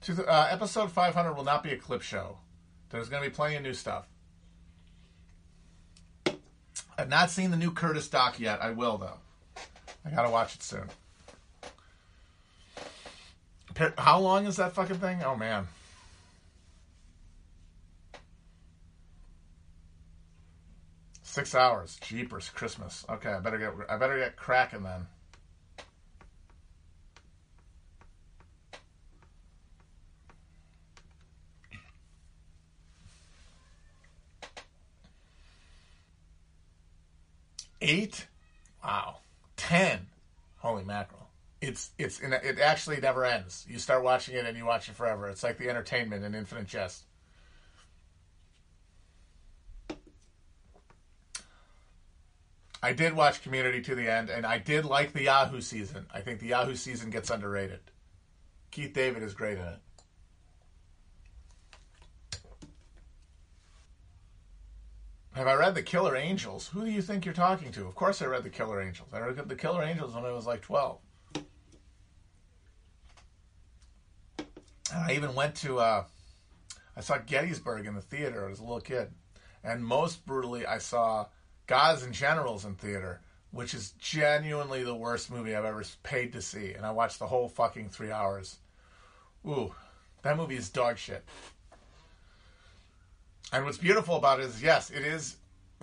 To 0.02 0.14
the, 0.14 0.28
uh, 0.28 0.50
episode 0.52 0.91
500 0.91 1.34
will 1.34 1.46
not 1.46 1.64
be 1.64 1.72
a 1.72 1.78
clip 1.78 2.02
show. 2.02 2.39
There's 2.94 3.10
going 3.10 3.24
to 3.24 3.30
be 3.30 3.36
plenty 3.36 3.56
of 3.56 3.64
new 3.64 3.74
stuff. 3.74 4.06
I've 6.96 7.10
not 7.10 7.32
seen 7.32 7.50
the 7.50 7.58
new 7.58 7.72
Curtis 7.72 8.08
doc 8.08 8.39
yet. 8.39 8.62
I 8.62 8.70
will 8.70 9.00
though. 9.00 9.18
I 10.06 10.12
gotta 10.12 10.30
watch 10.30 10.54
it 10.54 10.62
soon. 10.62 10.89
How 13.98 14.20
long 14.20 14.46
is 14.46 14.58
that 14.58 14.74
fucking 14.74 14.98
thing? 14.98 15.24
Oh 15.24 15.36
man. 15.36 15.68
Six 21.24 21.56
hours. 21.56 21.98
Jeepers, 22.00 22.52
Christmas. 22.52 23.04
Okay, 23.10 23.32
I 23.32 23.39
better 23.39 23.58
get 23.58 23.74
I 23.89 23.98
better 23.98 24.20
get 24.20 24.36
cracking 24.36 24.84
then. 24.84 25.08
Eight? 37.84 38.28
Wow. 38.84 39.18
Ten. 39.58 40.08
Holy 40.58 40.84
mackerel. 40.84 41.28
It's 41.62 41.92
it's 41.98 42.20
it 42.20 42.60
actually 42.60 43.00
never 43.00 43.26
ends. 43.26 43.66
You 43.70 43.78
start 43.80 44.04
watching 44.04 44.36
it 44.36 44.46
and 44.46 44.58
you 44.58 44.66
watch 44.66 44.90
it 44.90 44.96
forever. 44.96 45.28
It's 45.30 45.44
like 45.44 45.58
the 45.58 45.70
entertainment 45.70 46.24
in 46.24 46.34
Infinite 46.36 46.68
Jest. 46.68 47.04
I 52.82 52.92
did 52.92 53.14
watch 53.14 53.42
Community 53.42 53.82
to 53.82 53.96
the 53.96 54.12
end, 54.12 54.30
and 54.30 54.46
I 54.46 54.58
did 54.58 54.84
like 54.84 55.14
the 55.14 55.24
Yahoo 55.24 55.62
season. 55.62 56.06
I 56.14 56.20
think 56.20 56.42
the 56.42 56.48
Yahoo 56.48 56.76
season 56.76 57.12
gets 57.12 57.30
underrated. 57.30 57.80
Keith 58.72 58.92
David 58.94 59.24
is 59.24 59.34
great 59.34 59.58
in 59.58 59.64
it. 59.64 59.80
Have 65.34 65.48
I 65.48 65.56
read 65.56 65.74
The 65.74 65.82
Killer 65.82 66.16
Angels? 66.16 66.68
Who 66.68 66.86
do 66.86 66.92
you 66.92 67.02
think 67.02 67.26
you're 67.26 67.34
talking 67.34 67.72
to? 67.72 67.88
Of 67.88 67.96
course 67.96 68.22
I 68.22 68.26
read 68.26 68.44
The 68.44 68.52
Killer 68.52 68.80
Angels. 68.80 69.10
I 69.12 69.20
read 69.20 69.36
The 69.36 69.56
Killer 69.56 69.82
Angels 69.82 70.14
when 70.14 70.26
I 70.26 70.32
was 70.32 70.46
like 70.46 70.62
12. 70.62 71.00
And 74.94 75.02
I 75.08 75.14
even 75.14 75.34
went 75.34 75.56
to, 75.56 75.80
uh, 75.80 76.04
I 76.96 77.02
saw 77.02 77.18
Gettysburg 77.18 77.88
in 77.88 77.96
the 77.96 78.02
theater 78.02 78.48
as 78.48 78.60
a 78.60 78.64
little 78.64 78.80
kid. 78.80 79.10
And 79.64 79.84
most 79.84 80.24
brutally, 80.24 80.68
I 80.68 80.78
saw 80.78 81.26
Gods 81.66 82.04
and 82.04 82.14
Generals 82.14 82.64
in 82.64 82.76
theater, 82.76 83.22
which 83.50 83.74
is 83.74 83.94
genuinely 83.98 84.84
the 84.84 84.94
worst 84.94 85.32
movie 85.32 85.56
I've 85.56 85.66
ever 85.66 85.84
paid 86.04 86.34
to 86.34 86.44
see. 86.44 86.74
And 86.74 86.86
I 86.86 86.92
watched 86.92 87.18
the 87.18 87.28
whole 87.28 87.50
fucking 87.50 87.90
three 87.90 88.12
hours. 88.12 88.58
Ooh, 89.48 89.74
that 90.22 90.38
movie 90.38 90.58
is 90.58 90.70
dog 90.70 91.00
shit. 91.00 91.26
And 93.54 93.66
what's 93.66 93.78
beautiful 93.78 94.16
about 94.16 94.39
it 94.39 94.47
is, 94.47 94.64
yes, 94.64 94.89
it 94.89 95.04
is 95.04 95.38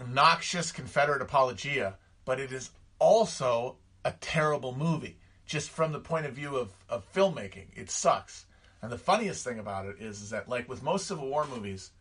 noxious 0.09 0.73
Confederate 0.73 1.23
apologia, 1.23 1.95
but 2.25 2.41
it 2.41 2.51
is 2.51 2.71
also 2.99 3.77
a 4.05 4.11
terrible 4.21 4.75
movie, 4.75 5.19
just 5.47 5.71
from 5.71 5.93
the 5.93 6.01
point 6.01 6.27
of 6.27 6.33
view 6.33 6.57
of, 6.57 6.73
of 6.89 7.11
filmmaking. 7.15 7.67
It 7.77 7.89
sucks. 7.89 8.47
And 8.83 8.91
the 8.91 8.99
funniest 8.99 9.45
thing 9.45 9.61
about 9.61 9.87
it 9.87 10.01
is, 10.01 10.21
is 10.21 10.31
that, 10.31 10.49
like 10.49 10.69
with 10.69 10.83
most 10.83 11.07
Civil 11.07 11.29
War 11.29 11.47
movies, 11.47 11.93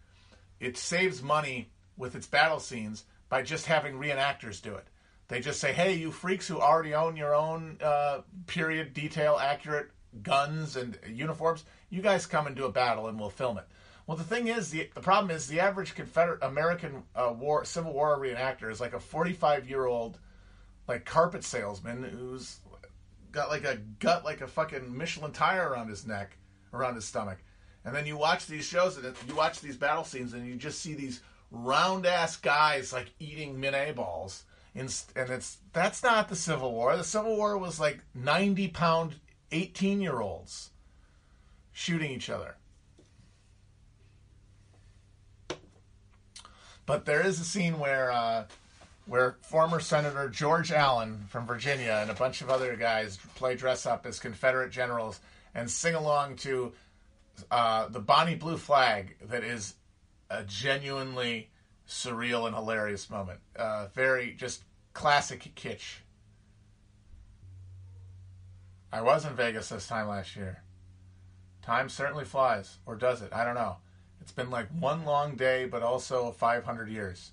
it 0.60 0.76
saves 0.76 1.22
money 1.22 1.70
with 1.98 2.16
its 2.16 2.26
battle 2.26 2.60
scenes 2.60 3.04
by 3.30 3.44
just 3.44 3.68
having 3.68 3.94
reenactors 3.94 4.60
do 4.60 4.74
it. 4.74 4.88
They 5.28 5.40
just 5.40 5.60
say, 5.60 5.72
hey, 5.72 5.94
you 5.94 6.12
freaks 6.12 6.48
who 6.48 6.60
already 6.60 6.96
own 6.96 7.16
your 7.16 7.36
own 7.36 7.78
uh, 7.80 8.22
period, 8.48 8.96
detail, 8.96 9.38
accurate 9.40 9.92
guns 10.24 10.76
and 10.76 10.98
uniforms, 11.08 11.64
you 11.92 12.02
guys 12.02 12.26
come 12.26 12.48
and 12.48 12.56
do 12.56 12.66
a 12.66 12.72
battle 12.72 13.08
and 13.08 13.20
we'll 13.20 13.30
film 13.30 13.60
it. 13.60 13.68
Well, 14.10 14.18
the 14.18 14.24
thing 14.24 14.48
is, 14.48 14.72
the, 14.72 14.90
the 14.96 15.02
problem 15.02 15.30
is 15.30 15.46
the 15.46 15.60
average 15.60 15.94
Confederate 15.94 16.42
American 16.42 17.04
uh, 17.16 17.32
war 17.38 17.64
Civil 17.64 17.94
War 17.94 18.18
reenactor 18.18 18.72
is 18.72 18.82
like 18.82 18.94
a 18.94 19.00
45 19.00 19.70
year 19.70 19.86
old 19.86 20.18
like 20.88 21.06
carpet 21.06 21.44
salesman 21.44 22.02
who's 22.02 22.58
got 23.32 23.50
like 23.50 23.66
a 23.66 23.78
gut 24.00 24.26
like 24.26 24.42
a 24.42 24.48
fucking 24.48 24.98
Michelin 24.98 25.32
tire 25.32 25.70
around 25.70 25.90
his 25.90 26.08
neck, 26.08 26.40
around 26.74 26.96
his 26.96 27.06
stomach. 27.06 27.38
And 27.86 27.96
then 27.96 28.08
you 28.08 28.18
watch 28.18 28.48
these 28.48 28.66
shows 28.66 28.98
and 28.98 29.16
you 29.28 29.36
watch 29.36 29.62
these 29.62 29.78
battle 29.78 30.04
scenes 30.04 30.34
and 30.34 30.48
you 30.48 30.56
just 30.56 30.80
see 30.80 30.96
these 30.96 31.22
round 31.52 32.08
ass 32.08 32.36
guys 32.36 32.92
like 32.92 33.12
eating 33.20 33.62
minié 33.62 33.94
balls. 33.94 34.44
and 34.74 34.90
it's 35.16 35.60
that's 35.72 36.02
not 36.02 36.30
the 36.30 36.36
Civil 36.36 36.72
War. 36.72 36.98
The 36.98 37.04
Civil 37.04 37.38
War 37.38 37.60
was 37.60 37.80
like 37.80 38.00
90 38.16 38.70
pound 38.70 39.18
18 39.52 40.02
year 40.02 40.20
olds 40.20 40.72
shooting 41.72 42.10
each 42.10 42.32
other. 42.32 42.56
But 46.90 47.06
there 47.06 47.24
is 47.24 47.40
a 47.40 47.44
scene 47.44 47.78
where 47.78 48.12
uh, 48.12 48.46
where 49.06 49.38
former 49.44 49.80
Senator 49.80 50.28
George 50.28 50.72
Allen 50.72 51.24
from 51.30 51.46
Virginia 51.46 52.00
and 52.02 52.10
a 52.10 52.16
bunch 52.16 52.42
of 52.42 52.50
other 52.50 52.76
guys 52.76 53.20
play 53.36 53.56
dress 53.56 53.86
up 53.86 54.08
as 54.08 54.20
Confederate 54.20 54.72
generals 54.72 55.20
and 55.54 55.70
sing 55.70 55.94
along 55.94 56.38
to 56.38 56.74
uh, 57.52 57.90
the 57.90 58.00
Bonnie 58.00 58.34
Blue 58.34 58.58
Flag. 58.58 59.18
That 59.22 59.44
is 59.44 59.76
a 60.32 60.44
genuinely 60.44 61.52
surreal 61.88 62.48
and 62.48 62.56
hilarious 62.56 63.08
moment. 63.08 63.40
Uh, 63.56 63.90
very 63.94 64.32
just 64.32 64.64
classic 64.94 65.52
kitsch. 65.56 65.98
I 68.92 69.04
was 69.04 69.26
in 69.26 69.36
Vegas 69.36 69.70
this 69.70 69.88
time 69.88 70.08
last 70.08 70.36
year. 70.36 70.64
Time 71.62 71.88
certainly 71.88 72.26
flies, 72.26 72.80
or 72.88 72.96
does 72.96 73.22
it? 73.22 73.32
I 73.32 73.44
don't 73.44 73.54
know. 73.54 73.78
It's 74.30 74.36
been 74.36 74.52
like 74.52 74.68
one 74.80 75.06
long 75.06 75.34
day, 75.34 75.66
but 75.66 75.82
also 75.82 76.30
500 76.30 76.88
years. 76.88 77.32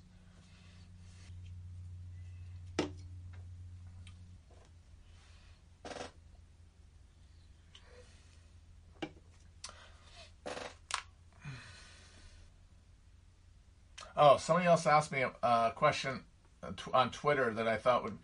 Oh, 14.17 14.39
somebody 14.39 14.67
else 14.67 14.87
asked 14.87 15.13
me 15.13 15.23
a, 15.43 15.73
question 15.75 16.21
on 16.95 17.11
Twitter 17.11 17.53
that 17.53 17.69
I 17.69 17.77
thought 17.77 18.05
would 18.05 18.17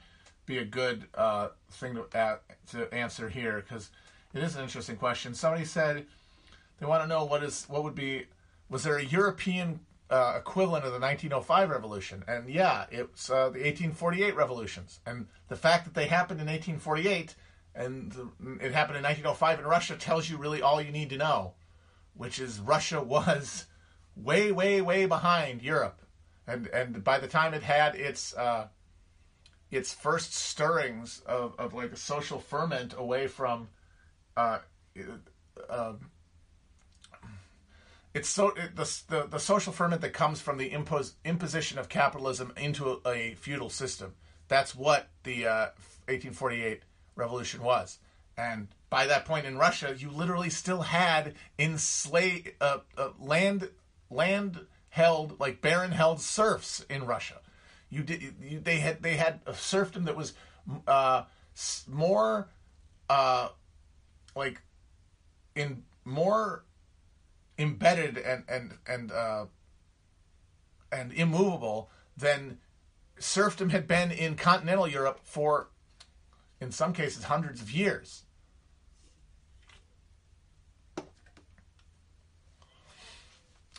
be 0.46 0.56
a 0.56 0.64
good 0.64 1.04
uh, 1.12 1.48
thing 1.72 1.96
to, 1.96 2.18
uh, 2.18 2.38
to 2.70 2.94
answer 2.94 3.28
here 3.28 3.62
because 3.68 3.90
it 4.32 4.42
is 4.42 4.56
an 4.56 4.62
interesting 4.62 4.96
question. 4.96 5.34
Somebody 5.34 5.66
said 5.66 6.06
they 6.80 6.86
want 6.86 7.02
to 7.02 7.06
know 7.06 7.26
what 7.26 7.42
is 7.44 7.66
what 7.68 7.84
would 7.84 7.94
be 7.94 8.24
was 8.72 8.84
there 8.84 8.96
a 8.96 9.04
European 9.04 9.80
uh, 10.08 10.34
equivalent 10.38 10.84
of 10.84 10.92
the 10.92 10.98
1905 10.98 11.68
revolution? 11.68 12.24
And 12.26 12.48
yeah, 12.48 12.86
it's 12.90 13.30
uh, 13.30 13.50
the 13.50 13.60
1848 13.60 14.34
revolutions. 14.34 15.00
And 15.06 15.26
the 15.48 15.56
fact 15.56 15.84
that 15.84 15.94
they 15.94 16.06
happened 16.06 16.40
in 16.40 16.46
1848 16.46 17.34
and 17.74 18.12
the, 18.12 18.30
it 18.60 18.72
happened 18.72 18.96
in 18.96 19.04
1905 19.04 19.60
in 19.60 19.66
Russia 19.66 19.96
tells 19.96 20.28
you 20.28 20.36
really 20.38 20.62
all 20.62 20.80
you 20.80 20.90
need 20.90 21.10
to 21.10 21.16
know, 21.18 21.52
which 22.14 22.38
is 22.38 22.60
Russia 22.60 23.02
was 23.02 23.66
way, 24.16 24.50
way, 24.50 24.80
way 24.80 25.06
behind 25.06 25.62
Europe. 25.62 26.00
And 26.46 26.66
and 26.68 27.04
by 27.04 27.18
the 27.18 27.28
time 27.28 27.54
it 27.54 27.62
had 27.62 27.94
its 27.94 28.34
uh, 28.34 28.66
its 29.70 29.94
first 29.94 30.34
stirrings 30.34 31.20
of, 31.24 31.54
of 31.58 31.72
like 31.72 31.92
a 31.92 31.96
social 31.96 32.40
ferment 32.40 32.94
away 32.98 33.28
from 33.28 33.68
uh, 34.36 34.58
uh, 35.70 35.92
it's 38.14 38.28
so 38.28 38.48
it, 38.50 38.76
the, 38.76 39.00
the, 39.08 39.26
the 39.26 39.38
social 39.38 39.72
ferment 39.72 40.02
that 40.02 40.12
comes 40.12 40.40
from 40.40 40.58
the 40.58 40.70
impose, 40.72 41.14
imposition 41.24 41.78
of 41.78 41.88
capitalism 41.88 42.52
into 42.56 43.00
a, 43.04 43.08
a 43.08 43.34
feudal 43.34 43.70
system. 43.70 44.14
That's 44.48 44.74
what 44.74 45.08
the 45.22 45.46
uh, 45.46 45.66
1848 46.06 46.82
revolution 47.16 47.62
was. 47.62 47.98
And 48.36 48.68
by 48.90 49.06
that 49.06 49.24
point 49.24 49.46
in 49.46 49.56
Russia, 49.56 49.94
you 49.96 50.10
literally 50.10 50.50
still 50.50 50.82
had 50.82 51.34
enslaved 51.58 52.52
uh, 52.60 52.78
uh, 52.96 53.10
land 53.18 53.70
land 54.10 54.66
held 54.90 55.40
like 55.40 55.62
baron 55.62 55.92
held 55.92 56.20
serfs 56.20 56.84
in 56.90 57.06
Russia. 57.06 57.40
You 57.88 58.02
did 58.02 58.34
you, 58.40 58.60
they 58.60 58.78
had 58.78 59.02
they 59.02 59.16
had 59.16 59.40
a 59.46 59.54
serfdom 59.54 60.04
that 60.04 60.16
was 60.16 60.34
uh, 60.86 61.24
more 61.88 62.48
uh, 63.08 63.48
like 64.34 64.60
in 65.54 65.82
more 66.04 66.64
embedded 67.62 68.18
and 68.18 68.44
and 68.48 68.78
and 68.86 69.12
uh, 69.12 69.46
and 70.90 71.12
immovable 71.12 71.90
than 72.16 72.58
serfdom 73.18 73.70
had 73.70 73.86
been 73.86 74.10
in 74.10 74.36
continental 74.36 74.86
Europe 74.86 75.20
for, 75.22 75.68
in 76.60 76.72
some 76.72 76.92
cases, 76.92 77.24
hundreds 77.24 77.62
of 77.62 77.70
years. 77.70 78.24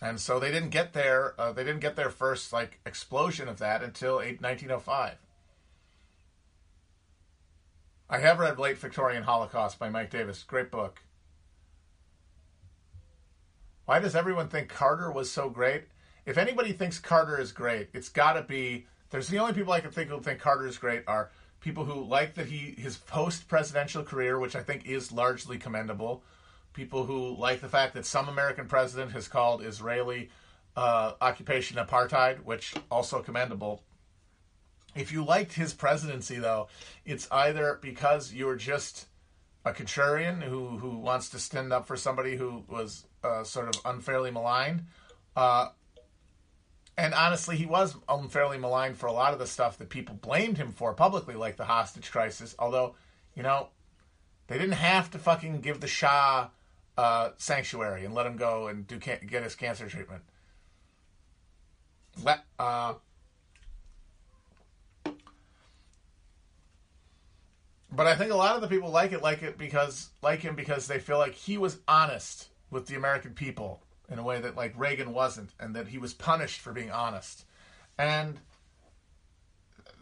And 0.02 0.20
so 0.20 0.40
they 0.40 0.52
didn't 0.52 0.72
get 0.72 0.92
their 0.92 1.40
uh, 1.40 1.54
they 1.54 1.64
didn't 1.64 1.80
get 1.80 1.96
their 1.96 2.10
first 2.10 2.52
like 2.52 2.80
explosion 2.86 3.48
of 3.48 3.60
that 3.60 3.82
until 3.82 4.16
1905. 4.16 5.16
I 8.10 8.20
have 8.20 8.40
read 8.40 8.60
Late 8.60 8.78
Victorian 8.78 9.24
Holocaust 9.24 9.80
by 9.80 9.90
Mike 9.90 10.10
Davis. 10.10 10.44
Great 10.44 10.70
book. 10.70 11.02
Why 13.86 14.00
does 14.00 14.16
everyone 14.16 14.48
think 14.48 14.70
Carter 14.70 15.12
was 15.12 15.30
so 15.30 15.50
great? 15.50 15.86
If 16.26 16.38
anybody 16.38 16.72
thinks 16.72 17.00
Carter 17.00 17.40
is 17.40 17.52
great, 17.52 17.90
it's 17.94 18.10
got 18.10 18.34
to 18.34 18.42
be. 18.42 18.88
There's 19.10 19.28
the 19.28 19.40
only 19.40 19.54
people 19.54 19.74
I 19.74 19.82
can 19.82 19.92
think 19.92 20.10
of 20.10 20.18
who 20.18 20.24
think 20.24 20.40
Carter 20.40 20.66
is 20.66 20.78
great 20.78 21.04
are 21.06 21.32
people 21.60 21.84
who 21.84 22.04
like 22.04 22.36
that 22.36 22.48
he 22.48 22.76
his 22.78 22.98
post 22.98 23.48
presidential 23.48 24.04
career, 24.04 24.40
which 24.40 24.56
I 24.56 24.64
think 24.64 24.86
is 24.86 25.12
largely 25.12 25.58
commendable, 25.58 26.24
people 26.74 27.06
who 27.06 27.36
like 27.36 27.60
the 27.60 27.68
fact 27.68 27.94
that 27.96 28.06
some 28.06 28.30
American 28.30 28.68
president 28.68 29.12
has 29.12 29.28
called 29.28 29.64
Israeli 29.64 30.30
uh, 30.78 31.14
occupation 31.20 31.78
apartheid, 31.78 32.44
which 32.46 32.74
also 32.90 33.22
commendable. 33.22 33.84
If 34.96 35.12
you 35.12 35.26
liked 35.26 35.54
his 35.54 35.74
presidency, 35.74 36.38
though, 36.38 36.68
it's 37.04 37.28
either 37.32 37.80
because 37.82 38.34
you're 38.34 38.56
just 38.56 39.08
a 39.66 39.74
contrarian 39.74 40.42
who 40.42 40.78
who 40.78 40.98
wants 40.98 41.28
to 41.30 41.40
stand 41.40 41.74
up 41.74 41.86
for 41.86 41.98
somebody 41.98 42.38
who 42.38 42.64
was 42.70 43.06
uh, 43.24 43.44
sort 43.44 43.76
of 43.76 43.82
unfairly 43.86 44.32
maligned. 44.32 44.86
Uh, 45.36 45.70
and 46.98 47.14
honestly, 47.14 47.58
he 47.58 47.66
was 47.66 47.96
unfairly 48.08 48.58
maligned 48.58 48.98
for 48.98 49.08
a 49.08 49.14
lot 49.14 49.34
of 49.34 49.40
the 49.40 49.48
stuff 49.48 49.78
that 49.80 49.90
people 49.90 50.16
blamed 50.16 50.58
him 50.58 50.72
for 50.72 50.94
publicly, 50.94 51.36
like 51.36 51.58
the 51.58 51.66
hostage 51.66 52.12
crisis. 52.12 52.56
Although, 52.60 52.96
you 53.36 53.42
know, 53.42 53.70
they 54.48 54.58
didn't 54.58 54.74
have 54.74 55.10
to 55.12 55.18
fucking 55.18 55.62
give 55.62 55.80
the 55.80 55.88
Shah 55.88 56.50
uh, 56.98 57.30
sanctuary 57.38 58.06
and 58.06 58.14
let 58.14 58.26
him 58.26 58.38
go 58.38 58.68
and 58.68 58.86
do 58.88 58.98
get 58.98 59.44
his 59.44 59.56
cancer 59.56 59.88
treatment. 59.90 60.22
Let 62.24 62.44
uh, 62.60 62.94
but 67.92 68.08
I 68.08 68.16
think 68.16 68.32
a 68.32 68.36
lot 68.36 68.56
of 68.56 68.62
the 68.62 68.68
people 68.68 68.92
like 68.92 69.12
it 69.12 69.24
like 69.24 69.42
it 69.42 69.58
because 69.58 70.10
like 70.22 70.42
him 70.42 70.56
because 70.56 70.88
they 70.88 71.00
feel 71.00 71.18
like 71.18 71.34
he 71.34 71.58
was 71.58 71.80
honest 71.88 72.50
with 72.74 72.88
the 72.88 72.96
American 72.96 73.34
people 73.34 73.84
in 74.10 74.20
a 74.20 74.24
way 74.24 74.42
that 74.42 74.56
like 74.56 74.74
Reagan 74.78 75.14
wasn't, 75.14 75.54
and 75.60 75.76
that 75.76 75.88
he 75.88 75.98
was 75.98 76.14
punished 76.14 76.60
for 76.60 76.74
being 76.74 76.92
honest, 76.92 77.46
and 77.98 78.40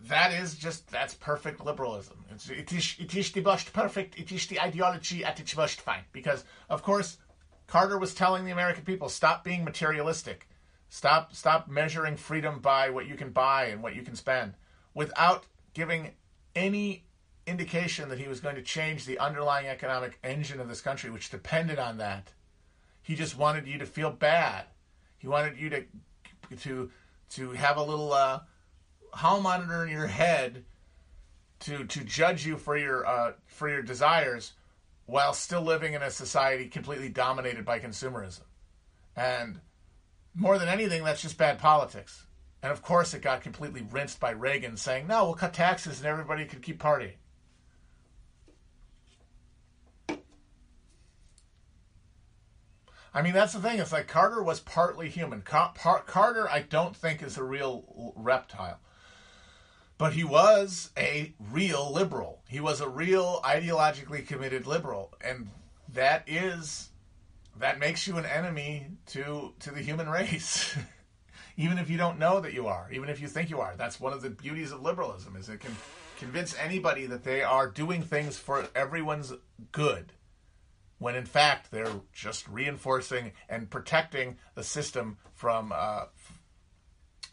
that 0.08 0.32
is 0.34 0.56
just 0.56 0.90
that's 0.90 1.14
perfect 1.14 1.64
liberalism. 1.64 2.26
It's, 2.32 2.50
it 2.50 2.72
is 2.74 2.96
it 3.00 3.16
is 3.16 3.32
the 3.32 3.42
most 3.42 3.74
perfect. 3.74 4.18
It 4.18 4.32
is 4.32 4.48
the 4.48 4.60
ideology 4.60 5.24
at 5.24 5.40
its 5.40 5.56
most 5.56 5.82
fine. 5.82 6.04
Because 6.12 6.44
of 6.70 6.82
course, 6.84 7.18
Carter 7.68 7.98
was 7.98 8.14
telling 8.14 8.46
the 8.46 8.52
American 8.52 8.84
people 8.84 9.10
stop 9.10 9.44
being 9.44 9.64
materialistic, 9.64 10.48
stop 10.90 11.36
stop 11.36 11.68
measuring 11.68 12.18
freedom 12.18 12.60
by 12.60 12.90
what 12.90 13.08
you 13.08 13.16
can 13.16 13.30
buy 13.32 13.66
and 13.66 13.84
what 13.84 13.96
you 13.96 14.02
can 14.02 14.16
spend, 14.16 14.54
without 14.94 15.46
giving 15.74 16.12
any 16.56 17.06
indication 17.48 18.10
that 18.10 18.20
he 18.20 18.28
was 18.28 18.40
going 18.40 18.56
to 18.56 18.62
change 18.62 19.06
the 19.06 19.20
underlying 19.20 19.68
economic 19.68 20.20
engine 20.24 20.60
of 20.60 20.68
this 20.68 20.82
country, 20.82 21.10
which 21.10 21.30
depended 21.30 21.80
on 21.80 21.98
that. 21.98 22.32
He 23.02 23.16
just 23.16 23.38
wanted 23.38 23.68
you 23.68 23.80
to 23.80 23.86
feel 23.86 24.12
bad. 24.12 24.66
He 25.18 25.28
wanted 25.28 25.58
you 25.58 25.70
to 25.70 25.84
to 26.62 26.92
to 27.32 27.52
have 27.52 27.78
a 27.78 27.84
little 27.84 28.14
uh, 28.14 28.42
hall 29.14 29.42
monitor 29.42 29.84
in 29.84 29.92
your 29.92 30.08
head 30.08 30.66
to 31.62 31.86
to 31.86 32.04
judge 32.04 32.46
you 32.46 32.58
for 32.58 32.78
your 32.78 33.06
uh, 33.06 33.34
for 33.48 33.70
your 33.70 33.82
desires 33.82 34.54
while 35.06 35.34
still 35.34 35.62
living 35.62 35.94
in 35.94 36.02
a 36.02 36.12
society 36.12 36.68
completely 36.68 37.10
dominated 37.10 37.66
by 37.66 37.80
consumerism. 37.80 38.44
And 39.16 39.60
more 40.34 40.58
than 40.58 40.70
anything, 40.70 41.04
that's 41.04 41.22
just 41.22 41.38
bad 41.38 41.60
politics. 41.60 42.26
And 42.64 42.72
of 42.72 42.82
course, 42.82 43.14
it 43.14 43.22
got 43.22 43.42
completely 43.42 43.86
rinsed 43.92 44.20
by 44.20 44.32
Reagan 44.32 44.78
saying, 44.78 45.08
no, 45.08 45.26
we'll 45.26 45.34
cut 45.34 45.54
taxes 45.54 45.98
and 45.98 46.08
everybody 46.08 46.46
could 46.46 46.62
keep 46.62 46.82
partying. 46.82 47.16
I 53.14 53.22
mean, 53.22 53.34
that's 53.34 53.54
the 53.54 53.60
thing. 53.60 53.80
It's 53.80 53.92
like 53.92 54.08
Carter 54.08 54.42
was 54.42 54.60
partly 54.60 55.10
human. 55.10 55.42
Car- 55.42 55.74
Carter, 55.76 56.50
I 56.50 56.62
don't 56.62 56.96
think, 56.96 57.22
is 57.22 57.38
a 57.38 57.44
real 57.44 58.14
reptile. 58.16 58.80
But 59.98 60.14
he 60.14 60.24
was 60.24 60.92
a 60.98 61.34
real 61.40 61.92
liberal. 61.94 62.42
He 62.48 62.60
was 62.60 62.82
a 62.82 62.90
real 62.90 63.42
ideologically 63.44 64.26
committed 64.26 64.66
liberal. 64.66 65.14
And 65.24 65.50
that 65.94 66.24
is 66.28 66.90
that 67.60 67.80
makes 67.80 68.08
you 68.08 68.18
an 68.18 68.26
enemy 68.26 68.88
to 69.08 69.54
to 69.60 69.72
the 69.72 69.82
human 69.82 70.10
race. 70.10 70.76
even 71.58 71.78
if 71.78 71.90
you 71.90 71.98
don't 71.98 72.18
know 72.18 72.40
that 72.40 72.54
you 72.54 72.68
are, 72.68 72.90
even 72.92 73.10
if 73.10 73.22
you 73.22 73.28
think 73.28 73.50
you 73.50 73.60
are. 73.60 73.76
That's 73.78 74.00
one 74.00 74.14
of 74.14 74.22
the 74.22 74.30
beauties 74.30 74.72
of 74.72 74.82
liberalism 74.82 75.36
is 75.36 75.50
it 75.50 75.60
can 75.60 75.76
convince 76.18 76.56
anybody 76.58 77.06
that 77.08 77.24
they 77.24 77.44
are 77.44 77.68
doing 77.68 78.02
things 78.02 78.38
for 78.38 78.68
everyone's 78.74 79.34
good 79.72 80.14
when 81.02 81.16
in 81.16 81.26
fact 81.26 81.72
they're 81.72 82.00
just 82.14 82.48
reinforcing 82.48 83.32
and 83.50 83.68
protecting 83.72 84.38
the 84.54 84.64
system 84.64 85.18
from 85.34 85.74
uh, 85.76 86.06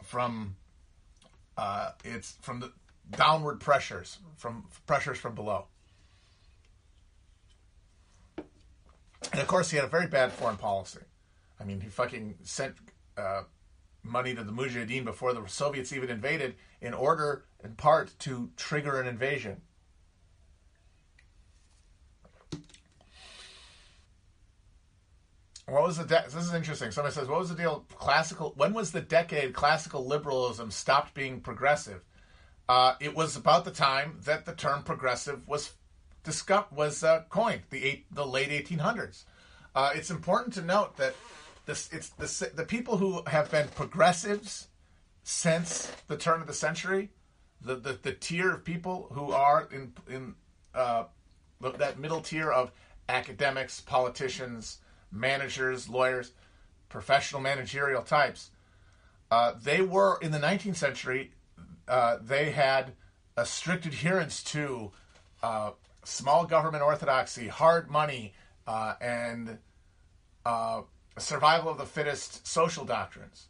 from 0.03 0.55
uh, 1.55 1.91
it's 2.03 2.35
from 2.41 2.59
the 2.61 2.71
downward 3.11 3.59
pressures 3.59 4.17
from 4.37 4.65
pressures 4.87 5.19
from 5.19 5.35
below. 5.35 5.67
And 9.31 9.39
of 9.39 9.45
course, 9.45 9.69
he 9.69 9.75
had 9.75 9.85
a 9.85 9.89
very 9.89 10.07
bad 10.07 10.31
foreign 10.31 10.57
policy. 10.57 11.01
I 11.59 11.63
mean, 11.63 11.79
he 11.79 11.89
fucking 11.89 12.39
sent 12.41 12.73
uh, 13.17 13.43
money 14.01 14.33
to 14.33 14.43
the 14.43 14.51
Mujahideen 14.51 15.05
before 15.05 15.33
the 15.33 15.45
Soviets 15.45 15.93
even 15.93 16.09
invaded, 16.09 16.55
in 16.81 16.95
order, 16.95 17.45
in 17.63 17.75
part, 17.75 18.17
to 18.19 18.49
trigger 18.57 18.99
an 18.99 19.05
invasion. 19.05 19.61
What 25.69 25.83
was 25.83 25.97
the 25.97 26.05
de- 26.05 26.25
this 26.25 26.35
is 26.35 26.53
interesting. 26.53 26.91
Somebody 26.91 27.13
says, 27.13 27.27
"What 27.27 27.39
was 27.39 27.49
the 27.49 27.55
deal? 27.55 27.85
Classical. 27.97 28.53
When 28.55 28.73
was 28.73 28.91
the 28.91 29.01
decade 29.01 29.53
classical 29.53 30.05
liberalism 30.05 30.71
stopped 30.71 31.13
being 31.13 31.41
progressive?" 31.41 32.01
Uh, 32.67 32.95
it 32.99 33.15
was 33.15 33.35
about 33.35 33.65
the 33.65 33.71
time 33.71 34.19
that 34.25 34.45
the 34.45 34.53
term 34.53 34.83
progressive 34.83 35.47
was 35.47 35.73
discussed, 36.23 36.71
was 36.71 37.03
uh, 37.03 37.23
coined, 37.29 37.63
the 37.71 37.83
eight, 37.83 38.05
the 38.13 38.25
late 38.25 38.49
1800s. 38.49 39.23
Uh, 39.73 39.91
it's 39.95 40.11
important 40.11 40.53
to 40.53 40.61
note 40.61 40.97
that 40.97 41.15
this 41.65 41.89
it's 41.91 42.09
the 42.09 42.51
the 42.55 42.65
people 42.65 42.97
who 42.97 43.23
have 43.27 43.49
been 43.51 43.67
progressives 43.69 44.67
since 45.23 45.91
the 46.07 46.17
turn 46.17 46.41
of 46.41 46.47
the 46.47 46.53
century, 46.53 47.09
the 47.61 47.75
the, 47.75 47.93
the 48.01 48.13
tier 48.13 48.51
of 48.51 48.63
people 48.63 49.09
who 49.13 49.31
are 49.31 49.67
in 49.71 49.93
in 50.07 50.35
uh, 50.73 51.03
that 51.77 51.99
middle 51.99 52.21
tier 52.21 52.51
of 52.51 52.71
academics, 53.07 53.81
politicians 53.81 54.79
managers, 55.11 55.89
lawyers, 55.89 56.31
professional 56.89 57.41
managerial 57.41 58.01
types. 58.01 58.51
Uh, 59.31 59.53
they 59.61 59.81
were 59.81 60.17
in 60.21 60.31
the 60.31 60.39
19th 60.39 60.75
century. 60.75 61.31
Uh, 61.87 62.17
they 62.21 62.51
had 62.51 62.93
a 63.37 63.45
strict 63.45 63.85
adherence 63.85 64.43
to 64.43 64.91
uh, 65.43 65.71
small 66.03 66.45
government 66.45 66.83
orthodoxy, 66.83 67.47
hard 67.47 67.89
money, 67.89 68.33
uh, 68.67 68.95
and 68.99 69.57
uh, 70.45 70.81
survival 71.17 71.71
of 71.71 71.77
the 71.77 71.85
fittest 71.85 72.45
social 72.47 72.85
doctrines. 72.85 73.47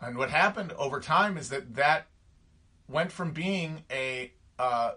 And 0.00 0.16
what 0.16 0.30
happened 0.30 0.72
over 0.72 1.00
time 1.00 1.36
is 1.36 1.50
that 1.50 1.74
that 1.74 2.06
went 2.88 3.12
from 3.12 3.32
being 3.32 3.84
a 3.90 4.32
uh, 4.58 4.92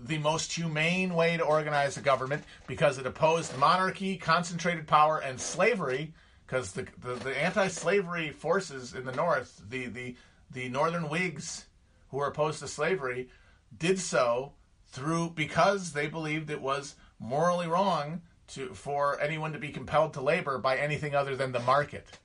the 0.00 0.18
most 0.18 0.52
humane 0.52 1.14
way 1.14 1.36
to 1.36 1.44
organize 1.44 1.96
a 1.96 2.00
government 2.00 2.44
because 2.66 2.98
it 2.98 3.06
opposed 3.06 3.56
monarchy, 3.58 4.16
concentrated 4.16 4.86
power, 4.86 5.18
and 5.18 5.40
slavery. 5.40 6.12
Because 6.46 6.72
the, 6.72 6.86
the, 7.00 7.14
the 7.14 7.42
anti-slavery 7.42 8.30
forces 8.30 8.94
in 8.94 9.04
the 9.04 9.12
North, 9.12 9.62
the, 9.68 9.86
the 9.86 10.14
the 10.50 10.68
Northern 10.68 11.08
Whigs 11.08 11.66
who 12.10 12.18
were 12.18 12.26
opposed 12.26 12.60
to 12.60 12.68
slavery, 12.68 13.28
did 13.76 13.98
so 13.98 14.52
through 14.88 15.30
because 15.30 15.92
they 15.92 16.06
believed 16.06 16.50
it 16.50 16.60
was 16.60 16.94
morally 17.18 17.66
wrong 17.66 18.20
to 18.48 18.74
for 18.74 19.20
anyone 19.20 19.52
to 19.52 19.58
be 19.58 19.70
compelled 19.70 20.12
to 20.14 20.20
labor 20.20 20.58
by 20.58 20.76
anything 20.76 21.14
other 21.14 21.34
than 21.34 21.52
the 21.52 21.60
market. 21.60 22.18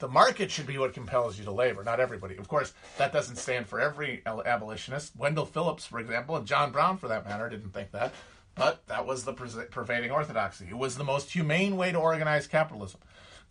The 0.00 0.08
market 0.08 0.50
should 0.50 0.66
be 0.66 0.78
what 0.78 0.94
compels 0.94 1.38
you 1.38 1.44
to 1.44 1.52
labor, 1.52 1.84
not 1.84 2.00
everybody. 2.00 2.38
Of 2.38 2.48
course, 2.48 2.72
that 2.96 3.12
doesn't 3.12 3.36
stand 3.36 3.66
for 3.66 3.78
every 3.78 4.22
abolitionist. 4.26 5.14
Wendell 5.14 5.44
Phillips, 5.44 5.86
for 5.86 6.00
example, 6.00 6.36
and 6.36 6.46
John 6.46 6.72
Brown, 6.72 6.96
for 6.96 7.08
that 7.08 7.26
matter, 7.26 7.50
didn't 7.50 7.74
think 7.74 7.92
that. 7.92 8.14
But 8.54 8.86
that 8.86 9.06
was 9.06 9.24
the 9.24 9.34
pervading 9.34 10.10
orthodoxy. 10.10 10.66
It 10.68 10.76
was 10.76 10.96
the 10.96 11.04
most 11.04 11.30
humane 11.30 11.76
way 11.76 11.92
to 11.92 11.98
organize 11.98 12.46
capitalism. 12.46 13.00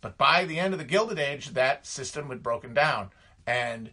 But 0.00 0.18
by 0.18 0.44
the 0.44 0.58
end 0.58 0.74
of 0.74 0.78
the 0.78 0.84
Gilded 0.84 1.20
Age, 1.20 1.50
that 1.50 1.86
system 1.86 2.28
had 2.30 2.42
broken 2.42 2.74
down. 2.74 3.10
And 3.46 3.92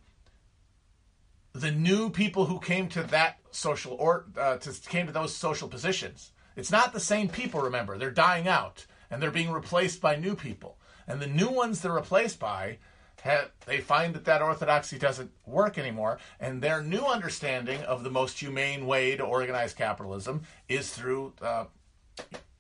the 1.53 1.72
new 1.72 2.10
people 2.10 2.45
who 2.45 2.60
came 2.60 2.89
to 2.89 3.03
that 3.03 3.38
social 3.51 3.93
or 3.93 4.26
uh, 4.36 4.58
to, 4.58 4.72
came 4.89 5.05
to 5.05 5.14
those 5.14 5.36
social 5.36 5.68
positions. 5.68 6.32
It's 6.55 6.72
not 6.72 6.91
the 6.91 6.99
same 6.99 7.30
people. 7.30 7.62
Remember, 7.62 7.97
they're 7.97 8.10
dying 8.10 8.47
out 8.47 8.88
and 9.12 9.22
they're 9.22 9.32
being 9.32 9.51
replaced 9.51 10.01
by 10.01 10.16
new 10.16 10.36
people. 10.36 10.76
And 11.08 11.22
the 11.22 11.28
new 11.28 11.49
ones 11.49 11.82
they're 11.82 11.91
replaced 11.91 12.39
by, 12.39 12.78
have, 13.22 13.51
they 13.66 13.80
find 13.80 14.14
that 14.14 14.26
that 14.26 14.41
orthodoxy 14.41 14.97
doesn't 14.97 15.32
work 15.45 15.78
anymore. 15.78 16.20
And 16.39 16.62
their 16.62 16.82
new 16.82 17.03
understanding 17.03 17.82
of 17.84 18.03
the 18.03 18.12
most 18.12 18.39
humane 18.39 18.86
way 18.86 19.16
to 19.16 19.24
organize 19.24 19.74
capitalism 19.74 20.43
is 20.68 20.91
through 20.91 21.34
uh, 21.41 21.66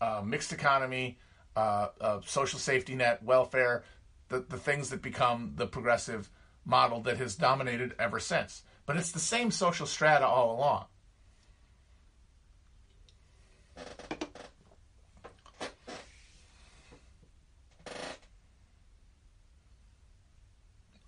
uh, 0.01 0.21
mixed 0.25 0.53
economy, 0.53 1.17
uh, 1.55 1.87
uh, 1.99 2.19
social 2.25 2.59
safety 2.59 2.95
net, 2.95 3.23
welfare, 3.23 3.83
the, 4.29 4.39
the 4.39 4.57
things 4.57 4.89
that 4.89 5.01
become 5.01 5.53
the 5.55 5.67
progressive 5.67 6.29
model 6.65 7.01
that 7.01 7.17
has 7.17 7.35
dominated 7.35 7.95
ever 7.97 8.19
since. 8.19 8.63
But 8.85 8.97
it's 8.97 9.11
the 9.11 9.19
same 9.19 9.51
social 9.51 9.85
strata 9.85 10.25
all 10.25 10.55
along. 10.55 10.85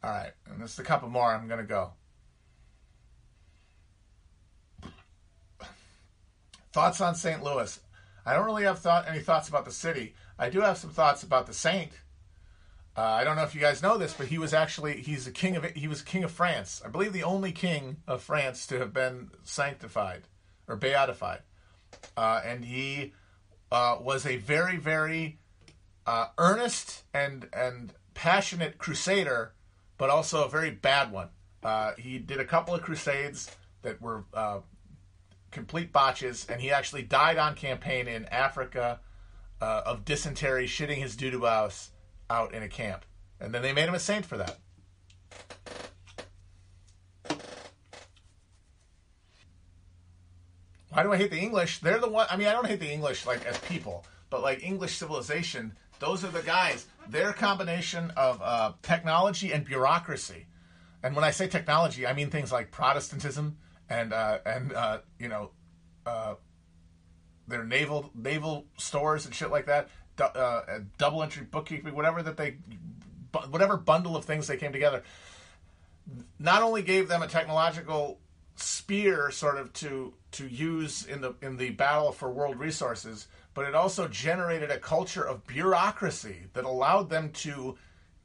All 0.04 0.12
right, 0.12 0.32
and 0.50 0.60
just 0.62 0.80
a 0.80 0.84
couple 0.84 1.10
more. 1.10 1.34
I'm 1.34 1.48
to 1.48 1.64
go. 1.64 1.92
Thoughts 6.72 7.02
on 7.02 7.16
St. 7.16 7.44
Louis? 7.44 7.80
I 8.26 8.34
don't 8.34 8.46
really 8.46 8.64
have 8.64 8.80
thought 8.80 9.08
any 9.08 9.20
thoughts 9.20 9.50
about 9.50 9.66
the 9.66 9.72
city. 9.72 10.14
I 10.38 10.50
do 10.50 10.62
have 10.62 10.78
some 10.78 10.92
thoughts 10.92 11.24
about 11.24 11.48
the 11.48 11.54
saint. 11.54 11.92
Uh, 12.96 13.02
I 13.02 13.24
don't 13.24 13.36
know 13.36 13.44
if 13.44 13.56
you 13.56 13.62
guys 13.62 13.82
know 13.82 13.98
this, 13.98 14.14
but 14.14 14.28
he 14.28 14.38
was 14.38 14.54
actually 14.54 15.02
he's 15.02 15.26
a 15.26 15.32
king 15.32 15.56
of 15.56 15.64
he 15.64 15.88
was 15.88 16.02
king 16.02 16.24
of 16.24 16.32
France. 16.32 16.82
I 16.84 16.90
believe 16.90 17.14
the 17.14 17.24
only 17.24 17.52
king 17.52 17.98
of 18.08 18.22
France 18.22 18.68
to 18.68 18.80
have 18.80 18.94
been 18.94 19.32
sanctified 19.44 20.24
or 20.68 20.76
beatified, 20.76 21.42
uh, 22.18 22.42
and 22.44 22.66
he 22.66 23.14
uh, 23.72 23.98
was 24.02 24.26
a 24.26 24.38
very 24.38 24.78
very 24.78 25.40
uh, 26.06 26.28
earnest 26.38 27.04
and 27.14 27.48
and 27.54 27.94
passionate 28.14 28.78
crusader, 28.78 29.54
but 30.00 30.10
also 30.10 30.44
a 30.44 30.50
very 30.50 30.72
bad 30.72 31.12
one. 31.12 31.30
Uh, 31.62 31.92
he 32.00 32.18
did 32.18 32.40
a 32.40 32.46
couple 32.46 32.74
of 32.74 32.82
crusades 32.82 33.52
that 33.84 34.02
were 34.02 34.24
uh, 34.34 34.62
complete 35.52 35.94
botches, 35.94 36.48
and 36.50 36.60
he 36.60 36.72
actually 36.72 37.04
died 37.04 37.38
on 37.38 37.54
campaign 37.54 38.08
in 38.08 38.26
Africa 38.26 39.00
of 39.62 40.06
dysentery, 40.06 40.66
shitting 40.66 40.98
his 40.98 41.16
doo 41.16 41.30
doo 41.30 41.46
house 41.46 41.92
out 42.30 42.54
in 42.54 42.64
a 42.64 42.70
camp. 42.70 43.06
And 43.42 43.54
then 43.54 43.62
they 43.62 43.74
made 43.74 43.88
him 43.88 43.94
a 43.94 44.00
saint 44.00 44.26
for 44.26 44.38
that. 44.38 44.58
Why 50.92 51.04
do 51.04 51.14
I 51.14 51.18
hate 51.18 51.30
the 51.30 51.40
English? 51.40 51.80
They're 51.80 52.00
the 52.00 52.10
one. 52.10 52.28
I 52.30 52.38
mean, 52.38 52.48
I 52.48 52.54
don't 52.54 52.68
hate 52.68 52.80
the 52.80 52.92
English 52.92 53.26
like 53.26 53.46
as 53.46 53.58
people, 53.60 54.06
but 54.30 54.42
like 54.42 54.64
English 54.64 54.98
civilization. 54.98 55.76
Those 56.00 56.24
are 56.24 56.32
the 56.32 56.42
guys. 56.42 56.86
Their 57.08 57.34
combination 57.34 58.12
of 58.16 58.42
uh, 58.42 58.74
technology 58.82 59.52
and 59.52 59.66
bureaucracy. 59.66 60.46
And 61.04 61.16
when 61.16 61.24
I 61.24 61.32
say 61.32 61.48
technology, 61.48 62.06
I 62.06 62.14
mean 62.14 62.30
things 62.30 62.52
like 62.52 62.72
Protestantism 62.72 63.58
and 63.90 64.14
uh, 64.14 64.40
and 64.46 64.74
uh, 64.74 65.00
you 65.18 65.30
know 65.30 65.52
uh, 66.06 66.36
their 67.48 67.64
naval 67.64 68.12
naval 68.14 68.66
stores 68.78 69.26
and 69.26 69.34
shit 69.34 69.50
like 69.50 69.66
that 69.66 69.90
uh, 70.22 70.62
double 70.98 71.24
entry 71.24 71.46
bookkeeping, 71.50 71.96
whatever 71.96 72.22
that 72.24 72.38
they, 72.38 72.58
whatever 73.50 73.78
bundle 73.78 74.16
of 74.16 74.26
things 74.26 74.48
they 74.48 74.58
came 74.58 74.72
together, 74.72 75.04
not 76.38 76.64
only 76.64 76.82
gave 76.82 77.08
them 77.08 77.22
a 77.22 77.28
technological 77.28 78.20
spear 78.56 79.32
sort 79.32 79.58
of 79.58 79.72
to 79.74 80.14
to 80.32 80.48
use 80.48 81.06
in 81.06 81.22
the 81.22 81.34
in 81.42 81.58
the 81.58 81.70
battle 81.72 82.12
for 82.12 82.30
world 82.30 82.60
resources, 82.60 83.28
but 83.60 83.68
it 83.68 83.76
also 83.76 84.08
generated 84.08 84.72
a 84.72 84.80
culture 84.80 85.22
of 85.22 85.46
bureaucracy 85.46 86.46
that 86.54 86.64
allowed 86.64 87.10
them 87.10 87.30
to 87.30 87.78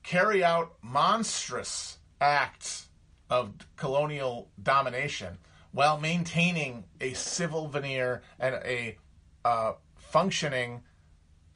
carry 0.05 0.45
out 0.45 0.74
monstrous 0.80 1.99
acts 2.20 2.87
of 3.28 3.53
colonial 3.74 4.49
domination 4.62 5.37
while 5.72 5.99
maintaining 5.99 6.85
a 7.01 7.12
civil 7.14 7.66
veneer 7.66 8.22
and 8.39 8.55
a 8.64 8.97
uh, 9.45 9.72
functioning 9.97 10.85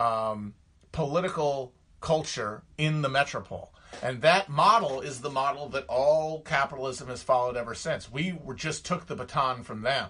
um, 0.00 0.54
political 0.90 1.72
culture 2.00 2.64
in 2.78 3.00
the 3.00 3.08
metropole. 3.08 3.72
And 4.02 4.22
that 4.22 4.48
model 4.48 5.02
is 5.02 5.20
the 5.20 5.30
model 5.30 5.68
that 5.68 5.86
all 5.86 6.40
capitalism 6.40 7.06
has 7.06 7.22
followed 7.22 7.56
ever 7.56 7.76
since. 7.76 8.10
We 8.10 8.36
just 8.56 8.84
took 8.84 9.06
the 9.06 9.14
baton 9.14 9.62
from 9.62 9.82
them. 9.82 10.08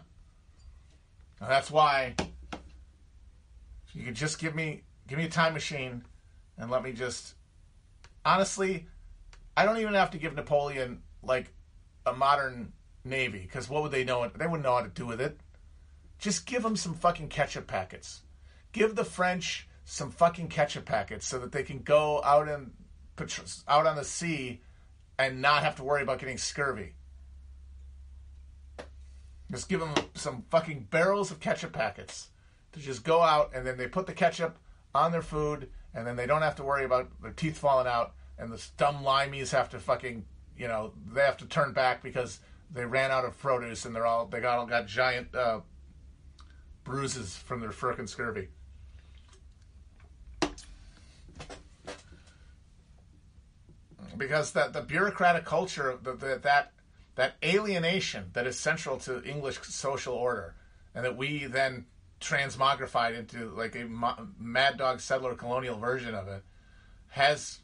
And 1.38 1.50
that's 1.50 1.70
why 1.70 2.14
you 3.98 4.04
could 4.04 4.14
just 4.14 4.38
give 4.38 4.54
me 4.54 4.82
give 5.08 5.18
me 5.18 5.24
a 5.24 5.28
time 5.28 5.52
machine 5.52 6.04
and 6.56 6.70
let 6.70 6.84
me 6.84 6.92
just 6.92 7.34
honestly 8.24 8.86
I 9.56 9.64
don't 9.64 9.78
even 9.78 9.94
have 9.94 10.12
to 10.12 10.18
give 10.18 10.36
Napoleon 10.36 11.02
like 11.20 11.52
a 12.06 12.12
modern 12.12 12.72
navy 13.04 13.40
because 13.40 13.68
what 13.68 13.82
would 13.82 13.90
they 13.90 14.04
know? 14.04 14.28
They 14.28 14.46
wouldn't 14.46 14.62
know 14.62 14.76
how 14.76 14.82
to 14.82 14.88
do 14.88 15.04
with 15.04 15.20
it. 15.20 15.40
Just 16.20 16.46
give 16.46 16.62
them 16.62 16.76
some 16.76 16.94
fucking 16.94 17.28
ketchup 17.28 17.66
packets. 17.66 18.22
Give 18.70 18.94
the 18.94 19.04
French 19.04 19.68
some 19.84 20.12
fucking 20.12 20.46
ketchup 20.46 20.84
packets 20.84 21.26
so 21.26 21.40
that 21.40 21.50
they 21.50 21.64
can 21.64 21.80
go 21.80 22.22
out 22.22 22.48
and 22.48 22.70
out 23.66 23.86
on 23.86 23.96
the 23.96 24.04
sea 24.04 24.60
and 25.18 25.42
not 25.42 25.64
have 25.64 25.74
to 25.74 25.82
worry 25.82 26.02
about 26.02 26.20
getting 26.20 26.38
scurvy. 26.38 26.92
Just 29.50 29.68
give 29.68 29.80
them 29.80 29.94
some 30.14 30.44
fucking 30.50 30.86
barrels 30.88 31.32
of 31.32 31.40
ketchup 31.40 31.72
packets 31.72 32.28
to 32.78 32.84
just 32.84 33.04
go 33.04 33.22
out 33.22 33.50
and 33.54 33.66
then 33.66 33.76
they 33.76 33.86
put 33.86 34.06
the 34.06 34.12
ketchup 34.12 34.58
on 34.94 35.12
their 35.12 35.22
food 35.22 35.68
and 35.94 36.06
then 36.06 36.16
they 36.16 36.26
don't 36.26 36.42
have 36.42 36.56
to 36.56 36.62
worry 36.62 36.84
about 36.84 37.10
their 37.22 37.32
teeth 37.32 37.58
falling 37.58 37.86
out 37.86 38.14
and 38.38 38.50
the 38.52 38.64
dumb 38.76 39.02
limeys 39.02 39.50
have 39.50 39.68
to 39.68 39.78
fucking 39.78 40.24
you 40.56 40.68
know 40.68 40.92
they 41.12 41.22
have 41.22 41.36
to 41.36 41.46
turn 41.46 41.72
back 41.72 42.02
because 42.02 42.40
they 42.72 42.84
ran 42.84 43.10
out 43.10 43.24
of 43.24 43.38
produce 43.38 43.84
and 43.84 43.94
they're 43.94 44.06
all 44.06 44.26
they 44.26 44.40
got 44.40 44.58
all 44.58 44.66
got 44.66 44.86
giant 44.86 45.34
uh, 45.34 45.60
bruises 46.84 47.36
from 47.36 47.60
their 47.60 47.70
frickin' 47.70 48.08
scurvy. 48.08 48.48
because 54.18 54.52
that 54.52 54.72
the 54.72 54.82
bureaucratic 54.82 55.44
culture, 55.44 55.96
the, 56.02 56.12
that 56.42 56.72
that 57.14 57.34
alienation 57.42 58.30
that 58.32 58.46
is 58.46 58.58
central 58.58 58.98
to 58.98 59.22
English 59.24 59.60
social 59.62 60.14
order, 60.14 60.54
and 60.94 61.04
that 61.04 61.16
we 61.16 61.46
then 61.46 61.86
transmogrified 62.20 63.16
into 63.16 63.50
like 63.50 63.76
a 63.76 63.88
mad 64.38 64.76
dog 64.76 65.00
settler 65.00 65.34
colonial 65.34 65.78
version 65.78 66.14
of 66.14 66.28
it, 66.28 66.42
has 67.08 67.60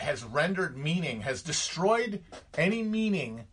has 0.00 0.24
rendered 0.24 0.76
meaning, 0.76 1.22
has 1.22 1.42
destroyed 1.42 2.22
any 2.56 2.82
meaning 2.82 3.44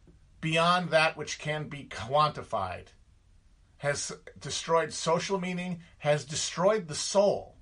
beyond 0.41 0.89
that 0.89 1.15
which 1.15 1.39
can 1.39 1.69
be 1.69 1.87
quantified, 1.89 2.87
has 3.77 4.11
destroyed 4.39 4.91
social 4.91 5.39
meaning, 5.39 5.79
has 5.99 6.25
destroyed 6.25 6.87
the 6.87 6.95
soul. 6.95 7.55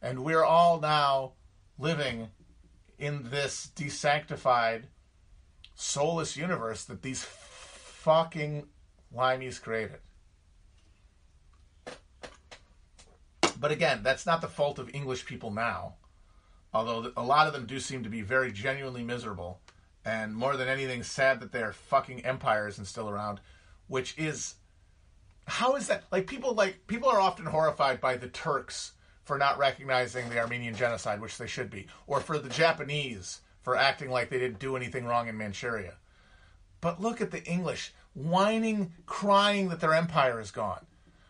And 0.00 0.24
we're 0.24 0.44
all 0.44 0.80
now 0.80 1.32
living 1.78 2.28
in 2.98 3.28
this 3.30 3.70
desanctified, 3.74 4.84
soulless 5.74 6.36
universe 6.36 6.84
that 6.84 7.02
these 7.02 7.24
fucking 7.24 8.66
limeys 9.14 9.60
created. 9.60 9.98
But 13.64 13.72
again, 13.72 14.02
that's 14.02 14.26
not 14.26 14.42
the 14.42 14.46
fault 14.46 14.78
of 14.78 14.94
English 14.94 15.24
people 15.24 15.50
now, 15.50 15.94
although 16.74 17.10
a 17.16 17.22
lot 17.22 17.46
of 17.46 17.54
them 17.54 17.64
do 17.64 17.80
seem 17.80 18.02
to 18.02 18.10
be 18.10 18.20
very 18.20 18.52
genuinely 18.52 19.02
miserable, 19.02 19.58
and 20.04 20.36
more 20.36 20.58
than 20.58 20.68
anything, 20.68 21.02
sad 21.02 21.40
that 21.40 21.50
their 21.50 21.72
fucking 21.72 22.26
empires 22.26 22.76
and 22.76 22.86
still 22.86 23.08
around, 23.08 23.40
which 23.86 24.18
is 24.18 24.56
how 25.46 25.76
is 25.76 25.86
that 25.86 26.04
like 26.12 26.26
people 26.26 26.52
like 26.52 26.86
people 26.88 27.08
are 27.08 27.22
often 27.22 27.46
horrified 27.46 28.02
by 28.02 28.18
the 28.18 28.28
Turks 28.28 28.92
for 29.22 29.38
not 29.38 29.56
recognizing 29.56 30.28
the 30.28 30.40
Armenian 30.40 30.74
genocide, 30.74 31.22
which 31.22 31.38
they 31.38 31.46
should 31.46 31.70
be, 31.70 31.86
or 32.06 32.20
for 32.20 32.38
the 32.38 32.50
Japanese 32.50 33.40
for 33.62 33.76
acting 33.76 34.10
like 34.10 34.28
they 34.28 34.38
didn't 34.38 34.58
do 34.58 34.76
anything 34.76 35.06
wrong 35.06 35.26
in 35.26 35.38
Manchuria. 35.38 35.94
But 36.82 37.00
look 37.00 37.22
at 37.22 37.30
the 37.30 37.42
English 37.46 37.94
whining, 38.12 38.92
crying 39.06 39.70
that 39.70 39.80
their 39.80 39.94
empire 39.94 40.38
is 40.38 40.50
gone. 40.50 40.84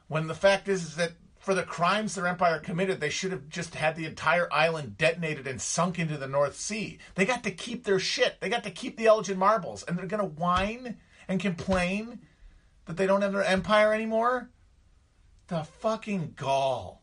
when 0.09 0.27
the 0.27 0.35
fact 0.35 0.69
is, 0.69 0.83
is 0.83 0.97
that 0.97 1.13
for 1.45 1.55
the 1.55 1.63
crimes 1.63 2.15
their 2.15 2.27
empire 2.27 2.59
committed, 2.59 3.01
they 3.01 3.11
should 3.11 3.31
have 3.31 3.51
just 3.51 3.75
had 3.75 3.97
the 3.97 4.07
entire 4.07 4.51
island 4.51 4.97
detonated 4.97 5.47
and 5.47 5.61
sunk 5.61 5.99
into 5.99 6.17
the 6.17 6.27
North 6.27 6.57
Sea. 6.57 6.99
They 7.17 7.27
got 7.27 7.43
to 7.43 7.51
keep 7.51 7.85
their 7.85 7.99
shit. 7.99 8.41
They 8.41 8.49
got 8.49 8.65
to 8.65 8.71
keep 8.71 8.97
the 8.97 9.05
Elgin 9.05 9.37
marbles, 9.39 9.83
and 9.83 9.99
they're 9.99 10.07
gonna 10.07 10.25
whine 10.25 10.97
and 11.29 11.39
complain 11.39 12.21
that 12.87 12.97
they 12.97 13.07
don't 13.07 13.21
have 13.21 13.35
their 13.35 13.45
empire 13.45 13.93
anymore. 13.93 14.49
The 15.49 15.65
fucking 15.65 16.33
gall. 16.35 17.03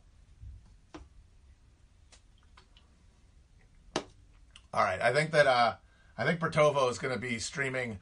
All 4.74 4.84
right, 4.84 5.02
I 5.04 5.14
think 5.14 5.30
that 5.34 5.46
uh, 5.46 5.76
I 6.18 6.26
think 6.26 6.39
Bertovo 6.39 6.89
is 6.89 6.98
to 7.14 7.20
be 7.20 7.38
streaming 7.38 8.00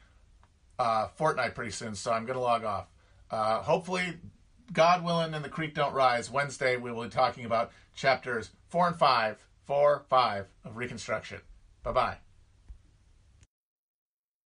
uh, 0.78 1.08
Fortnite 1.20 1.54
pretty 1.54 1.72
soon, 1.72 1.96
so 1.96 2.14
I'm 2.14 2.26
to 2.38 2.42
log 2.42 2.64
off. 2.64 2.88
Uh, 3.30 3.62
hopefully, 3.62 4.14
God 4.74 5.04
willing, 5.04 5.34
and 5.34 5.44
the 5.44 5.50
creek 5.50 5.74
don't 5.74 5.94
rise. 5.94 6.30
Wednesday, 6.30 6.78
we 6.78 6.92
will 6.92 7.04
be 7.04 7.10
talking 7.10 7.46
about 7.46 7.72
chapters 7.96 8.52
four 8.70 8.88
and 8.88 8.96
five, 8.96 9.38
four, 9.66 10.04
five 10.10 10.48
of 10.64 10.78
Reconstruction. 10.78 11.42
Bye 11.84 11.92
bye. 11.92 12.18